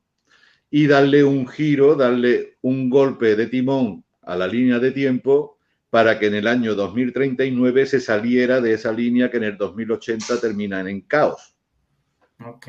y 0.70 0.88
darle 0.88 1.24
un 1.24 1.48
giro, 1.48 1.96
darle 1.96 2.58
un 2.62 2.90
golpe 2.90 3.36
de 3.36 3.48
timón 3.48 4.04
a 4.22 4.36
la 4.36 4.48
línea 4.48 4.80
de 4.80 4.92
tiempo 4.92 5.58
para 5.90 6.20
que 6.20 6.28
en 6.28 6.36
el 6.36 6.48
año 6.48 6.76
2039 6.76 7.86
se 7.86 8.00
saliera 8.00 8.60
de 8.60 8.74
esa 8.74 8.92
línea 8.92 9.32
que 9.32 9.38
en 9.38 9.44
el 9.44 9.58
2080 9.58 10.40
termina 10.42 10.82
en 10.82 11.02
caos. 11.02 11.56
Ok. 12.46 12.68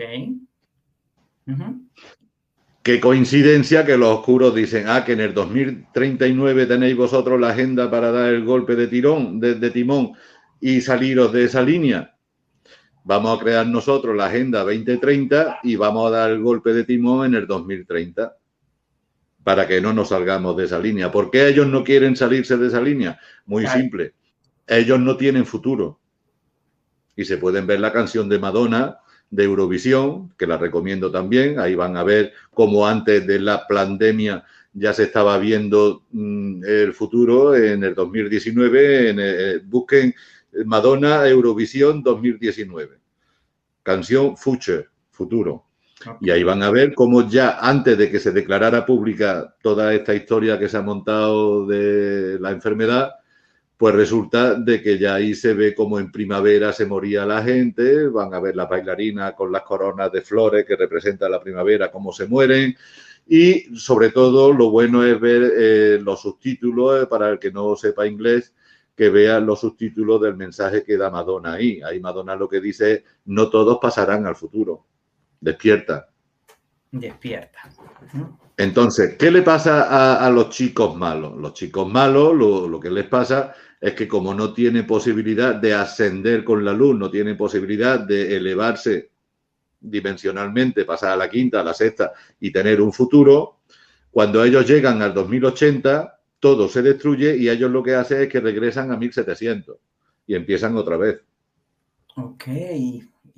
Qué 2.82 3.00
coincidencia 3.00 3.84
que 3.84 3.98
los 3.98 4.18
oscuros 4.18 4.54
dicen, 4.54 4.84
ah, 4.88 5.04
que 5.04 5.12
en 5.12 5.20
el 5.20 5.34
2039 5.34 6.66
tenéis 6.66 6.96
vosotros 6.96 7.40
la 7.40 7.50
agenda 7.50 7.90
para 7.90 8.12
dar 8.12 8.32
el 8.32 8.44
golpe 8.44 8.76
de 8.76 8.86
tirón, 8.86 9.40
de 9.40 9.70
timón 9.70 10.12
y 10.60 10.80
saliros 10.80 11.32
de 11.32 11.44
esa 11.44 11.62
línea. 11.62 12.17
Vamos 13.04 13.36
a 13.36 13.42
crear 13.42 13.66
nosotros 13.66 14.16
la 14.16 14.26
Agenda 14.26 14.60
2030 14.64 15.60
y 15.62 15.76
vamos 15.76 16.08
a 16.08 16.16
dar 16.16 16.30
el 16.30 16.42
golpe 16.42 16.72
de 16.72 16.84
timón 16.84 17.26
en 17.26 17.34
el 17.34 17.46
2030 17.46 18.36
para 19.44 19.66
que 19.66 19.80
no 19.80 19.94
nos 19.94 20.10
salgamos 20.10 20.56
de 20.56 20.66
esa 20.66 20.78
línea. 20.78 21.10
¿Por 21.10 21.30
qué 21.30 21.48
ellos 21.48 21.66
no 21.66 21.82
quieren 21.82 22.16
salirse 22.16 22.56
de 22.58 22.66
esa 22.66 22.82
línea? 22.82 23.18
Muy 23.46 23.66
simple. 23.66 24.12
Ellos 24.66 25.00
no 25.00 25.16
tienen 25.16 25.46
futuro. 25.46 25.98
Y 27.16 27.24
se 27.24 27.38
pueden 27.38 27.66
ver 27.66 27.80
la 27.80 27.92
canción 27.92 28.28
de 28.28 28.38
Madonna 28.38 28.98
de 29.30 29.44
Eurovisión, 29.44 30.34
que 30.36 30.46
la 30.46 30.58
recomiendo 30.58 31.10
también. 31.10 31.58
Ahí 31.58 31.74
van 31.74 31.96
a 31.96 32.02
ver 32.02 32.32
cómo 32.52 32.86
antes 32.86 33.26
de 33.26 33.40
la 33.40 33.66
pandemia 33.66 34.44
ya 34.72 34.92
se 34.92 35.04
estaba 35.04 35.38
viendo 35.38 36.04
mm, 36.12 36.64
el 36.64 36.92
futuro 36.92 37.56
en 37.56 37.84
el 37.84 37.94
2019. 37.94 39.10
En, 39.10 39.16
eh, 39.18 39.60
busquen 39.64 40.14
Madonna 40.64 41.26
Eurovisión 41.28 42.02
2019. 42.02 42.98
Canción 43.82 44.36
Future, 44.36 44.88
futuro. 45.10 45.64
Y 46.20 46.30
ahí 46.30 46.44
van 46.44 46.62
a 46.62 46.70
ver 46.70 46.94
cómo 46.94 47.28
ya 47.28 47.58
antes 47.60 47.98
de 47.98 48.10
que 48.10 48.20
se 48.20 48.30
declarara 48.30 48.86
pública 48.86 49.56
toda 49.62 49.92
esta 49.94 50.14
historia 50.14 50.58
que 50.58 50.68
se 50.68 50.76
ha 50.76 50.82
montado 50.82 51.66
de 51.66 52.38
la 52.38 52.52
enfermedad, 52.52 53.14
pues 53.76 53.94
resulta 53.94 54.54
de 54.54 54.82
que 54.82 54.98
ya 54.98 55.14
ahí 55.14 55.34
se 55.34 55.54
ve 55.54 55.74
como 55.74 55.98
en 55.98 56.12
primavera 56.12 56.72
se 56.72 56.86
moría 56.86 57.24
la 57.26 57.42
gente, 57.42 58.08
van 58.08 58.34
a 58.34 58.40
ver 58.40 58.56
la 58.56 58.66
bailarina 58.66 59.32
con 59.32 59.52
las 59.52 59.62
coronas 59.62 60.10
de 60.12 60.22
flores 60.22 60.64
que 60.64 60.76
representan 60.76 61.32
la 61.32 61.40
primavera, 61.40 61.90
cómo 61.90 62.12
se 62.12 62.26
mueren. 62.26 62.76
Y 63.26 63.76
sobre 63.76 64.10
todo 64.10 64.52
lo 64.52 64.70
bueno 64.70 65.04
es 65.04 65.20
ver 65.20 65.52
eh, 65.56 66.00
los 66.02 66.22
subtítulos, 66.22 67.02
eh, 67.02 67.06
para 67.06 67.28
el 67.28 67.38
que 67.38 67.52
no 67.52 67.76
sepa 67.76 68.06
inglés, 68.06 68.54
que 68.98 69.10
vean 69.10 69.46
los 69.46 69.60
subtítulos 69.60 70.20
del 70.20 70.36
mensaje 70.36 70.82
que 70.82 70.96
da 70.96 71.08
Madonna 71.08 71.52
ahí. 71.52 71.80
Ahí 71.82 72.00
Madonna 72.00 72.34
lo 72.34 72.48
que 72.48 72.60
dice 72.60 72.92
es, 72.92 73.02
no 73.26 73.48
todos 73.48 73.78
pasarán 73.80 74.26
al 74.26 74.34
futuro. 74.34 74.86
Despierta. 75.40 76.08
Despierta. 76.90 77.60
Entonces, 78.56 79.14
¿qué 79.16 79.30
le 79.30 79.42
pasa 79.42 80.26
a, 80.26 80.28
los 80.30 80.50
chicos 80.50 80.96
malos? 80.96 81.36
Los 81.36 81.54
chicos 81.54 81.88
malos 81.88 82.34
lo, 82.34 82.66
lo, 82.66 82.80
que 82.80 82.90
les 82.90 83.06
pasa 83.06 83.54
es 83.80 83.94
que 83.94 84.08
como 84.08 84.34
no 84.34 84.52
tienen 84.52 84.84
posibilidad 84.84 85.54
de 85.54 85.74
ascender 85.74 86.42
con 86.42 86.64
la 86.64 86.72
luz, 86.72 86.98
no 86.98 87.08
tienen 87.08 87.36
posibilidad 87.36 88.00
de 88.00 88.36
elevarse 88.36 89.12
dimensionalmente, 89.78 90.84
pasar 90.84 91.12
a 91.12 91.16
la 91.16 91.30
quinta, 91.30 91.60
a 91.60 91.64
la 91.64 91.72
sexta 91.72 92.14
y 92.40 92.50
tener 92.50 92.80
un 92.80 92.92
futuro, 92.92 93.60
cuando 94.10 94.42
ellos 94.42 94.66
llegan 94.66 95.02
al 95.02 95.14
2080, 95.14 96.17
todo 96.40 96.68
se 96.68 96.82
destruye 96.82 97.36
y 97.36 97.48
ellos 97.48 97.70
lo 97.70 97.82
que 97.82 97.94
hacen 97.94 98.22
es 98.22 98.28
que 98.28 98.40
regresan 98.40 98.92
a 98.92 98.96
1700 98.96 99.76
y 100.26 100.34
empiezan 100.34 100.76
otra 100.76 100.96
vez. 100.96 101.20
Ok, 102.16 102.44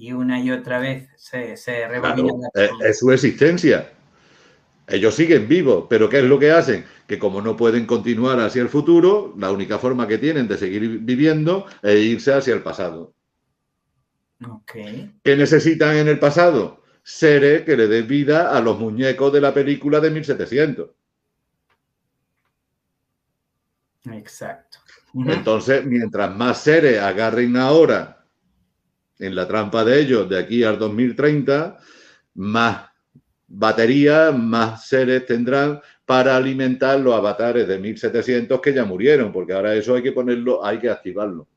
y 0.00 0.12
una 0.12 0.40
y 0.40 0.50
otra 0.50 0.78
vez 0.78 1.10
se, 1.16 1.58
se 1.58 1.84
es, 1.84 2.98
su 2.98 3.12
existencia. 3.12 3.92
Ellos 4.88 5.14
siguen 5.14 5.46
vivos, 5.46 5.84
pero 5.90 6.08
¿qué 6.08 6.20
es 6.20 6.24
lo 6.24 6.38
que 6.38 6.50
hacen? 6.50 6.86
Que 7.06 7.18
como 7.18 7.42
no 7.42 7.54
pueden 7.54 7.84
continuar 7.84 8.40
hacia 8.40 8.62
el 8.62 8.70
futuro, 8.70 9.34
la 9.36 9.52
única 9.52 9.78
forma 9.78 10.08
que 10.08 10.16
tienen 10.16 10.48
de 10.48 10.56
seguir 10.56 11.00
viviendo 11.00 11.66
es 11.82 12.00
irse 12.00 12.32
hacia 12.32 12.54
el 12.54 12.62
pasado. 12.62 13.12
Okay. 14.62 15.12
¿Qué 15.22 15.36
necesitan 15.36 15.96
en 15.96 16.08
el 16.08 16.18
pasado? 16.18 16.82
Seres 17.02 17.62
que 17.62 17.76
le 17.76 17.86
den 17.86 18.08
vida 18.08 18.56
a 18.56 18.60
los 18.62 18.78
muñecos 18.78 19.30
de 19.34 19.42
la 19.42 19.52
película 19.52 20.00
de 20.00 20.10
1700. 20.10 20.88
Exacto. 24.06 24.78
Entonces, 25.14 25.84
mientras 25.84 26.34
más 26.34 26.62
seres 26.62 27.00
agarren 27.00 27.56
ahora 27.56 28.24
en 29.18 29.34
la 29.34 29.46
trampa 29.46 29.84
de 29.84 30.00
ellos 30.00 30.28
de 30.28 30.38
aquí 30.38 30.64
al 30.64 30.78
2030, 30.78 31.78
más 32.34 32.90
baterías, 33.46 34.36
más 34.36 34.86
seres 34.86 35.26
tendrán 35.26 35.80
para 36.06 36.36
alimentar 36.36 36.98
los 36.98 37.14
avatares 37.14 37.68
de 37.68 37.78
1700 37.78 38.60
que 38.60 38.72
ya 38.72 38.84
murieron, 38.84 39.32
porque 39.32 39.52
ahora 39.52 39.74
eso 39.74 39.94
hay 39.94 40.02
que 40.02 40.12
ponerlo, 40.12 40.64
hay 40.64 40.78
que 40.78 40.88
activarlo. 40.88 41.48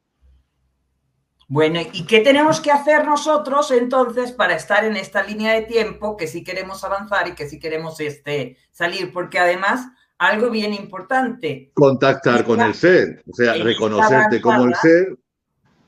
Bueno, 1.48 1.80
¿y 1.92 2.06
qué 2.06 2.22
tenemos 2.22 2.60
que 2.62 2.72
hacer 2.72 3.06
nosotros 3.06 3.70
entonces 3.72 4.32
para 4.32 4.56
estar 4.56 4.86
en 4.86 4.96
esta 4.96 5.24
línea 5.24 5.54
de 5.54 5.64
tiempo 5.64 6.18
que 6.18 6.28
sí 6.28 6.44
queremos 6.44 6.84
avanzar 6.84 7.28
y 7.28 7.36
que 7.36 7.48
sí 7.48 7.60
queremos 7.60 8.00
este, 8.00 8.58
salir? 8.72 9.12
Porque 9.12 9.40
además 9.40 9.88
algo 10.28 10.50
bien 10.50 10.74
importante. 10.74 11.72
Contactar 11.74 12.44
con 12.46 12.62
el 12.62 12.74
ser, 12.74 13.24
o 13.30 13.34
sea, 13.34 13.54
reconocerte 13.56 14.42
como 14.42 14.66
el 14.66 14.76
ser, 14.76 15.18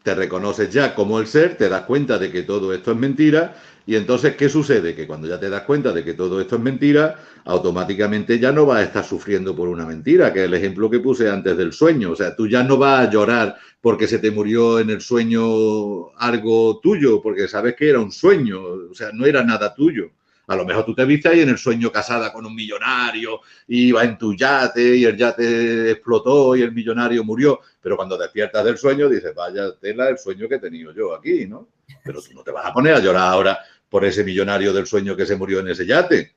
te 0.03 0.13
reconoces 0.13 0.69
ya 0.71 0.93
como 0.93 1.19
el 1.19 1.27
ser, 1.27 1.57
te 1.57 1.67
das 1.69 1.83
cuenta 1.83 2.17
de 2.17 2.31
que 2.31 2.43
todo 2.43 2.73
esto 2.73 2.91
es 2.91 2.97
mentira 2.97 3.55
y 3.88 3.95
entonces, 3.95 4.36
¿qué 4.36 4.49
sucede? 4.49 4.95
Que 4.95 5.05
cuando 5.05 5.27
ya 5.27 5.39
te 5.39 5.49
das 5.49 5.61
cuenta 5.61 5.91
de 5.91 6.03
que 6.03 6.15
todo 6.15 6.41
esto 6.41 6.55
es 6.55 6.61
mentira, 6.61 7.15
automáticamente 7.45 8.39
ya 8.39 8.51
no 8.51 8.65
vas 8.65 8.79
a 8.79 8.83
estar 8.83 9.03
sufriendo 9.03 9.55
por 9.55 9.69
una 9.69 9.86
mentira, 9.86 10.33
que 10.33 10.39
es 10.39 10.45
el 10.45 10.53
ejemplo 10.55 10.89
que 10.89 10.99
puse 10.99 11.29
antes 11.29 11.55
del 11.55 11.71
sueño. 11.71 12.11
O 12.11 12.15
sea, 12.15 12.36
tú 12.36 12.47
ya 12.47 12.63
no 12.63 12.77
vas 12.77 13.07
a 13.07 13.11
llorar 13.11 13.57
porque 13.81 14.07
se 14.07 14.17
te 14.17 14.31
murió 14.31 14.79
en 14.79 14.89
el 14.89 15.01
sueño 15.01 16.09
algo 16.17 16.79
tuyo, 16.81 17.21
porque 17.21 17.47
sabes 17.47 17.75
que 17.75 17.89
era 17.89 17.99
un 17.99 18.11
sueño, 18.11 18.59
o 18.91 18.93
sea, 18.95 19.11
no 19.13 19.25
era 19.25 19.43
nada 19.43 19.75
tuyo. 19.75 20.09
A 20.47 20.55
lo 20.55 20.65
mejor 20.65 20.85
tú 20.85 20.93
te 20.93 21.05
viste 21.05 21.29
ahí 21.29 21.41
en 21.41 21.49
el 21.49 21.57
sueño 21.57 21.91
casada 21.91 22.31
con 22.31 22.45
un 22.45 22.53
millonario, 22.53 23.41
iba 23.67 24.03
en 24.03 24.17
tu 24.17 24.35
yate 24.35 24.95
y 24.95 25.05
el 25.05 25.17
yate 25.17 25.91
explotó 25.91 26.55
y 26.55 26.61
el 26.61 26.71
millonario 26.71 27.23
murió, 27.23 27.61
pero 27.81 27.95
cuando 27.95 28.17
despiertas 28.17 28.63
del 28.63 28.77
sueño 28.77 29.09
dices, 29.09 29.33
vaya 29.33 29.75
tela 29.79 30.09
el 30.09 30.17
sueño 30.17 30.47
que 30.47 30.55
he 30.55 30.59
tenido 30.59 30.93
yo 30.93 31.15
aquí, 31.15 31.47
¿no? 31.47 31.67
Pero 32.03 32.21
tú 32.21 32.33
no 32.33 32.43
te 32.43 32.51
vas 32.51 32.65
a 32.65 32.73
poner 32.73 32.93
a 32.93 32.99
llorar 32.99 33.33
ahora 33.33 33.59
por 33.89 34.05
ese 34.05 34.23
millonario 34.23 34.73
del 34.73 34.85
sueño 34.85 35.15
que 35.15 35.25
se 35.25 35.35
murió 35.35 35.59
en 35.59 35.69
ese 35.69 35.85
yate. 35.85 36.35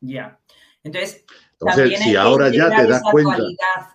Ya. 0.00 0.38
Entonces, 0.82 1.24
Entonces 1.60 1.98
si 1.98 2.16
ahora 2.16 2.48
ya 2.48 2.70
te 2.70 2.86
das 2.86 3.02
cuenta. 3.10 3.36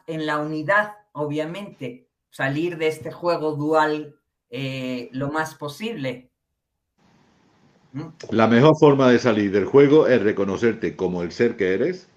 En 0.07 0.25
la 0.25 0.37
unidad, 0.37 0.91
obviamente, 1.13 2.07
salir 2.29 2.77
de 2.77 2.87
este 2.87 3.11
juego 3.11 3.53
dual 3.55 4.15
eh, 4.49 5.09
lo 5.11 5.31
más 5.31 5.55
posible. 5.55 6.29
La 8.31 8.47
mejor 8.47 8.77
forma 8.77 9.09
de 9.09 9.19
salir 9.19 9.51
del 9.51 9.65
juego 9.65 10.07
es 10.07 10.21
reconocerte 10.21 10.95
como 10.95 11.23
el 11.23 11.31
ser 11.31 11.55
que 11.55 11.73
eres 11.73 12.07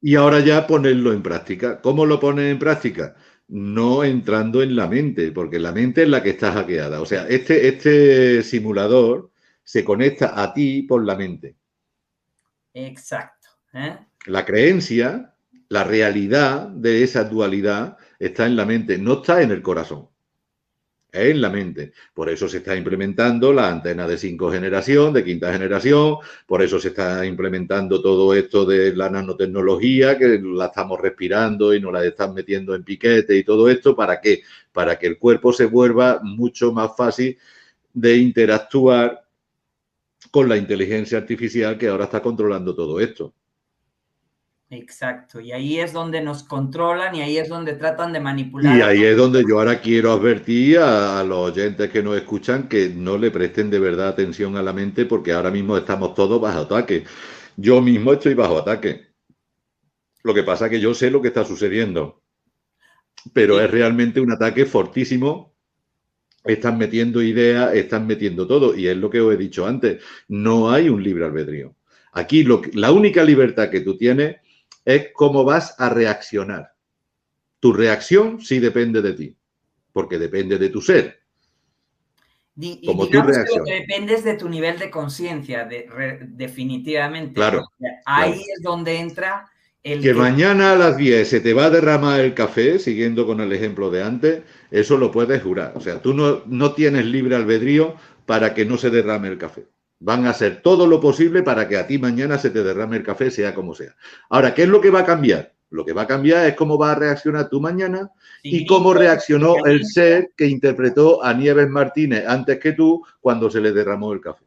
y 0.00 0.14
ahora 0.14 0.40
ya 0.40 0.66
ponerlo 0.66 1.12
en 1.12 1.22
práctica. 1.22 1.80
¿Cómo 1.80 2.06
lo 2.06 2.20
pones 2.20 2.50
en 2.50 2.58
práctica? 2.58 3.16
No 3.48 4.04
entrando 4.04 4.62
en 4.62 4.76
la 4.76 4.86
mente, 4.86 5.32
porque 5.32 5.58
la 5.58 5.72
mente 5.72 6.04
es 6.04 6.08
la 6.08 6.22
que 6.22 6.30
está 6.30 6.52
hackeada. 6.52 7.00
O 7.00 7.06
sea, 7.06 7.26
este, 7.28 7.68
este 7.68 8.42
simulador 8.42 9.32
se 9.64 9.84
conecta 9.84 10.40
a 10.40 10.54
ti 10.54 10.82
por 10.82 11.04
la 11.04 11.16
mente. 11.16 11.56
Exacto. 12.72 13.48
¿eh? 13.72 13.98
La 14.26 14.44
creencia, 14.44 15.34
la 15.68 15.82
realidad 15.82 16.68
de 16.68 17.02
esa 17.02 17.24
dualidad 17.24 17.96
está 18.18 18.46
en 18.46 18.54
la 18.54 18.64
mente, 18.64 18.96
no 18.98 19.14
está 19.14 19.42
en 19.42 19.50
el 19.50 19.62
corazón 19.62 20.08
en 21.12 21.40
la 21.40 21.50
mente. 21.50 21.92
Por 22.14 22.28
eso 22.28 22.48
se 22.48 22.58
está 22.58 22.76
implementando 22.76 23.52
la 23.52 23.68
antena 23.68 24.06
de 24.06 24.18
cinco 24.18 24.50
generación, 24.50 25.12
de 25.12 25.24
quinta 25.24 25.52
generación, 25.52 26.16
por 26.46 26.62
eso 26.62 26.78
se 26.78 26.88
está 26.88 27.24
implementando 27.26 28.00
todo 28.00 28.34
esto 28.34 28.64
de 28.64 28.94
la 28.94 29.10
nanotecnología, 29.10 30.18
que 30.18 30.40
la 30.42 30.66
estamos 30.66 31.00
respirando 31.00 31.74
y 31.74 31.80
nos 31.80 31.92
la 31.92 32.04
están 32.04 32.34
metiendo 32.34 32.74
en 32.74 32.84
piquete 32.84 33.36
y 33.36 33.44
todo 33.44 33.68
esto, 33.68 33.94
¿para 33.96 34.20
qué? 34.20 34.42
Para 34.72 34.98
que 34.98 35.06
el 35.06 35.18
cuerpo 35.18 35.52
se 35.52 35.66
vuelva 35.66 36.20
mucho 36.22 36.72
más 36.72 36.96
fácil 36.96 37.38
de 37.92 38.16
interactuar 38.16 39.24
con 40.30 40.48
la 40.48 40.56
inteligencia 40.56 41.18
artificial 41.18 41.76
que 41.76 41.88
ahora 41.88 42.04
está 42.04 42.20
controlando 42.22 42.74
todo 42.74 43.00
esto. 43.00 43.34
Exacto, 44.72 45.40
y 45.40 45.50
ahí 45.50 45.80
es 45.80 45.92
donde 45.92 46.20
nos 46.20 46.44
controlan 46.44 47.12
y 47.16 47.22
ahí 47.22 47.38
es 47.38 47.48
donde 47.48 47.72
tratan 47.72 48.12
de 48.12 48.20
manipular. 48.20 48.78
Y 48.78 48.80
ahí 48.80 49.02
es 49.02 49.16
donde 49.16 49.42
yo 49.42 49.58
ahora 49.58 49.80
quiero 49.80 50.12
advertir 50.12 50.78
a, 50.78 51.24
los 51.24 51.50
oyentes 51.50 51.90
que 51.90 52.04
nos 52.04 52.16
escuchan 52.16 52.68
que 52.68 52.88
no 52.88 53.18
le 53.18 53.32
presten 53.32 53.68
de 53.68 53.80
verdad 53.80 54.06
atención 54.06 54.56
a 54.56 54.62
la 54.62 54.72
mente 54.72 55.06
porque 55.06 55.32
ahora 55.32 55.50
mismo 55.50 55.76
estamos 55.76 56.14
todos 56.14 56.40
bajo 56.40 56.60
ataque. 56.60 57.02
Yo 57.56 57.80
mismo 57.80 58.12
estoy 58.12 58.34
bajo 58.34 58.58
ataque. 58.58 59.08
Lo 60.22 60.32
que 60.32 60.44
pasa 60.44 60.66
es 60.66 60.70
que 60.70 60.80
yo 60.80 60.94
sé 60.94 61.10
lo 61.10 61.20
que 61.20 61.28
está 61.28 61.44
sucediendo, 61.44 62.22
pero 63.32 63.60
es 63.60 63.68
realmente 63.68 64.20
un 64.20 64.30
ataque 64.30 64.66
fortísimo. 64.66 65.52
Están 66.44 66.78
metiendo 66.78 67.20
ideas, 67.20 67.74
están 67.74 68.06
metiendo 68.06 68.46
todo 68.46 68.76
y 68.76 68.86
es 68.86 68.96
lo 68.96 69.10
que 69.10 69.20
os 69.20 69.34
he 69.34 69.36
dicho 69.36 69.66
antes, 69.66 70.00
no 70.28 70.70
hay 70.70 70.88
un 70.88 71.02
libre 71.02 71.24
albedrío. 71.24 71.74
Aquí 72.12 72.44
lo, 72.44 72.62
la 72.74 72.92
única 72.92 73.24
libertad 73.24 73.68
que 73.68 73.80
tú 73.80 73.96
tienes 73.96 74.36
es 74.84 75.08
cómo 75.12 75.44
vas 75.44 75.74
a 75.78 75.88
reaccionar. 75.88 76.72
Tu 77.60 77.72
reacción 77.72 78.40
sí 78.40 78.58
depende 78.58 79.02
de 79.02 79.12
ti, 79.12 79.36
porque 79.92 80.18
depende 80.18 80.58
de 80.58 80.68
tu 80.70 80.80
ser. 80.80 81.20
Y, 82.56 82.86
como 82.86 83.06
tú 83.08 83.22
reaccionas. 83.22 83.66
dependes 83.66 84.24
de 84.24 84.34
tu 84.34 84.48
nivel 84.48 84.78
de 84.78 84.90
conciencia, 84.90 85.68
definitivamente. 86.28 87.34
Claro. 87.34 87.66
Ahí 88.04 88.40
es 88.40 88.62
donde 88.62 88.96
entra 88.98 89.50
el. 89.82 90.02
Que, 90.02 90.12
mañana 90.12 90.72
a 90.72 90.76
las 90.76 90.96
10 90.96 91.26
se 91.28 91.40
te 91.40 91.54
va 91.54 91.66
a 91.66 91.70
derramar 91.70 92.20
el 92.20 92.34
café, 92.34 92.78
siguiendo 92.78 93.26
con 93.26 93.40
el 93.40 93.52
ejemplo 93.52 93.90
de 93.90 94.02
antes, 94.02 94.42
eso 94.70 94.96
lo 94.98 95.10
puedes 95.10 95.42
jurar. 95.42 95.72
O 95.74 95.80
sea, 95.80 96.02
tú 96.02 96.12
no, 96.12 96.42
no 96.46 96.74
tienes 96.74 97.06
libre 97.06 97.36
albedrío 97.36 97.96
para 98.26 98.52
que 98.52 98.64
no 98.64 98.76
se 98.76 98.90
derrame 98.90 99.28
el 99.28 99.38
café. 99.38 99.66
Van 100.00 100.26
a 100.26 100.30
hacer 100.30 100.62
todo 100.62 100.86
lo 100.86 101.00
posible 101.00 101.42
para 101.42 101.68
que 101.68 101.76
a 101.76 101.86
ti 101.86 101.98
mañana 101.98 102.38
se 102.38 102.50
te 102.50 102.62
derrame 102.62 102.96
el 102.96 103.02
café, 103.02 103.30
sea 103.30 103.54
como 103.54 103.74
sea. 103.74 103.94
Ahora, 104.30 104.54
¿qué 104.54 104.62
es 104.62 104.68
lo 104.68 104.80
que 104.80 104.90
va 104.90 105.00
a 105.00 105.04
cambiar? 105.04 105.52
Lo 105.70 105.84
que 105.84 105.92
va 105.92 106.02
a 106.02 106.06
cambiar 106.06 106.46
es 106.46 106.56
cómo 106.56 106.76
va 106.76 106.92
a 106.92 106.94
reaccionar 106.96 107.48
tú 107.48 107.60
mañana 107.60 108.10
y 108.42 108.66
cómo 108.66 108.92
reaccionó 108.92 109.64
el 109.64 109.86
ser 109.86 110.32
que 110.36 110.46
interpretó 110.46 111.22
a 111.22 111.32
Nieves 111.32 111.68
Martínez 111.68 112.24
antes 112.26 112.58
que 112.58 112.72
tú 112.72 113.04
cuando 113.20 113.48
se 113.48 113.60
le 113.60 113.72
derramó 113.72 114.12
el 114.12 114.20
café. 114.20 114.44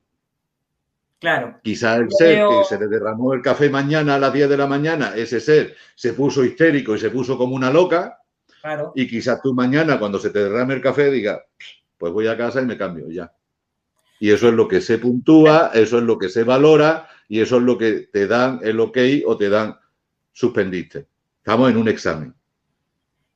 Claro. 1.20 1.62
Quizás 1.64 2.00
el 2.00 2.12
ser 2.12 2.46
que 2.46 2.64
se 2.68 2.78
le 2.78 2.88
derramó 2.88 3.34
el 3.34 3.42
café 3.42 3.70
mañana 3.70 4.16
a 4.16 4.20
las 4.20 4.34
10 4.34 4.50
de 4.50 4.58
la 4.58 4.68
mañana, 4.68 5.14
ese 5.16 5.40
ser 5.40 5.74
se 5.96 6.12
puso 6.12 6.44
histérico 6.44 6.96
y 6.96 7.00
se 7.00 7.10
puso 7.10 7.38
como 7.38 7.56
una 7.56 7.72
loca. 7.72 8.20
Claro. 8.62 8.92
Y 8.94 9.08
quizás 9.08 9.42
tú 9.42 9.54
mañana, 9.54 9.98
cuando 9.98 10.20
se 10.20 10.32
te 10.32 10.44
derrame 10.44 10.74
el 10.74 10.82
café, 10.82 11.10
digas, 11.10 11.40
pues 11.98 12.12
voy 12.12 12.28
a 12.28 12.36
casa 12.36 12.62
y 12.62 12.66
me 12.66 12.78
cambio 12.78 13.10
ya. 13.10 13.32
Y 14.20 14.32
eso 14.32 14.48
es 14.48 14.54
lo 14.54 14.68
que 14.68 14.82
se 14.82 14.98
puntúa, 14.98 15.72
eso 15.74 15.98
es 15.98 16.04
lo 16.04 16.18
que 16.18 16.30
se 16.30 16.44
valora 16.44 17.08
y 17.28 17.42
eso 17.42 17.58
es 17.58 17.64
lo 17.64 17.78
que 17.78 18.08
te 18.12 18.28
dan 18.28 18.60
el 18.64 18.80
ok 18.80 18.98
o 19.26 19.38
te 19.38 19.50
dan 19.50 19.78
suspendiste. 20.32 21.08
Estamos 21.38 21.72
en 21.72 21.78
un 21.78 21.88
examen. 21.88 22.34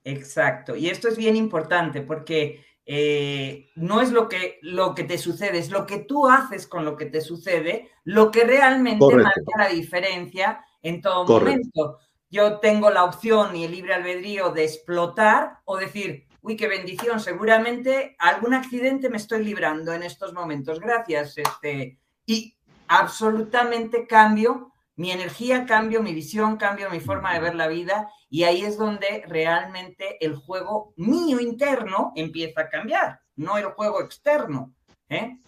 Exacto. 0.04 0.76
Y 0.76 0.88
esto 0.88 1.10
es 1.10 1.18
bien 1.18 1.36
importante 1.36 2.02
porque 2.02 2.64
eh, 2.86 3.68
no 3.76 4.00
es 4.00 4.14
lo 4.14 4.30
que, 4.30 4.60
lo 4.62 4.96
que 4.96 5.04
te 5.04 5.18
sucede, 5.18 5.58
es 5.58 5.70
lo 5.70 5.86
que 5.86 6.00
tú 6.00 6.30
haces 6.30 6.68
con 6.68 6.86
lo 6.86 6.96
que 6.96 7.08
te 7.08 7.20
sucede, 7.20 7.90
lo 8.06 8.32
que 8.32 8.46
realmente 8.46 9.06
marca 9.14 9.42
la 9.58 9.68
diferencia 9.68 10.64
en 10.82 11.02
todo 11.02 11.26
momento. 11.26 12.00
Yo 12.30 12.60
tengo 12.60 12.90
la 12.90 13.04
opción 13.04 13.56
y 13.58 13.66
el 13.66 13.72
libre 13.72 13.94
albedrío 13.94 14.52
de 14.52 14.64
explotar 14.64 15.60
o 15.66 15.76
decir, 15.76 16.27
uy, 16.42 16.56
qué 16.56 16.68
bendición, 16.68 17.20
seguramente 17.20 18.16
algún 18.20 18.54
accidente 18.54 19.10
me 19.10 19.18
estoy 19.18 19.44
librando 19.44 19.94
en 19.94 20.04
estos 20.04 20.34
momentos, 20.34 20.80
gracias. 20.80 21.38
Este, 21.38 22.00
y 22.26 22.58
absolutamente 22.88 24.08
cambio 24.08 24.72
mi 24.96 25.12
energía, 25.12 25.66
cambio 25.66 26.02
mi 26.02 26.14
visión, 26.14 26.58
cambio 26.58 26.90
mi 26.90 27.00
forma 27.00 27.34
de 27.34 27.40
ver 27.40 27.56
la 27.56 27.68
vida 27.68 28.10
y 28.30 28.44
ahí 28.44 28.64
es 28.64 28.78
donde 28.78 29.24
realmente 29.28 30.24
el 30.26 30.36
juego 30.36 30.94
mío 30.98 31.40
interno 31.40 32.12
empieza 32.16 32.62
a 32.62 32.70
cambiar, 32.70 33.22
no 33.36 33.58
el 33.58 33.66
juego 33.66 34.02
externo. 34.02 34.74
¿eh? 35.08 35.40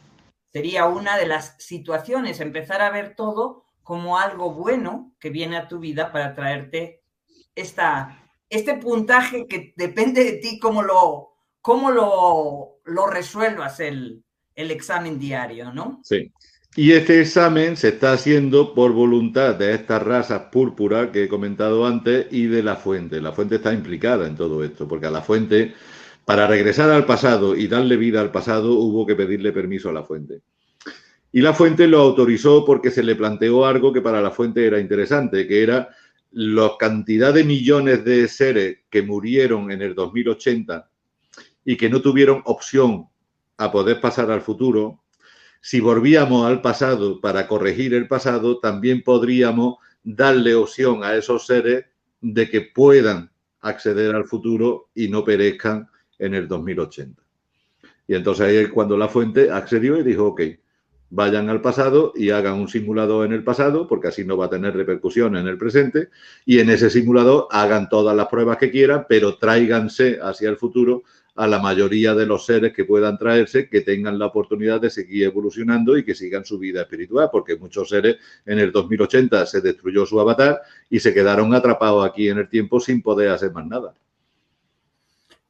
Sería 0.53 0.85
una 0.85 1.17
de 1.17 1.25
las 1.25 1.55
situaciones, 1.57 2.39
empezar 2.39 2.81
a 2.81 2.91
ver 2.91 3.15
todo 3.15 3.65
como 3.81 4.19
algo 4.19 4.53
bueno 4.53 5.13
que 5.19 5.31
viene 5.31 5.57
a 5.57 5.67
tu 5.67 5.79
vida 5.79 6.11
para 6.11 6.35
traerte 6.35 7.01
esta, 7.55 8.28
este 8.49 8.75
puntaje 8.75 9.45
que 9.47 9.73
depende 9.75 10.23
de 10.23 10.33
ti 10.33 10.59
cómo 10.59 10.81
lo, 10.81 11.29
cómo 11.61 11.91
lo, 11.91 12.81
lo 12.85 13.07
resuelvas 13.07 13.79
el, 13.79 14.23
el 14.55 14.71
examen 14.71 15.19
diario, 15.19 15.71
¿no? 15.73 16.01
Sí. 16.03 16.31
Y 16.75 16.91
este 16.91 17.19
examen 17.19 17.75
se 17.77 17.89
está 17.89 18.13
haciendo 18.13 18.73
por 18.73 18.91
voluntad 18.93 19.55
de 19.55 19.73
estas 19.73 20.03
razas 20.03 20.43
púrpuras 20.51 21.09
que 21.09 21.23
he 21.23 21.27
comentado 21.27 21.85
antes 21.85 22.27
y 22.31 22.45
de 22.45 22.61
la 22.61 22.75
fuente. 22.75 23.21
La 23.21 23.31
fuente 23.31 23.55
está 23.55 23.73
implicada 23.73 24.27
en 24.27 24.35
todo 24.35 24.63
esto, 24.63 24.87
porque 24.87 25.07
a 25.07 25.11
la 25.11 25.21
fuente, 25.21 25.73
para 26.25 26.47
regresar 26.47 26.91
al 26.91 27.05
pasado 27.05 27.55
y 27.55 27.67
darle 27.67 27.97
vida 27.97 28.21
al 28.21 28.31
pasado, 28.31 28.73
hubo 28.73 29.05
que 29.05 29.15
pedirle 29.15 29.51
permiso 29.51 29.89
a 29.89 29.93
la 29.93 30.03
fuente. 30.03 30.41
Y 31.31 31.41
la 31.41 31.53
fuente 31.53 31.87
lo 31.87 31.99
autorizó 31.99 32.63
porque 32.65 32.91
se 32.91 33.03
le 33.03 33.15
planteó 33.15 33.65
algo 33.65 33.91
que 33.91 34.01
para 34.01 34.21
la 34.21 34.31
fuente 34.31 34.65
era 34.65 34.79
interesante, 34.79 35.47
que 35.47 35.63
era 35.63 35.89
la 36.31 36.71
cantidad 36.77 37.33
de 37.33 37.43
millones 37.43 38.05
de 38.05 38.27
seres 38.27 38.79
que 38.89 39.01
murieron 39.01 39.71
en 39.71 39.81
el 39.81 39.95
2080 39.95 40.89
y 41.65 41.77
que 41.77 41.89
no 41.89 42.01
tuvieron 42.01 42.41
opción 42.45 43.07
a 43.57 43.71
poder 43.71 43.99
pasar 43.99 44.31
al 44.31 44.41
futuro, 44.41 45.03
si 45.61 45.79
volvíamos 45.79 46.45
al 46.45 46.61
pasado 46.61 47.19
para 47.19 47.47
corregir 47.47 47.93
el 47.93 48.07
pasado, 48.07 48.59
también 48.59 49.03
podríamos 49.03 49.75
darle 50.03 50.55
opción 50.55 51.03
a 51.03 51.15
esos 51.15 51.45
seres 51.45 51.85
de 52.21 52.49
que 52.49 52.61
puedan 52.61 53.31
acceder 53.61 54.15
al 54.15 54.25
futuro 54.25 54.89
y 54.95 55.09
no 55.09 55.23
perezcan 55.23 55.89
en 56.17 56.33
el 56.33 56.47
2080. 56.47 57.21
Y 58.07 58.15
entonces 58.15 58.47
ahí 58.47 58.55
es 58.57 58.69
cuando 58.69 58.97
la 58.97 59.09
fuente 59.09 59.51
accedió 59.51 59.97
y 59.97 60.03
dijo, 60.03 60.27
ok, 60.27 60.41
vayan 61.09 61.49
al 61.49 61.61
pasado 61.61 62.13
y 62.15 62.29
hagan 62.29 62.55
un 62.55 62.67
simulador 62.67 63.25
en 63.25 63.33
el 63.33 63.43
pasado, 63.43 63.87
porque 63.87 64.09
así 64.09 64.25
no 64.25 64.37
va 64.37 64.45
a 64.45 64.49
tener 64.49 64.75
repercusión 64.75 65.35
en 65.35 65.47
el 65.47 65.57
presente, 65.57 66.09
y 66.45 66.59
en 66.59 66.69
ese 66.69 66.89
simulador 66.89 67.47
hagan 67.51 67.89
todas 67.89 68.15
las 68.15 68.27
pruebas 68.27 68.57
que 68.57 68.71
quieran, 68.71 69.05
pero 69.09 69.37
tráiganse 69.37 70.19
hacia 70.21 70.49
el 70.49 70.57
futuro 70.57 71.03
a 71.35 71.47
la 71.47 71.59
mayoría 71.59 72.13
de 72.15 72.25
los 72.25 72.45
seres 72.45 72.73
que 72.73 72.83
puedan 72.83 73.17
traerse, 73.17 73.69
que 73.69 73.81
tengan 73.81 74.19
la 74.19 74.25
oportunidad 74.25 74.81
de 74.81 74.89
seguir 74.89 75.23
evolucionando 75.23 75.97
y 75.97 76.03
que 76.03 76.13
sigan 76.13 76.43
su 76.43 76.59
vida 76.59 76.81
espiritual, 76.81 77.29
porque 77.31 77.55
muchos 77.55 77.87
seres 77.87 78.17
en 78.45 78.59
el 78.59 78.73
2080 78.73 79.45
se 79.45 79.61
destruyó 79.61 80.05
su 80.05 80.19
avatar 80.19 80.61
y 80.89 80.99
se 80.99 81.13
quedaron 81.13 81.53
atrapados 81.53 82.05
aquí 82.05 82.27
en 82.27 82.39
el 82.39 82.49
tiempo 82.49 82.79
sin 82.81 83.01
poder 83.01 83.29
hacer 83.29 83.53
más 83.53 83.65
nada. 83.65 83.93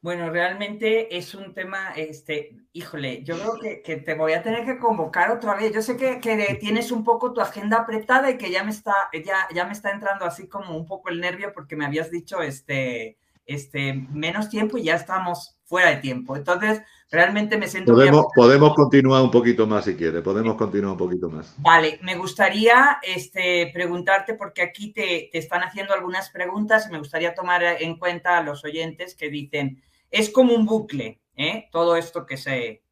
Bueno, 0.02 0.30
realmente 0.30 1.14
es 1.14 1.34
un 1.34 1.52
tema, 1.52 1.90
este, 1.94 2.56
híjole, 2.72 3.22
yo 3.22 3.36
creo 3.36 3.82
que, 3.84 3.96
te 3.96 4.14
voy 4.14 4.32
a 4.32 4.42
tener 4.42 4.64
que 4.64 4.78
convocar 4.78 5.30
otra 5.30 5.54
vez. 5.54 5.74
Yo 5.74 5.82
sé 5.82 5.98
que, 5.98 6.58
tienes 6.58 6.90
un 6.90 7.04
poco 7.04 7.34
tu 7.34 7.42
agenda 7.42 7.80
apretada 7.80 8.30
y 8.30 8.38
que 8.38 8.50
ya 8.50 8.64
me 8.64 8.70
está, 8.70 8.94
ya, 9.12 9.46
ya 9.54 9.66
me 9.66 9.72
está 9.72 9.90
entrando 9.90 10.24
así 10.24 10.48
como 10.48 10.74
un 10.74 10.86
poco 10.86 11.10
el 11.10 11.20
nervio 11.20 11.52
porque 11.52 11.76
me 11.76 11.84
habías 11.84 12.10
dicho 12.10 12.40
este, 12.40 13.18
este, 13.44 13.92
menos 13.92 14.48
tiempo 14.48 14.78
y 14.78 14.84
ya 14.84 14.94
estamos 14.94 15.58
fuera 15.64 15.90
de 15.90 15.96
tiempo. 15.96 16.34
Entonces, 16.34 16.80
realmente 17.10 17.58
me 17.58 17.68
siento... 17.68 17.92
Podemos, 17.92 18.24
podemos 18.34 18.74
continuar 18.74 19.22
un 19.22 19.30
poquito 19.30 19.66
más 19.66 19.84
si 19.84 19.96
quiere, 19.96 20.22
podemos 20.22 20.54
continuar 20.54 20.92
un 20.92 20.98
poquito 20.98 21.28
más. 21.28 21.54
Vale, 21.58 21.98
me 22.02 22.16
gustaría 22.16 23.00
este, 23.02 23.70
preguntarte, 23.74 24.32
porque 24.32 24.62
aquí 24.62 24.94
te, 24.94 25.28
te 25.30 25.38
están 25.38 25.62
haciendo 25.62 25.92
algunas 25.92 26.30
preguntas 26.30 26.86
y 26.88 26.92
me 26.92 26.98
gustaría 26.98 27.34
tomar 27.34 27.62
en 27.62 27.98
cuenta 27.98 28.38
a 28.38 28.42
los 28.42 28.64
oyentes 28.64 29.14
que 29.14 29.28
dicen, 29.28 29.82
es 30.10 30.30
como 30.30 30.54
un 30.54 30.66
bucle, 30.66 31.20
¿eh? 31.36 31.68
todo 31.70 31.96
esto 31.96 32.26
que 32.26 32.36
se, 32.36 32.82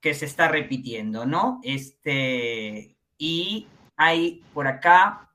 que 0.00 0.14
se 0.14 0.26
está 0.26 0.48
repitiendo, 0.48 1.26
¿no? 1.26 1.60
Este, 1.62 2.96
y 3.16 3.66
hay 3.96 4.42
por 4.54 4.66
acá, 4.66 5.30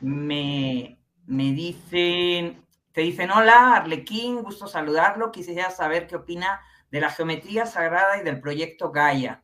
me, 0.00 0.98
me 1.26 1.52
dicen, 1.52 2.62
te 2.92 3.02
dicen, 3.02 3.30
hola, 3.30 3.76
Arlequín, 3.76 4.42
gusto 4.42 4.66
saludarlo, 4.66 5.30
quisiera 5.30 5.70
saber 5.70 6.06
qué 6.06 6.16
opina 6.16 6.60
de 6.90 7.00
la 7.00 7.10
geometría 7.10 7.66
sagrada 7.66 8.18
y 8.20 8.24
del 8.24 8.40
proyecto 8.40 8.90
Gaia. 8.90 9.42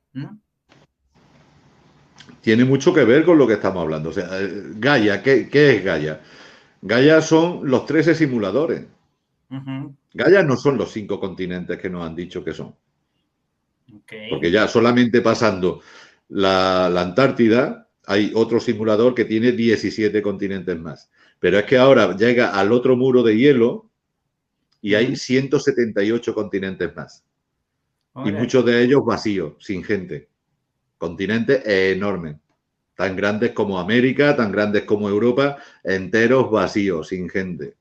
Tiene 2.40 2.64
mucho 2.64 2.92
que 2.94 3.04
ver 3.04 3.24
con 3.24 3.38
lo 3.38 3.46
que 3.46 3.54
estamos 3.54 3.82
hablando. 3.82 4.10
O 4.10 4.12
sea, 4.12 4.28
eh, 4.40 4.72
Gaia, 4.76 5.22
¿qué, 5.22 5.48
es 5.52 5.84
Gaia? 5.84 6.20
Gaia 6.80 7.20
son 7.20 7.60
los 7.62 7.86
13 7.86 8.14
simuladores. 8.14 8.86
Gaia 10.14 10.44
no 10.44 10.56
son 10.56 10.78
los 10.78 10.92
cinco 10.92 11.18
continentes 11.18 11.78
que 11.78 11.90
nos 11.90 12.06
han 12.06 12.14
dicho 12.14 12.42
que 12.44 12.54
son. 12.54 12.74
Porque 14.30 14.50
ya 14.50 14.68
solamente 14.68 15.20
pasando 15.20 15.82
la, 16.28 16.86
Antártida 16.86 17.88
hay 18.06 18.30
otro 18.34 18.60
simulador 18.60 19.14
que 19.14 19.24
tiene 19.24 19.52
17 19.52 20.22
continentes 20.22 20.78
más. 20.78 21.10
Pero 21.40 21.58
es 21.58 21.64
que 21.64 21.76
ahora 21.76 22.16
llega 22.16 22.50
al 22.50 22.72
otro 22.72 22.96
muro 22.96 23.22
de 23.22 23.36
hielo 23.36 23.90
y 24.80 24.94
hay 24.94 25.16
178 25.16 26.32
continentes 26.32 26.94
más. 26.94 27.24
Y 28.24 28.30
muchos 28.30 28.64
de 28.64 28.82
ellos 28.82 29.04
vacíos, 29.04 29.54
sin 29.58 29.82
gente. 29.82 30.28
continentes 30.96 31.66
enormes, 31.66 32.36
tan 32.94 33.16
grandes 33.16 33.50
como 33.50 33.80
América, 33.80 34.36
tan 34.36 34.52
grandes 34.52 34.84
como 34.84 35.08
Europa, 35.08 35.58
enteros 35.82 36.50
vacíos, 36.50 37.08
sin 37.08 37.28
gente. 37.28 37.74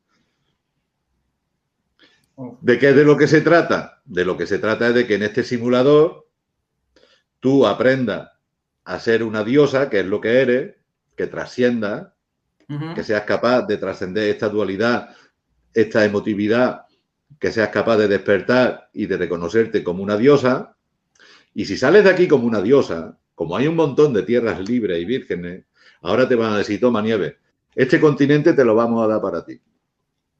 ¿De 2.61 2.79
qué 2.79 2.89
es 2.89 2.95
de 2.95 3.05
lo 3.05 3.17
que 3.17 3.27
se 3.27 3.41
trata? 3.41 4.01
De 4.05 4.25
lo 4.25 4.38
que 4.38 4.47
se 4.47 4.57
trata 4.57 4.88
es 4.88 4.95
de 4.95 5.05
que 5.05 5.15
en 5.15 5.23
este 5.23 5.43
simulador 5.43 6.27
tú 7.39 7.67
aprendas 7.67 8.31
a 8.84 8.99
ser 8.99 9.23
una 9.23 9.43
diosa, 9.43 9.89
que 9.89 9.99
es 9.99 10.05
lo 10.05 10.19
que 10.19 10.41
eres, 10.41 10.75
que 11.15 11.27
trascienda, 11.27 12.15
que 12.95 13.03
seas 13.03 13.23
capaz 13.23 13.67
de 13.67 13.77
trascender 13.77 14.29
esta 14.29 14.49
dualidad, 14.49 15.15
esta 15.73 16.03
emotividad, 16.05 16.86
que 17.39 17.51
seas 17.51 17.69
capaz 17.69 17.97
de 17.97 18.07
despertar 18.07 18.89
y 18.93 19.05
de 19.05 19.17
reconocerte 19.17 19.84
como 19.84 20.01
una 20.01 20.17
diosa. 20.17 20.75
Y 21.53 21.65
si 21.65 21.77
sales 21.77 22.03
de 22.03 22.09
aquí 22.09 22.27
como 22.27 22.47
una 22.47 22.61
diosa, 22.61 23.19
como 23.36 23.55
hay 23.55 23.67
un 23.67 23.75
montón 23.75 24.13
de 24.13 24.23
tierras 24.23 24.59
libres 24.67 24.99
y 24.99 25.05
vírgenes, 25.05 25.65
ahora 26.01 26.27
te 26.27 26.36
van 26.36 26.53
a 26.53 26.57
decir, 26.57 26.79
toma 26.79 27.01
nieve, 27.01 27.38
este 27.75 27.99
continente 27.99 28.53
te 28.53 28.65
lo 28.65 28.73
vamos 28.73 29.03
a 29.03 29.07
dar 29.07 29.21
para 29.21 29.45
ti. 29.45 29.59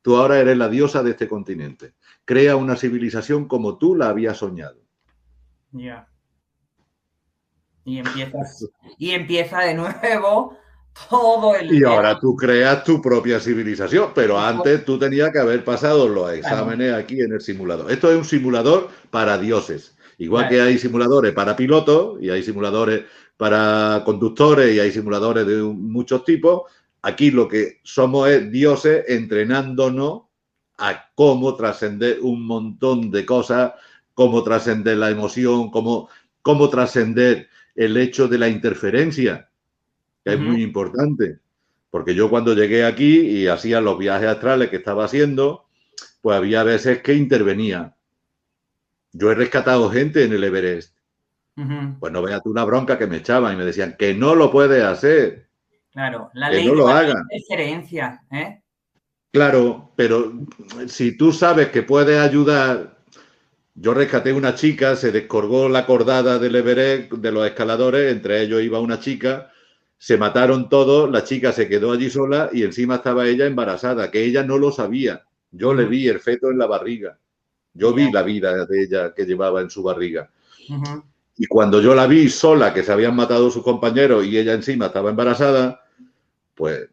Tú 0.04 0.18
ahora 0.18 0.38
eres 0.38 0.58
la 0.58 0.70
diosa 0.70 1.02
de 1.02 1.12
este 1.12 1.28
continente. 1.28 1.94
Crea 2.26 2.56
una 2.56 2.76
civilización 2.76 3.48
como 3.48 3.80
tú 3.80 3.96
la 3.96 4.10
habías 4.10 4.38
soñado. 4.38 4.78
Ya. 5.72 6.08
Y, 7.86 8.04
y 8.98 9.12
empieza 9.12 9.62
de 9.62 9.74
nuevo 9.74 10.58
todo 11.10 11.56
el... 11.56 11.74
Y 11.74 11.84
ahora 11.84 12.20
tú 12.20 12.36
creas 12.36 12.84
tu 12.84 13.02
propia 13.02 13.40
civilización, 13.40 14.12
pero 14.14 14.40
antes 14.40 14.86
tú 14.86 15.00
tenías 15.00 15.32
que 15.32 15.40
haber 15.40 15.64
pasado 15.64 16.08
los 16.08 16.32
exámenes 16.32 16.94
aquí 16.94 17.22
en 17.22 17.34
el 17.34 17.42
simulador. 17.42 17.92
Esto 17.92 18.12
es 18.12 18.18
un 18.18 18.26
simulador 18.26 18.90
para 19.10 19.38
dioses. 19.38 19.98
Igual 20.18 20.50
que 20.50 20.62
hay 20.62 20.78
simuladores 20.78 21.34
para 21.34 21.56
pilotos 21.56 22.22
y 22.22 22.30
hay 22.30 22.44
simuladores 22.44 23.06
para 23.38 24.04
conductores 24.06 24.76
y 24.76 24.80
hay 24.80 24.92
simuladores 24.92 25.48
de 25.48 25.64
muchos 25.64 26.24
tipos, 26.24 26.64
aquí 27.04 27.30
lo 27.30 27.48
que 27.48 27.80
somos 27.84 28.30
es 28.30 28.52
dioses 28.52 29.06
entrenándonos 29.08 30.24
a 30.78 31.12
cómo 31.14 31.56
trascender 31.56 32.20
un 32.22 32.46
montón 32.48 33.12
de 33.12 33.26
cosas, 33.26 33.74
cómo 34.16 34.44
trascender 34.44 34.98
la 34.98 35.12
emoción, 35.12 35.70
cómo, 35.70 36.10
cómo 36.42 36.70
trascender 36.70 37.50
el 37.76 37.98
hecho 37.98 38.28
de 38.28 38.38
la 38.38 38.50
interferencia, 38.50 39.50
que 40.24 40.34
es 40.34 40.40
muy 40.40 40.64
importante. 40.64 41.40
Porque 41.92 42.16
yo 42.16 42.30
cuando 42.30 42.56
llegué 42.56 42.86
aquí 42.86 43.20
y 43.20 43.48
hacía 43.48 43.82
los 43.82 43.98
viajes 43.98 44.30
astrales 44.30 44.70
que 44.70 44.78
estaba 44.78 45.06
haciendo, 45.06 45.66
pues 46.22 46.38
había 46.38 46.64
veces 46.64 47.02
que 47.02 47.14
intervenía. 47.14 47.96
Yo 49.12 49.30
he 49.30 49.36
rescatado 49.36 49.92
gente 49.92 50.24
en 50.24 50.34
el 50.34 50.44
Everest. 50.44 50.98
Pues 52.00 52.12
no 52.12 52.22
veas 52.24 52.42
tú 52.42 52.50
una 52.50 52.64
bronca 52.64 52.98
que 52.98 53.06
me 53.06 53.18
echaban 53.18 53.54
y 53.54 53.58
me 53.58 53.66
decían 53.66 53.96
que 53.98 54.16
no 54.16 54.34
lo 54.34 54.52
puedes 54.52 54.84
hacer. 54.84 55.48
Claro, 55.94 56.32
la 56.34 56.50
ley 56.50 56.66
no 56.66 56.76
lo 56.76 56.88
haga. 56.88 57.24
¿eh? 58.32 58.62
Claro, 59.32 59.92
pero 59.96 60.34
si 60.88 61.16
tú 61.16 61.32
sabes 61.32 61.70
que 61.70 61.84
puedes 61.84 62.20
ayudar, 62.20 62.98
yo 63.76 63.94
rescaté 63.94 64.34
una 64.34 64.56
chica, 64.56 64.96
se 64.96 65.12
descorgó 65.12 65.70
la 65.70 65.86
cordada 65.86 66.40
del 66.40 66.56
Everest 66.56 67.14
de 67.14 67.32
los 67.32 67.46
escaladores, 67.46 68.12
entre 68.12 68.42
ellos 68.42 68.62
iba 68.64 68.80
una 68.80 69.00
chica, 69.00 69.52
se 69.98 70.18
mataron 70.18 70.68
todos, 70.68 71.10
la 71.10 71.24
chica 71.24 71.52
se 71.52 71.70
quedó 71.70 71.92
allí 71.92 72.10
sola 72.10 72.50
y 72.52 72.64
encima 72.64 72.96
estaba 72.96 73.28
ella 73.28 73.46
embarazada, 73.46 74.12
que 74.12 74.24
ella 74.24 74.44
no 74.44 74.58
lo 74.58 74.72
sabía. 74.72 75.24
Yo 75.52 75.74
le 75.74 75.86
vi 75.86 76.08
el 76.08 76.20
feto 76.20 76.50
en 76.50 76.58
la 76.58 76.66
barriga. 76.66 77.18
Yo 77.74 77.94
vi 77.94 78.12
la 78.12 78.22
vida 78.22 78.66
de 78.66 78.84
ella 78.84 79.14
que 79.16 79.26
llevaba 79.26 79.62
en 79.62 79.70
su 79.70 79.82
barriga. 79.82 80.30
Y 81.38 81.46
cuando 81.48 81.82
yo 81.82 81.96
la 81.96 82.06
vi 82.06 82.30
sola, 82.30 82.74
que 82.74 82.84
se 82.84 82.92
habían 82.92 83.16
matado 83.16 83.50
sus 83.50 83.64
compañeros 83.64 84.26
y 84.26 84.38
ella 84.38 84.54
encima 84.54 84.88
estaba 84.88 85.10
embarazada, 85.10 85.83
pues 86.56 86.90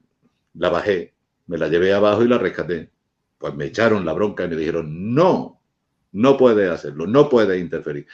la 0.55 0.69
bajé, 0.69 1.15
me 1.47 1.59
la 1.59 1.69
llevé 1.69 1.93
abajo 1.93 2.23
y 2.23 2.29
la 2.29 2.39
rescaté. 2.39 2.91
Pues 3.39 3.55
me 3.55 3.67
echaron 3.67 4.05
la 4.05 4.13
bronca 4.13 4.45
y 4.45 4.49
me 4.49 4.57
dijeron, 4.57 5.15
no, 5.15 5.61
no 6.13 6.37
puedes 6.37 6.71
hacerlo, 6.71 7.07
no 7.07 7.29
puedes 7.29 7.61
interferir. 7.61 8.07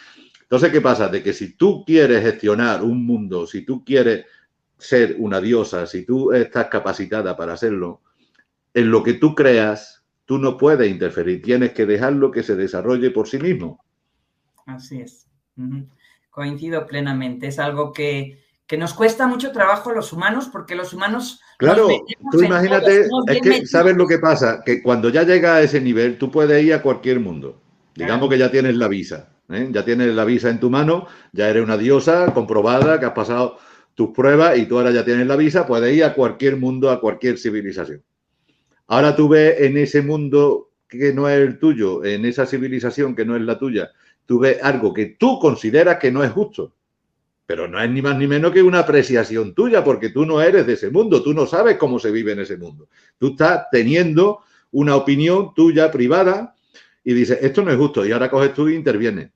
Entonces, 0.42 0.70
¿qué 0.70 0.80
pasa? 0.80 1.08
De 1.08 1.22
que 1.22 1.32
si 1.32 1.56
tú 1.56 1.84
quieres 1.84 2.22
gestionar 2.22 2.82
un 2.82 3.04
mundo, 3.04 3.46
si 3.46 3.62
tú 3.62 3.84
quieres 3.84 4.26
ser 4.78 5.16
una 5.18 5.40
diosa, 5.40 5.86
si 5.86 6.04
tú 6.04 6.32
estás 6.32 6.68
capacitada 6.68 7.36
para 7.36 7.54
hacerlo, 7.54 8.02
en 8.72 8.90
lo 8.90 9.02
que 9.02 9.14
tú 9.14 9.34
creas, 9.34 10.04
tú 10.24 10.38
no 10.38 10.56
puedes 10.56 10.90
interferir, 10.90 11.42
tienes 11.42 11.72
que 11.72 11.86
dejarlo 11.86 12.30
que 12.30 12.42
se 12.42 12.54
desarrolle 12.54 13.10
por 13.10 13.26
sí 13.26 13.38
mismo. 13.38 13.84
Así 14.66 15.00
es. 15.00 15.26
Coincido 16.30 16.86
plenamente. 16.86 17.48
Es 17.48 17.58
algo 17.58 17.92
que, 17.92 18.45
nos 18.76 18.94
cuesta 18.94 19.28
mucho 19.28 19.52
trabajo 19.52 19.90
a 19.90 19.94
los 19.94 20.12
humanos 20.12 20.48
porque 20.50 20.74
los 20.74 20.92
humanos... 20.92 21.40
Claro, 21.56 21.88
tú 22.32 22.42
imagínate, 22.42 23.06
es 23.28 23.40
que 23.40 23.66
sabes 23.66 23.96
lo 23.96 24.06
que 24.06 24.18
pasa, 24.18 24.62
que 24.64 24.82
cuando 24.82 25.08
ya 25.08 25.22
llega 25.22 25.54
a 25.54 25.62
ese 25.62 25.80
nivel, 25.80 26.18
tú 26.18 26.30
puedes 26.30 26.64
ir 26.64 26.74
a 26.74 26.82
cualquier 26.82 27.20
mundo. 27.20 27.60
Digamos 27.94 28.28
que 28.28 28.38
ya 28.38 28.50
tienes 28.50 28.74
la 28.74 28.88
visa, 28.88 29.30
¿eh? 29.48 29.68
ya 29.70 29.84
tienes 29.84 30.14
la 30.14 30.24
visa 30.24 30.50
en 30.50 30.58
tu 30.58 30.68
mano, 30.68 31.06
ya 31.32 31.48
eres 31.48 31.62
una 31.62 31.76
diosa 31.76 32.34
comprobada, 32.34 32.98
que 32.98 33.06
has 33.06 33.12
pasado 33.12 33.58
tus 33.94 34.10
pruebas 34.10 34.58
y 34.58 34.66
tú 34.66 34.78
ahora 34.78 34.90
ya 34.90 35.04
tienes 35.04 35.26
la 35.26 35.36
visa, 35.36 35.66
puedes 35.66 35.96
ir 35.96 36.04
a 36.04 36.12
cualquier 36.12 36.56
mundo, 36.56 36.90
a 36.90 37.00
cualquier 37.00 37.38
civilización. 37.38 38.02
Ahora 38.88 39.16
tú 39.16 39.28
ves 39.28 39.60
en 39.60 39.78
ese 39.78 40.02
mundo 40.02 40.70
que 40.88 41.12
no 41.12 41.28
es 41.28 41.38
el 41.40 41.58
tuyo, 41.58 42.04
en 42.04 42.24
esa 42.24 42.46
civilización 42.46 43.14
que 43.14 43.24
no 43.24 43.36
es 43.36 43.42
la 43.42 43.58
tuya, 43.58 43.90
tú 44.26 44.40
ves 44.40 44.58
algo 44.62 44.92
que 44.92 45.16
tú 45.18 45.38
consideras 45.38 45.96
que 45.98 46.12
no 46.12 46.22
es 46.22 46.30
justo. 46.30 46.74
Pero 47.46 47.68
no 47.68 47.80
es 47.80 47.88
ni 47.88 48.02
más 48.02 48.16
ni 48.18 48.26
menos 48.26 48.52
que 48.52 48.62
una 48.62 48.80
apreciación 48.80 49.54
tuya, 49.54 49.84
porque 49.84 50.10
tú 50.10 50.26
no 50.26 50.42
eres 50.42 50.66
de 50.66 50.72
ese 50.72 50.90
mundo, 50.90 51.22
tú 51.22 51.32
no 51.32 51.46
sabes 51.46 51.76
cómo 51.76 51.98
se 51.98 52.10
vive 52.10 52.32
en 52.32 52.40
ese 52.40 52.56
mundo. 52.56 52.88
Tú 53.18 53.28
estás 53.28 53.66
teniendo 53.70 54.40
una 54.72 54.96
opinión 54.96 55.54
tuya 55.54 55.90
privada 55.90 56.56
y 57.04 57.14
dices, 57.14 57.38
esto 57.40 57.62
no 57.62 57.70
es 57.70 57.76
justo, 57.76 58.04
y 58.04 58.10
ahora 58.10 58.28
coges 58.28 58.52
tú 58.52 58.66
e 58.66 58.74
intervienes. 58.74 59.30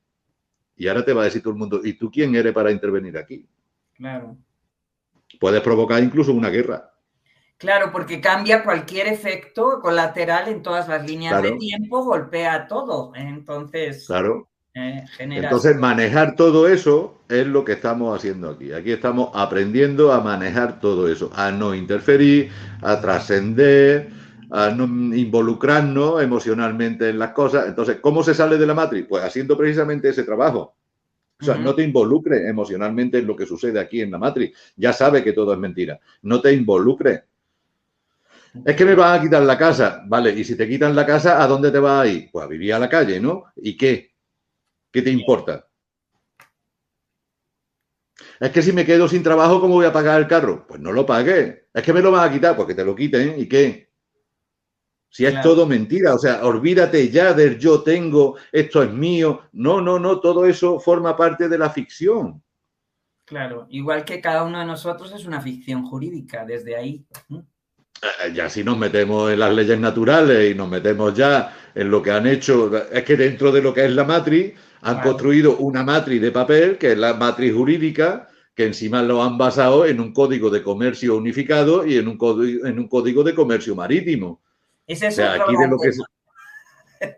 Y 0.77 0.89
ahora 0.89 1.05
te 1.05 1.13
va 1.13 1.23
a 1.23 1.25
decir 1.27 1.41
todo 1.41 1.53
el 1.53 1.59
mundo, 1.59 1.81
¿y 1.85 1.93
tú 1.93 2.11
quién 2.11 2.35
eres 2.35 2.53
para 2.53 2.73
intervenir 2.73 3.17
aquí? 3.17 3.47
Claro. 3.95 4.37
Puedes 5.39 5.61
provocar 5.61 6.03
incluso 6.03 6.33
una 6.33 6.49
guerra. 6.49 6.93
Claro, 7.59 7.93
porque 7.93 8.21
cambia 8.21 8.65
cualquier 8.65 9.07
efecto 9.07 9.81
colateral 9.81 10.49
en 10.49 10.63
todas 10.63 10.89
las 10.89 11.07
líneas 11.07 11.43
de 11.43 11.53
tiempo, 11.53 12.03
golpea 12.03 12.67
todo. 12.67 13.13
Entonces, 13.15 14.07
claro. 14.07 14.49
Eh, 14.75 15.05
Entonces, 15.19 15.77
manejar 15.77 16.37
todo 16.37 16.69
eso 16.69 17.23
es 17.29 17.47
lo 17.47 17.65
que 17.65 17.73
estamos 17.73 18.17
haciendo 18.17 18.51
aquí. 18.51 18.73
Aquí 18.73 18.93
estamos 18.93 19.31
aprendiendo 19.35 20.13
a 20.13 20.21
manejar 20.21 20.81
todo 20.81 21.09
eso, 21.11 21.31
a 21.35 21.51
no 21.51 21.75
interferir, 21.75 22.51
a 22.81 23.01
trascender, 23.01 24.11
a 24.51 24.71
no 24.71 24.85
involucrarnos 25.15 26.23
emocionalmente 26.23 27.09
en 27.09 27.19
las 27.19 27.33
cosas. 27.33 27.67
Entonces, 27.67 27.99
¿cómo 28.01 28.23
se 28.23 28.35
sale 28.35 28.59
de 28.59 28.67
la 28.67 28.75
matriz? 28.75 29.07
Pues 29.09 29.25
haciendo 29.25 29.57
precisamente 29.57 30.09
ese 30.09 30.23
trabajo. 30.23 30.77
O 31.41 31.45
sea, 31.45 31.57
no 31.57 31.75
te 31.75 31.83
involucres 31.83 32.47
emocionalmente 32.47 33.19
en 33.19 33.27
lo 33.27 33.35
que 33.35 33.47
sucede 33.47 33.81
aquí 33.81 34.03
en 34.03 34.11
la 34.11 34.19
matriz. 34.19 34.53
Ya 34.77 34.93
sabe 34.93 35.25
que 35.25 35.33
todo 35.33 35.55
es 35.55 35.59
mentira. 35.59 35.99
No 36.23 36.41
te 36.41 36.53
involucres 36.53 37.23
es 38.65 38.75
que 38.75 38.85
me 38.85 38.95
van 38.95 39.19
a 39.19 39.23
quitar 39.23 39.43
la 39.43 39.57
casa. 39.57 40.03
Vale, 40.07 40.33
y 40.33 40.45
si 40.45 40.57
te 40.57 40.69
quitan 40.69 40.95
la 40.95 41.07
casa, 41.07 41.43
¿a 41.43 41.47
dónde 41.47 41.71
te 41.71 41.79
vas 41.79 42.03
a 42.03 42.07
ir? 42.07 42.29
Pues 42.31 42.45
a 42.45 42.49
vivir 42.49 42.75
a 42.75 42.79
la 42.79 42.89
calle, 42.89 43.21
¿no? 43.21 43.45
¿Y 43.57 43.77
qué? 43.77 44.10
¿Qué 44.93 45.03
te 45.03 45.11
importa? 45.11 45.67
Es 48.41 48.51
que 48.51 48.63
si 48.63 48.73
me 48.73 48.87
quedo 48.87 49.07
sin 49.07 49.23
trabajo, 49.23 49.61
¿cómo 49.61 49.75
voy 49.75 49.87
a 49.87 49.93
pagar 49.93 50.21
el 50.21 50.27
carro? 50.27 50.67
Pues 50.67 50.81
no 50.81 50.93
lo 50.93 51.05
pagué. 51.05 51.69
Es 51.73 51.83
que 51.83 51.93
me 51.93 52.01
lo 52.01 52.11
van 52.11 52.29
a 52.29 52.33
quitar, 52.33 52.57
porque 52.57 52.75
te 52.75 52.85
lo 52.85 52.97
quiten. 52.97 53.39
¿Y 53.39 53.47
qué? 53.47 53.91
Si 55.11 55.27
es 55.27 55.41
todo 55.41 55.67
mentira, 55.67 56.15
o 56.15 56.19
sea, 56.19 56.45
olvídate 56.45 57.11
ya 57.11 57.35
del 57.35 57.59
yo 57.59 57.83
tengo, 57.83 58.37
esto 58.53 58.83
es 58.83 58.93
mío. 58.93 59.43
No, 59.53 59.81
no, 59.81 59.99
no, 59.99 60.21
todo 60.21 60.47
eso 60.47 60.79
forma 60.79 61.17
parte 61.17 61.49
de 61.49 61.59
la 61.59 61.69
ficción. 61.69 62.41
Claro, 63.25 63.67
igual 63.71 64.05
que 64.05 64.21
cada 64.21 64.45
uno 64.45 64.61
de 64.61 64.65
nosotros 64.65 65.13
es 65.13 65.27
una 65.27 65.41
ficción 65.41 65.85
jurídica, 65.85 66.45
desde 66.45 66.77
ahí. 66.77 67.05
Eh, 67.31 68.33
ya 68.33 68.49
si 68.49 68.63
nos 68.63 68.79
metemos 68.79 69.31
en 69.33 69.41
las 69.41 69.53
leyes 69.53 69.79
naturales 69.79 70.53
y 70.53 70.55
nos 70.55 70.69
metemos 70.69 71.13
ya 71.13 71.57
en 71.75 71.91
lo 71.91 72.01
que 72.03 72.13
han 72.13 72.27
hecho, 72.27 72.71
es 72.91 73.05
que 73.05 73.17
dentro 73.17 73.53
de 73.53 73.63
lo 73.63 73.75
que 73.75 73.85
es 73.85 73.91
la 73.93 74.05
matriz, 74.05 74.55
han 74.83 75.01
construido 75.01 75.57
una 75.59 75.83
matriz 75.83 76.21
de 76.21 76.33
papel, 76.33 76.79
que 76.79 76.93
es 76.93 76.99
la 76.99 77.15
matriz 77.15 77.55
jurídica, 77.55 78.29
que 78.55 78.67
encima 78.67 79.03
lo 79.03 79.23
han 79.23 79.39
basado 79.39 79.87
en 79.87 80.01
un 80.01 80.13
código 80.13 80.51
de 80.51 80.63
comercio 80.63 81.17
unificado 81.17 81.87
y 81.87 81.97
en 81.97 82.09
un 82.09 82.17
código, 82.17 82.67
en 82.67 82.79
un 82.79 82.89
código 82.89 83.23
de 83.23 83.35
comercio 83.35 83.75
marítimo. 83.75 84.43
Ese 84.87 85.09
es, 85.09 85.19
aquí 85.19 85.57
de 85.57 85.69
lo 85.69 85.79
que 85.79 85.91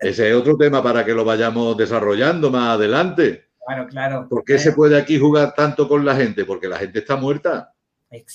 ese 0.00 0.30
es 0.30 0.36
otro 0.36 0.56
tema 0.56 0.82
para 0.82 1.04
que 1.04 1.12
lo 1.12 1.24
vayamos 1.24 1.76
desarrollando 1.76 2.50
más 2.50 2.76
adelante. 2.76 3.46
Claro, 3.66 3.86
claro. 3.88 4.26
¿Por 4.28 4.44
qué 4.44 4.58
se 4.58 4.72
puede 4.72 4.96
aquí 4.96 5.18
jugar 5.18 5.54
tanto 5.54 5.88
con 5.88 6.04
la 6.04 6.14
gente? 6.14 6.44
Porque 6.44 6.68
la 6.68 6.78
gente 6.78 7.00
está 7.00 7.16
muerta. 7.16 7.72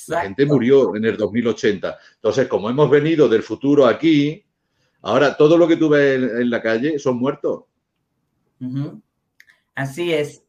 La 0.08 0.22
gente 0.22 0.46
murió 0.46 0.96
en 0.96 1.06
el 1.06 1.16
2080. 1.16 1.98
Entonces, 2.16 2.48
como 2.48 2.70
hemos 2.70 2.90
venido 2.90 3.30
del 3.30 3.44
futuro 3.44 3.86
aquí, 3.86 4.44
ahora 5.04 5.38
todo 5.38 5.58
lo 5.58 5.68
que 5.68 5.78
tú 5.78 5.90
ves 5.90 6.16
en, 6.16 6.50
la 6.50 6.62
calle 6.62 6.98
son 7.00 7.18
muertos. 7.18 7.66
Así 9.78 10.12
es. 10.12 10.44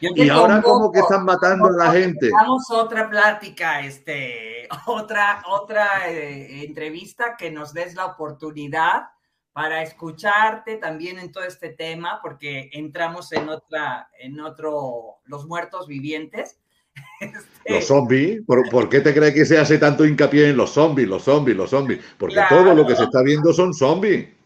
y 0.00 0.28
ahora 0.28 0.62
como 0.62 0.92
que 0.92 1.00
están 1.00 1.24
matando 1.24 1.66
a 1.66 1.72
la 1.72 1.92
gente. 1.92 2.30
Vamos 2.30 2.70
otra 2.70 3.10
plática, 3.10 3.80
este, 3.80 4.68
otra, 4.86 5.42
otra 5.48 6.08
eh, 6.08 6.64
entrevista 6.64 7.36
que 7.36 7.50
nos 7.50 7.74
des 7.74 7.96
la 7.96 8.06
oportunidad 8.06 9.08
para 9.52 9.82
escucharte 9.82 10.76
también 10.76 11.18
en 11.18 11.32
todo 11.32 11.42
este 11.42 11.70
tema, 11.70 12.20
porque 12.22 12.70
entramos 12.72 13.32
en 13.32 13.48
otra, 13.48 14.08
en 14.20 14.38
otro, 14.40 15.18
los 15.24 15.46
muertos 15.46 15.86
vivientes. 15.86 16.56
Este, 17.20 17.74
los 17.74 17.86
zombies, 17.86 18.40
¿Por, 18.46 18.88
qué 18.88 19.00
te 19.00 19.12
crees 19.14 19.34
que 19.34 19.44
se 19.44 19.58
hace 19.58 19.78
tanto 19.78 20.06
hincapié 20.06 20.48
en 20.48 20.56
los 20.56 20.70
zombies, 20.70 21.06
los 21.06 21.22
zombies, 21.22 21.56
los 21.56 21.70
zombies? 21.70 22.00
Porque 22.16 22.40
todo 22.48 22.74
lo 22.74 22.86
que 22.86 22.96
se 22.96 23.04
está 23.04 23.22
viendo 23.22 23.52
son 23.52 23.74
zombies. 23.74 24.39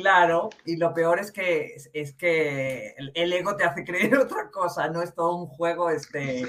Claro, 0.00 0.48
y 0.64 0.76
lo 0.76 0.94
peor 0.94 1.18
es 1.20 1.30
que 1.30 1.76
es 1.92 2.14
que 2.14 2.94
el, 2.96 3.32
ego 3.32 3.56
te 3.56 3.64
hace 3.64 3.84
creer 3.84 4.16
otra 4.18 4.50
cosa, 4.50 4.88
no 4.88 5.02
es 5.02 5.14
todo 5.14 5.36
un 5.36 5.46
juego 5.46 5.90
este 5.90 6.46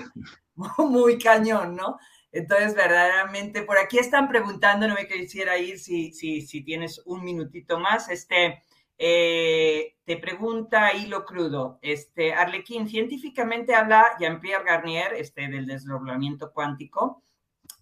muy 0.78 1.18
cañón, 1.18 1.76
¿no? 1.76 1.97
Entonces, 2.32 2.76
verdaderamente, 2.76 3.64
por 3.64 3.78
aquí 3.78 3.99
están 3.99 4.30
preguntando, 4.30 4.88
no 4.88 4.95
me 4.95 5.06
quisiera 5.08 5.58
ir 5.58 5.80
si, 5.80 6.14
si, 6.14 6.41
si 6.41 6.64
tienes 6.64 7.02
un 7.06 7.26
minutito 7.26 7.78
más. 7.78 8.10
Este, 8.10 8.64
eh, 8.97 9.97
te 10.06 10.16
pregunta 10.16 10.93
Hilo 10.93 11.26
Crudo, 11.26 11.80
este, 11.82 12.34
Arlequín, 12.34 12.88
científicamente 12.88 13.76
habla 13.76 14.06
Jean-Pierre 14.20 14.64
Garnier 14.64 15.14
este, 15.16 15.49
del 15.49 15.66
desdoblamiento 15.66 16.54
cuántico, 16.54 17.22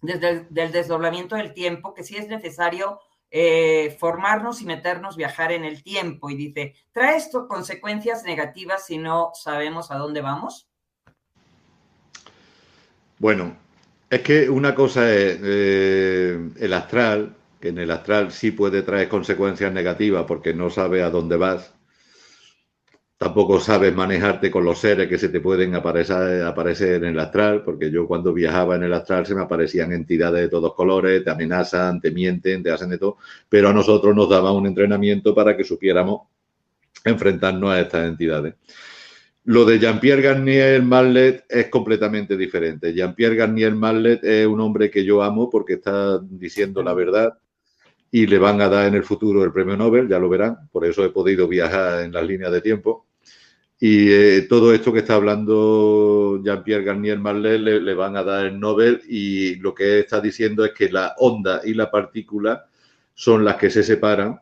desde 0.02 0.46
del 0.50 0.72
desdoblamiento 0.72 1.36
del 1.36 1.54
tiempo, 1.54 1.94
que 1.94 2.02
sí 2.02 2.16
es 2.16 2.26
necesario 2.26 2.98
eh, 3.30 3.96
formarnos 3.98 4.60
y 4.60 4.66
meternos, 4.66 5.16
viajar 5.16 5.52
en 5.52 5.64
el 5.64 5.82
tiempo. 5.82 6.30
Y 6.30 6.36
dice, 6.36 6.74
¿trae 6.92 7.16
esto 7.16 7.46
consecuencias 7.48 8.24
negativas 8.24 8.86
si 8.86 8.98
no 8.98 9.32
sabemos 9.34 9.90
a 9.90 9.96
dónde 9.96 10.20
vamos? 10.20 10.68
Bueno, 13.18 13.56
es 14.08 14.22
que 14.22 14.48
una 14.48 14.74
cosa 14.74 15.12
es 15.12 15.38
eh, 15.42 16.50
el 16.58 16.72
astral, 16.72 17.36
que 17.60 17.68
en 17.68 17.78
el 17.78 17.90
astral 17.90 18.32
sí 18.32 18.50
puede 18.50 18.82
traer 18.82 19.08
consecuencias 19.08 19.72
negativas 19.72 20.24
porque 20.26 20.54
no 20.54 20.70
sabe 20.70 21.02
a 21.02 21.10
dónde 21.10 21.36
vas 21.36 21.74
Tampoco 23.20 23.60
sabes 23.60 23.94
manejarte 23.94 24.50
con 24.50 24.64
los 24.64 24.78
seres 24.78 25.06
que 25.06 25.18
se 25.18 25.28
te 25.28 25.40
pueden 25.40 25.74
aparecer, 25.74 26.42
aparecer 26.42 27.04
en 27.04 27.10
el 27.10 27.20
astral, 27.20 27.62
porque 27.62 27.90
yo 27.90 28.06
cuando 28.06 28.32
viajaba 28.32 28.76
en 28.76 28.84
el 28.84 28.94
astral 28.94 29.26
se 29.26 29.34
me 29.34 29.42
aparecían 29.42 29.92
entidades 29.92 30.40
de 30.40 30.48
todos 30.48 30.72
colores, 30.72 31.22
te 31.22 31.28
amenazan, 31.28 32.00
te 32.00 32.12
mienten, 32.12 32.62
te 32.62 32.70
hacen 32.70 32.88
de 32.88 32.96
todo, 32.96 33.18
pero 33.46 33.68
a 33.68 33.74
nosotros 33.74 34.16
nos 34.16 34.26
daba 34.26 34.52
un 34.52 34.66
entrenamiento 34.66 35.34
para 35.34 35.54
que 35.54 35.64
supiéramos 35.64 36.28
enfrentarnos 37.04 37.70
a 37.70 37.80
estas 37.82 38.08
entidades. 38.08 38.54
Lo 39.44 39.66
de 39.66 39.78
Jean-Pierre 39.78 40.22
Garnier 40.22 40.82
Marlet 40.82 41.44
es 41.46 41.68
completamente 41.68 42.38
diferente. 42.38 42.94
Jean-Pierre 42.94 43.36
Garnier 43.36 43.74
Marlet 43.74 44.24
es 44.24 44.46
un 44.46 44.60
hombre 44.60 44.90
que 44.90 45.04
yo 45.04 45.22
amo 45.22 45.50
porque 45.50 45.74
está 45.74 46.18
diciendo 46.20 46.82
la 46.82 46.94
verdad, 46.94 47.38
y 48.10 48.26
le 48.26 48.38
van 48.38 48.62
a 48.62 48.70
dar 48.70 48.88
en 48.88 48.94
el 48.94 49.04
futuro 49.04 49.44
el 49.44 49.52
premio 49.52 49.76
Nobel, 49.76 50.08
ya 50.08 50.18
lo 50.18 50.30
verán, 50.30 50.70
por 50.72 50.86
eso 50.86 51.04
he 51.04 51.10
podido 51.10 51.46
viajar 51.46 52.00
en 52.00 52.12
las 52.12 52.26
líneas 52.26 52.50
de 52.50 52.62
tiempo. 52.62 53.04
Y 53.82 54.12
eh, 54.12 54.42
todo 54.42 54.74
esto 54.74 54.92
que 54.92 54.98
está 54.98 55.14
hablando 55.14 56.38
Jean-Pierre 56.44 56.84
Garnier 56.84 57.18
Marlet 57.18 57.58
le, 57.58 57.94
van 57.94 58.14
a 58.14 58.22
dar 58.22 58.44
el 58.44 58.60
Nobel 58.60 59.00
y 59.08 59.54
lo 59.56 59.74
que 59.74 60.00
está 60.00 60.20
diciendo 60.20 60.66
es 60.66 60.72
que 60.72 60.90
la 60.90 61.14
onda 61.16 61.62
y 61.64 61.72
la 61.72 61.90
partícula 61.90 62.66
son 63.14 63.42
las 63.42 63.56
que 63.56 63.70
se 63.70 63.82
separan 63.82 64.38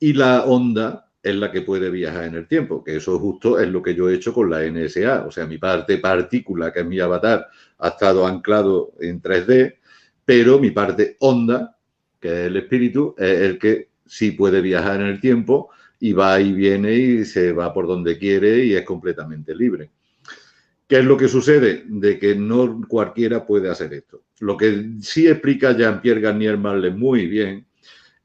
y 0.00 0.12
la 0.12 0.42
onda 0.42 1.08
es 1.22 1.36
la 1.36 1.52
que 1.52 1.62
puede 1.62 1.88
viajar 1.88 2.24
en 2.24 2.34
el 2.34 2.48
tiempo, 2.48 2.82
que 2.82 2.96
eso 2.96 3.16
justo 3.20 3.60
es 3.60 3.68
lo 3.68 3.80
que 3.80 3.94
yo 3.94 4.08
he 4.08 4.14
hecho 4.14 4.34
con 4.34 4.50
la 4.50 4.64
NSA. 4.64 5.26
O 5.26 5.30
sea, 5.30 5.46
mi 5.46 5.58
parte 5.58 5.98
partícula, 5.98 6.72
que 6.72 6.80
es 6.80 6.86
mi 6.86 6.98
avatar, 6.98 7.46
ha 7.78 7.88
estado 7.88 8.26
anclado 8.26 8.94
en 9.00 9.22
3D, 9.22 9.76
pero 10.24 10.58
mi 10.58 10.72
parte 10.72 11.16
onda, 11.20 11.76
que 12.18 12.28
es 12.28 12.46
el 12.48 12.56
espíritu, 12.56 13.14
es 13.16 13.40
el 13.40 13.58
que 13.58 13.90
sí 14.04 14.32
puede 14.32 14.60
viajar 14.60 15.00
en 15.00 15.06
el 15.06 15.20
tiempo 15.20 15.70
y 16.00 16.12
va 16.14 16.40
y 16.40 16.52
viene 16.52 16.92
y 16.94 17.24
se 17.24 17.52
va 17.52 17.72
por 17.72 17.86
donde 17.86 18.18
quiere 18.18 18.64
y 18.64 18.74
es 18.74 18.84
completamente 18.84 19.54
libre. 19.54 19.90
¿Qué 20.88 20.98
es 20.98 21.04
lo 21.04 21.16
que 21.16 21.28
sucede? 21.28 21.84
De 21.86 22.18
que 22.18 22.34
no 22.34 22.80
cualquiera 22.88 23.46
puede 23.46 23.70
hacer 23.70 23.92
esto. 23.92 24.22
Lo 24.40 24.56
que 24.56 24.94
sí 25.00 25.28
explica 25.28 25.76
Jean-Pierre 25.76 26.20
Garnier 26.20 26.58
Marle 26.58 26.90
muy 26.90 27.26
bien 27.26 27.66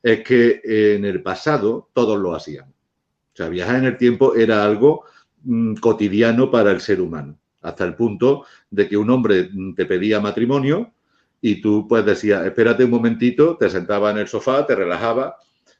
es 0.02 0.24
que 0.24 0.62
en 0.64 1.06
el 1.06 1.22
pasado 1.22 1.90
todos 1.94 2.18
lo 2.18 2.34
hacían. 2.34 2.70
O 2.70 3.36
sea, 3.36 3.50
viajar 3.50 3.76
en 3.76 3.86
el 3.86 3.98
tiempo 3.98 4.34
era 4.34 4.64
algo 4.64 5.04
mm, 5.44 5.76
cotidiano 5.76 6.50
para 6.50 6.72
el 6.72 6.80
ser 6.80 7.02
humano, 7.02 7.38
hasta 7.62 7.84
el 7.84 7.96
punto 7.96 8.46
de 8.70 8.88
que 8.88 8.98
un 8.98 9.10
hombre 9.10 9.50
te 9.76 9.86
pedía 9.86 10.20
matrimonio 10.22 10.94
y 11.42 11.62
tú 11.62 11.86
pues 11.88 12.06
decías, 12.06 12.46
espérate 12.46 12.86
un 12.86 12.92
momentito, 12.92 13.58
te 13.58 13.70
sentaba 13.70 14.10
en 14.12 14.20
el 14.20 14.28
sofá, 14.28 14.66
te 14.66 14.74
relajaba 14.74 15.36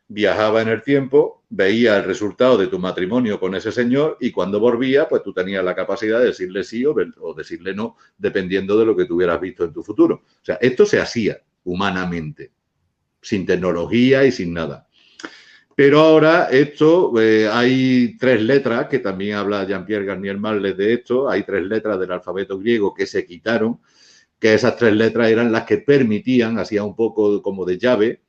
viajaba 0.08 0.62
en 0.62 0.68
el 0.68 0.84
tiempo, 0.84 1.44
veía 1.50 1.98
el 1.98 2.04
resultado 2.04 2.58
de 2.58 2.68
tu 2.68 2.80
matrimonio 2.80 3.40
con 3.40 3.56
ese 3.56 3.72
señor 3.72 4.18
y 4.20 4.32
cuando 4.32 4.60
volvía, 4.60 5.08
pues 5.08 5.24
tú 5.24 5.34
tenías 5.34 5.64
la 5.64 5.76
capacidad 5.76 6.20
de 6.20 6.28
decirle 6.28 6.64
sí 6.64 6.86
o, 6.86 6.94
decirle 7.34 7.74
no, 7.74 7.98
dependiendo 8.18 8.78
de 8.78 8.86
lo 8.86 8.96
que 8.96 9.06
tú 9.06 9.16
hubieras 9.16 9.42
visto 9.42 9.64
en 9.64 9.74
tu 9.74 9.84
futuro. 9.84 10.24
O 10.26 10.46
sea, 10.46 10.56
esto 10.62 10.86
se 10.86 11.00
hacía 11.00 11.42
humanamente, 11.64 12.52
sin 13.22 13.46
tecnología 13.46 14.26
y 14.26 14.32
sin 14.32 14.54
nada. 14.54 14.88
Pero 15.76 16.00
ahora 16.00 16.46
esto, 16.52 17.20
eh, 17.20 17.50
hay 17.52 18.16
tres 18.18 18.42
letras, 18.42 18.88
que 18.88 19.00
también 19.00 19.36
habla 19.36 19.66
Jean-Pierre 19.66 20.06
Garnier 20.06 20.38
Marles 20.38 20.78
de 20.78 20.94
esto, 20.94 21.30
hay 21.30 21.44
tres 21.44 21.66
letras 21.66 22.00
del 22.00 22.12
alfabeto 22.12 22.58
griego 22.60 22.94
que 22.94 23.06
se 23.06 23.26
quitaron, 23.26 23.82
que 24.40 24.54
esas 24.54 24.78
tres 24.78 24.94
letras 24.94 25.30
eran 25.30 25.52
las 25.52 25.66
que 25.66 25.80
permitían, 25.80 26.60
hacía 26.60 26.84
un 26.84 26.96
poco 26.96 27.42
como 27.42 27.66
de 27.66 27.78
llave, 27.78 28.22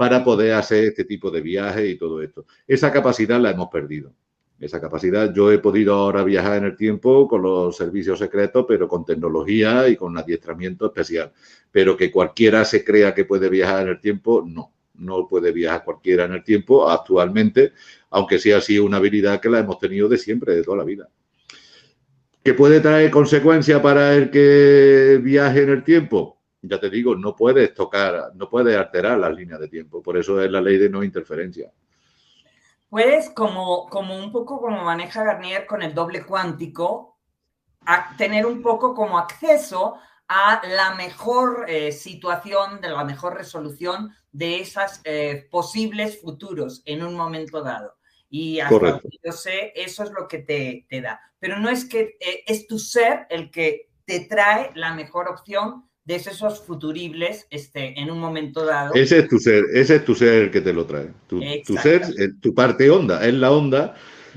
para 0.00 0.24
poder 0.24 0.54
hacer 0.54 0.84
este 0.84 1.04
tipo 1.04 1.30
de 1.30 1.42
viajes 1.42 1.90
y 1.90 1.96
todo 1.96 2.22
esto. 2.22 2.46
Esa 2.66 2.90
capacidad 2.90 3.38
la 3.38 3.50
hemos 3.50 3.68
perdido. 3.68 4.14
Esa 4.58 4.80
capacidad, 4.80 5.30
yo 5.34 5.52
he 5.52 5.58
podido 5.58 5.92
ahora 5.92 6.24
viajar 6.24 6.56
en 6.56 6.64
el 6.64 6.74
tiempo 6.74 7.28
con 7.28 7.42
los 7.42 7.76
servicios 7.76 8.18
secretos, 8.18 8.64
pero 8.66 8.88
con 8.88 9.04
tecnología 9.04 9.86
y 9.90 9.96
con 9.96 10.16
adiestramiento 10.16 10.86
especial. 10.86 11.34
Pero 11.70 11.98
que 11.98 12.10
cualquiera 12.10 12.64
se 12.64 12.82
crea 12.82 13.12
que 13.12 13.26
puede 13.26 13.50
viajar 13.50 13.82
en 13.82 13.88
el 13.88 14.00
tiempo, 14.00 14.42
no. 14.42 14.72
No 14.94 15.28
puede 15.28 15.52
viajar 15.52 15.84
cualquiera 15.84 16.24
en 16.24 16.32
el 16.32 16.44
tiempo 16.44 16.88
actualmente, 16.88 17.72
aunque 18.08 18.38
sí 18.38 18.52
ha 18.52 18.62
sido 18.62 18.86
una 18.86 18.96
habilidad 18.96 19.38
que 19.38 19.50
la 19.50 19.58
hemos 19.58 19.78
tenido 19.78 20.08
de 20.08 20.16
siempre, 20.16 20.54
de 20.54 20.62
toda 20.64 20.78
la 20.78 20.84
vida. 20.84 21.10
¿Que 22.42 22.54
puede 22.54 22.80
traer 22.80 23.10
consecuencias 23.10 23.82
para 23.82 24.14
el 24.14 24.30
que 24.30 25.20
viaje 25.22 25.64
en 25.64 25.68
el 25.68 25.84
tiempo? 25.84 26.39
Ya 26.62 26.78
te 26.78 26.90
digo, 26.90 27.14
no 27.14 27.34
puedes 27.34 27.72
tocar, 27.74 28.32
no 28.34 28.48
puedes 28.48 28.76
alterar 28.76 29.18
las 29.18 29.34
líneas 29.34 29.60
de 29.60 29.68
tiempo. 29.68 30.02
Por 30.02 30.16
eso 30.16 30.42
es 30.42 30.50
la 30.50 30.60
ley 30.60 30.78
de 30.78 30.90
no 30.90 31.02
interferencia. 31.02 31.72
Puedes, 32.88 33.30
como, 33.30 33.86
como 33.88 34.16
un 34.16 34.32
poco 34.32 34.60
como 34.60 34.84
maneja 34.84 35.22
Garnier 35.22 35.66
con 35.66 35.82
el 35.82 35.94
doble 35.94 36.24
cuántico, 36.24 37.18
tener 38.18 38.46
un 38.46 38.60
poco 38.60 38.94
como 38.94 39.18
acceso 39.18 39.96
a 40.28 40.60
la 40.66 40.94
mejor 40.94 41.64
eh, 41.68 41.92
situación, 41.92 42.80
de 42.80 42.88
la 42.88 43.04
mejor 43.04 43.34
resolución 43.34 44.14
de 44.30 44.60
esos 44.60 45.00
eh, 45.04 45.48
posibles 45.50 46.20
futuros 46.20 46.82
en 46.84 47.02
un 47.02 47.16
momento 47.16 47.62
dado. 47.62 47.96
Y 48.28 48.60
hasta 48.60 49.00
yo 49.24 49.32
sé, 49.32 49.72
eso 49.74 50.04
es 50.04 50.10
lo 50.12 50.28
que 50.28 50.38
te, 50.38 50.86
te 50.88 51.00
da. 51.00 51.20
Pero 51.40 51.58
no 51.58 51.68
es 51.68 51.84
que 51.84 52.16
eh, 52.20 52.44
es 52.46 52.68
tu 52.68 52.78
ser 52.78 53.26
el 53.28 53.50
que 53.50 53.90
te 54.04 54.20
trae 54.26 54.70
la 54.74 54.94
mejor 54.94 55.28
opción 55.28 55.89
de 56.04 56.16
esos 56.16 56.60
futuribles 56.60 57.46
este, 57.50 58.00
en 58.00 58.10
un 58.10 58.18
momento 58.18 58.64
dado. 58.64 58.94
Ese 58.94 59.18
es 59.18 59.28
tu 59.28 59.38
ser, 59.38 59.64
ese 59.72 59.96
es 59.96 60.04
tu 60.04 60.14
ser 60.14 60.44
el 60.44 60.50
que 60.50 60.60
te 60.60 60.72
lo 60.72 60.86
trae. 60.86 61.08
Tu, 61.26 61.40
ser, 61.76 62.02
tu 62.40 62.54
parte 62.54 62.90
onda, 62.90 63.26
es 63.26 63.34
la 63.34 63.52
onda 63.52 63.94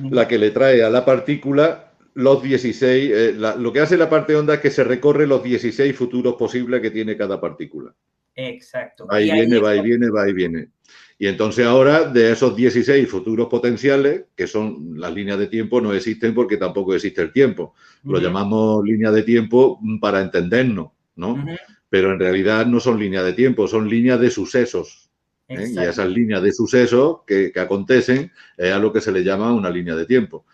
la 0.10 0.28
que 0.28 0.38
le 0.38 0.52
trae 0.52 0.84
a 0.84 0.90
la 0.90 1.06
partícula 1.06 1.92
los 2.16 2.44
16, 2.44 3.12
eh, 3.14 3.34
lo 3.34 3.74
que 3.74 3.80
hace 3.80 3.98
la 3.98 4.10
parte 4.10 4.36
onda 4.36 4.56
es 4.56 4.60
que 4.60 4.70
se 4.70 4.84
recorre 4.84 5.26
los 5.26 5.44
16 5.44 5.96
futuros 5.96 6.36
posibles 6.36 6.82
que 6.82 6.92
tiene 6.92 7.18
cada 7.18 7.42
partícula. 7.42 7.94
Exacto. 8.36 9.08
Va 9.08 9.22
y, 9.22 9.32
viene, 9.32 9.60
va 9.60 9.76
y 9.76 9.82
viene, 9.82 10.10
va 10.10 10.30
y 10.30 10.34
viene. 10.34 10.70
Y 11.18 11.28
entonces 11.28 11.66
ahora 11.66 12.06
de 12.06 12.32
esos 12.32 12.56
16 12.56 13.08
futuros 13.08 13.48
potenciales, 13.48 14.26
que 14.36 14.48
son 14.48 15.00
las 15.00 15.14
líneas 15.14 15.40
de 15.40 15.48
tiempo, 15.48 15.80
no 15.80 15.94
existen 15.94 16.34
porque 16.34 16.58
tampoco 16.58 16.94
existe 16.94 17.22
el 17.22 17.32
tiempo. 17.32 17.74
Lo 18.04 18.20
llamamos 18.20 18.84
línea 18.84 19.12
de 19.12 19.24
tiempo 19.24 19.80
para 20.02 20.22
entendernos. 20.22 20.88
¿No? 21.16 21.44
Pero 21.90 22.14
en 22.14 22.20
realidad 22.20 22.66
no 22.66 22.80
son 22.80 23.00
líneas 23.00 23.26
de 23.26 23.34
tiempo, 23.34 23.68
son 23.68 23.90
líneas 23.90 24.20
de 24.20 24.30
sucesos. 24.30 25.10
¿eh? 25.48 25.68
Y 25.70 25.78
esas 25.80 26.10
líneas 26.10 26.42
de 26.42 26.52
sucesos 26.52 27.20
que, 27.28 27.52
acontecen 27.56 28.32
es 28.58 28.72
a 28.72 28.80
lo 28.80 28.92
que 28.92 29.02
se 29.02 29.12
le 29.12 29.24
llama 29.24 29.54
una 29.54 29.70
línea 29.70 29.96
de 29.96 30.06
tiempo. 30.06 30.46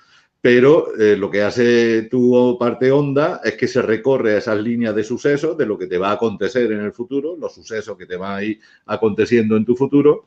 Pero 0.42 0.96
eh, 0.98 1.18
lo 1.18 1.30
que 1.30 1.42
hace 1.42 2.04
tu 2.04 2.58
parte 2.58 2.92
onda 2.92 3.42
es 3.44 3.56
que 3.56 3.68
se 3.68 3.82
recorre 3.82 4.38
esas 4.38 4.58
líneas 4.60 4.96
de 4.96 5.04
sucesos 5.04 5.58
de 5.58 5.66
lo 5.66 5.78
que 5.78 5.88
te 5.88 5.98
va 5.98 6.10
a 6.10 6.14
acontecer 6.14 6.72
en 6.72 6.80
el 6.80 6.94
futuro, 6.94 7.36
los 7.38 7.54
sucesos 7.54 7.98
que 7.98 8.06
te 8.06 8.16
van 8.16 8.38
a 8.38 8.44
ir 8.44 8.60
aconteciendo 8.86 9.58
en 9.58 9.66
tu 9.66 9.76
futuro, 9.76 10.26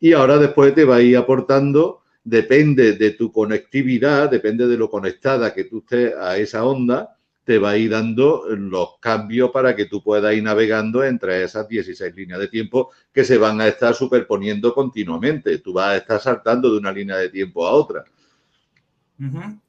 y 0.00 0.12
ahora 0.12 0.36
después 0.38 0.74
te 0.74 0.84
va 0.84 0.96
a 0.96 1.02
ir 1.02 1.16
aportando 1.16 2.04
depende 2.24 2.94
de 2.94 3.10
tu 3.10 3.30
conectividad, 3.30 4.30
depende 4.30 4.66
de 4.66 4.78
lo 4.78 4.88
conectada 4.88 5.52
que 5.52 5.64
tú 5.64 5.78
estés 5.78 6.14
a 6.16 6.38
esa 6.38 6.64
onda, 6.64 7.13
te 7.44 7.58
va 7.58 7.70
a 7.70 7.76
ir 7.76 7.90
dando 7.90 8.44
los 8.48 8.98
cambios 8.98 9.50
para 9.50 9.76
que 9.76 9.84
tú 9.84 10.02
puedas 10.02 10.34
ir 10.34 10.42
navegando 10.42 11.04
entre 11.04 11.44
esas 11.44 11.68
16 11.68 12.14
líneas 12.14 12.40
de 12.40 12.48
tiempo 12.48 12.90
que 13.12 13.24
se 13.24 13.38
van 13.38 13.60
a 13.60 13.68
estar 13.68 13.94
superponiendo 13.94 14.74
continuamente. 14.74 15.58
Tú 15.58 15.74
vas 15.74 15.90
a 15.90 15.96
estar 15.96 16.20
saltando 16.20 16.70
de 16.70 16.78
una 16.78 16.90
línea 16.90 17.16
de 17.16 17.28
tiempo 17.28 17.66
a 17.66 17.72
otra. 17.72 18.04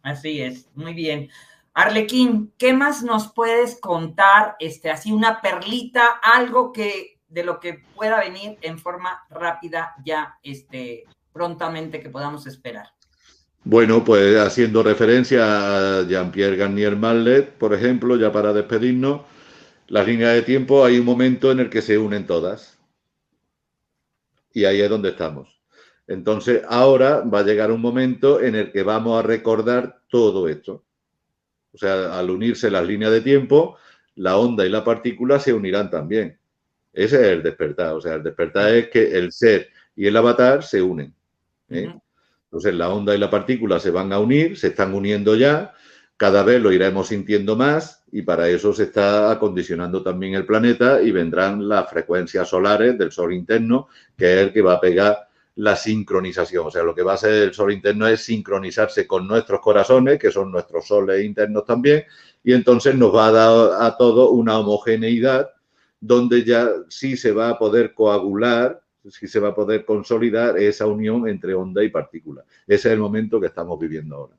Así 0.01 0.41
es, 0.41 0.67
muy 0.73 0.93
bien. 0.93 1.29
Arlequín, 1.73 2.53
¿qué 2.57 2.73
más 2.73 3.03
nos 3.03 3.31
puedes 3.33 3.79
contar? 3.79 4.55
Este, 4.59 4.89
así 4.89 5.11
una 5.11 5.41
perlita, 5.41 6.19
algo 6.23 6.71
que 6.71 7.19
de 7.27 7.43
lo 7.43 7.59
que 7.59 7.81
pueda 7.95 8.19
venir 8.21 8.57
en 8.61 8.79
forma 8.79 9.25
rápida 9.29 9.93
ya, 10.05 10.39
este, 10.41 11.03
prontamente 11.33 11.99
que 11.99 12.09
podamos 12.09 12.47
esperar. 12.47 12.94
Bueno, 13.67 14.03
pues 14.03 14.37
haciendo 14.37 14.83
referencia 14.83 15.99
a 15.99 16.07
Jean-Pierre 16.07 16.55
Garnier 16.55 16.95
Mallet, 16.95 17.49
por 17.57 17.73
ejemplo, 17.73 18.15
ya 18.15 18.31
para 18.31 18.53
despedirnos, 18.53 19.21
las 19.87 20.05
líneas 20.05 20.35
de 20.35 20.43
tiempo 20.43 20.85
hay 20.85 20.99
un 20.99 21.05
momento 21.05 21.51
en 21.51 21.59
el 21.59 21.69
que 21.71 21.81
se 21.81 21.97
unen 21.97 22.27
todas. 22.27 22.77
Y 24.53 24.65
ahí 24.65 24.81
es 24.81 24.89
donde 24.89 25.09
estamos. 25.09 25.59
Entonces, 26.05 26.61
ahora 26.69 27.21
va 27.21 27.39
a 27.39 27.43
llegar 27.43 27.71
un 27.71 27.81
momento 27.81 28.39
en 28.39 28.53
el 28.53 28.71
que 28.71 28.83
vamos 28.83 29.17
a 29.17 29.25
recordar 29.25 29.99
todo 30.09 30.47
esto. 30.47 30.83
O 31.73 31.77
sea, 31.79 32.19
al 32.19 32.29
unirse 32.29 32.69
las 32.69 32.85
líneas 32.85 33.11
de 33.11 33.21
tiempo, 33.21 33.77
la 34.13 34.37
onda 34.37 34.63
y 34.63 34.69
la 34.69 34.83
partícula 34.83 35.39
se 35.39 35.53
unirán 35.53 35.89
también. 35.89 36.37
Ese 36.93 37.15
es 37.15 37.27
el 37.29 37.41
despertar. 37.41 37.95
O 37.95 38.01
sea, 38.01 38.13
el 38.13 38.23
despertar 38.23 38.75
es 38.75 38.89
que 38.89 39.17
el 39.17 39.31
ser 39.31 39.69
y 39.95 40.05
el 40.05 40.15
avatar 40.15 40.63
se 40.63 40.83
unen. 40.83 41.15
¿eh? 41.69 41.91
Entonces 42.55 42.75
la 42.75 42.87
onda 42.87 43.13
y 43.13 43.17
la 43.17 43.29
partícula 43.29 43.81
se 43.81 43.91
van 43.91 44.13
a 44.13 44.19
unir, 44.19 44.57
se 44.57 44.67
están 44.67 44.93
uniendo 44.93 45.35
ya, 45.35 45.73
cada 46.15 46.41
vez 46.41 46.61
lo 46.61 46.71
iremos 46.71 47.09
sintiendo 47.09 47.57
más 47.57 48.05
y 48.13 48.21
para 48.21 48.47
eso 48.47 48.71
se 48.71 48.83
está 48.83 49.29
acondicionando 49.29 50.01
también 50.01 50.35
el 50.35 50.45
planeta 50.45 51.01
y 51.01 51.11
vendrán 51.11 51.67
las 51.67 51.89
frecuencias 51.89 52.47
solares 52.47 52.97
del 52.97 53.11
Sol 53.11 53.33
interno, 53.33 53.89
que 54.15 54.35
es 54.35 54.39
el 54.39 54.53
que 54.53 54.61
va 54.61 54.75
a 54.75 54.79
pegar 54.79 55.27
la 55.55 55.75
sincronización. 55.75 56.67
O 56.67 56.71
sea, 56.71 56.83
lo 56.83 56.95
que 56.95 57.03
va 57.03 57.11
a 57.11 57.15
hacer 57.15 57.33
el 57.33 57.53
Sol 57.53 57.73
interno 57.73 58.07
es 58.07 58.23
sincronizarse 58.23 59.05
con 59.05 59.27
nuestros 59.27 59.59
corazones, 59.59 60.17
que 60.17 60.31
son 60.31 60.49
nuestros 60.49 60.87
soles 60.87 61.25
internos 61.25 61.65
también, 61.65 62.05
y 62.41 62.53
entonces 62.53 62.95
nos 62.95 63.13
va 63.13 63.27
a 63.27 63.31
dar 63.33 63.69
a 63.81 63.97
todo 63.97 64.29
una 64.29 64.57
homogeneidad 64.57 65.49
donde 65.99 66.45
ya 66.45 66.69
sí 66.87 67.17
se 67.17 67.33
va 67.33 67.49
a 67.49 67.59
poder 67.59 67.93
coagular 67.93 68.81
si 69.09 69.27
se 69.27 69.39
va 69.39 69.49
a 69.49 69.55
poder 69.55 69.85
consolidar 69.85 70.57
esa 70.57 70.85
unión 70.85 71.27
entre 71.27 71.53
onda 71.53 71.83
y 71.83 71.89
partícula. 71.89 72.43
Ese 72.67 72.87
es 72.89 72.93
el 72.93 72.99
momento 72.99 73.39
que 73.39 73.47
estamos 73.47 73.79
viviendo 73.79 74.15
ahora. 74.15 74.35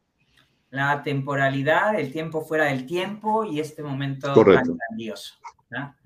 La 0.71 1.03
temporalidad, 1.03 1.99
el 1.99 2.13
tiempo 2.13 2.43
fuera 2.43 2.67
del 2.67 2.87
tiempo 2.87 3.45
y 3.45 3.61
este 3.61 3.83
momento 3.83 4.33
tan 4.35 4.77
grandioso. 4.77 5.35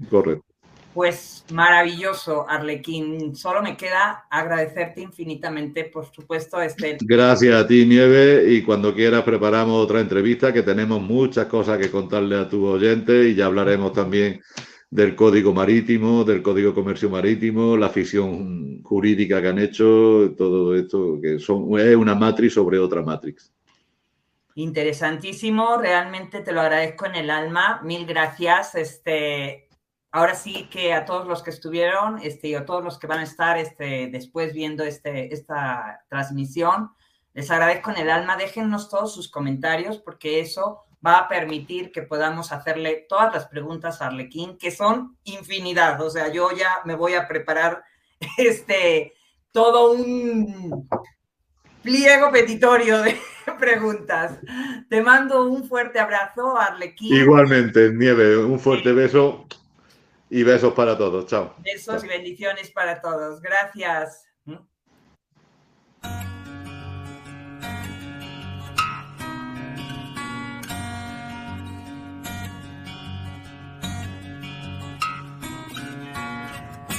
Correcto. 0.09 0.45
Pues 0.93 1.45
maravilloso, 1.53 2.49
Arlequín. 2.49 3.37
Solo 3.37 3.63
me 3.63 3.77
queda 3.77 4.27
agradecerte 4.29 5.01
infinitamente, 5.01 5.85
por 5.85 6.05
supuesto, 6.13 6.61
este. 6.61 6.99
Gracias 7.01 7.55
a 7.55 7.67
ti, 7.67 7.87
Nieve, 7.87 8.53
y 8.53 8.63
cuando 8.63 8.93
quieras 8.93 9.23
preparamos 9.23 9.85
otra 9.85 10.01
entrevista, 10.01 10.53
que 10.53 10.63
tenemos 10.63 11.01
muchas 11.01 11.47
cosas 11.47 11.79
que 11.79 11.91
contarle 11.91 12.37
a 12.37 12.49
tu 12.49 12.67
oyente 12.67 13.29
y 13.29 13.37
ya 13.37 13.47
hablaremos 13.47 13.93
también 13.93 14.41
del 14.91 15.15
Código 15.15 15.55
Marítimo, 15.55 16.25
del 16.25 16.43
Código 16.43 16.75
Comercio 16.75 17.09
Marítimo, 17.09 17.77
la 17.77 17.91
ficción 17.91 18.83
jurídica 18.83 19.41
que 19.41 19.49
han 19.49 19.59
hecho, 19.61 20.35
todo 20.37 20.75
esto, 20.75 21.19
que 21.23 21.39
son, 21.39 21.79
es 21.79 21.95
una 21.95 22.17
matriz 22.17 22.55
sobre 22.55 22.79
otra 22.79 23.01
matrix. 23.01 23.53
Interesantísimo, 24.57 25.77
realmente 25.77 26.41
te 26.41 26.51
lo 26.53 26.61
agradezco 26.61 27.07
en 27.07 27.15
el 27.15 27.31
alma, 27.31 27.81
mil 27.85 28.05
gracias. 28.05 28.75
Este, 28.75 29.69
ahora 30.11 30.35
sí 30.35 30.69
que 30.71 30.93
a 30.93 31.05
todos 31.05 31.29
los 31.29 31.45
que 31.45 31.51
estuvieron 31.51 32.19
este, 32.19 32.49
y 32.49 32.55
a 32.55 32.67
todos 32.67 32.83
los 32.83 32.99
que 32.99 33.07
van 33.07 33.21
a 33.21 33.25
estar 33.25 33.59
este, 33.59 34.09
después 34.09 34.53
viendo 34.53 34.83
este, 34.83 35.33
esta 35.33 36.05
transmisión, 36.09 36.91
les 37.33 37.49
agradezco 37.49 37.93
en 37.93 37.99
el 37.99 38.11
alma, 38.11 38.37
déjennos 38.37 38.89
todos 38.89 39.15
sus 39.15 39.31
comentarios 39.31 39.99
porque 39.99 40.41
eso 40.41 40.81
va 41.05 41.19
a 41.19 41.29
permitir 41.29 41.93
que 41.93 42.03
podamos 42.03 42.53
hacerle 42.53 43.07
todas 43.09 43.33
las 43.33 43.47
preguntas 43.47 44.01
a 44.01 44.07
Arlequín, 44.07 44.59
que 44.59 44.71
son 44.71 45.17
infinidad. 45.25 46.01
O 46.03 46.11
sea, 46.11 46.29
yo 46.33 46.51
ya 46.53 46.81
me 46.85 46.95
voy 46.95 47.15
a 47.15 47.27
preparar 47.27 47.83
este 48.37 49.15
todo 49.53 49.93
un 49.93 50.89
pliego 51.83 52.31
petitorio 52.31 53.03
de 53.03 53.19
preguntas. 53.59 54.39
Te 54.89 55.03
mando 55.03 55.45
un 55.45 55.65
fuerte 55.69 55.99
abrazo, 55.99 56.57
Arlequín. 56.59 57.15
Igualmente, 57.15 57.91
Nieve, 57.91 58.37
un 58.37 58.61
fuerte 58.61 58.93
beso 58.93 59.47
y 60.29 60.43
besos 60.43 60.75
para 60.75 60.97
todos. 60.97 61.27
Chao. 61.27 61.55
Besos 61.59 62.05
y 62.05 62.09
bendiciones 62.09 62.71
para 62.71 63.01
todos. 63.01 63.41
Gracias. 63.41 64.30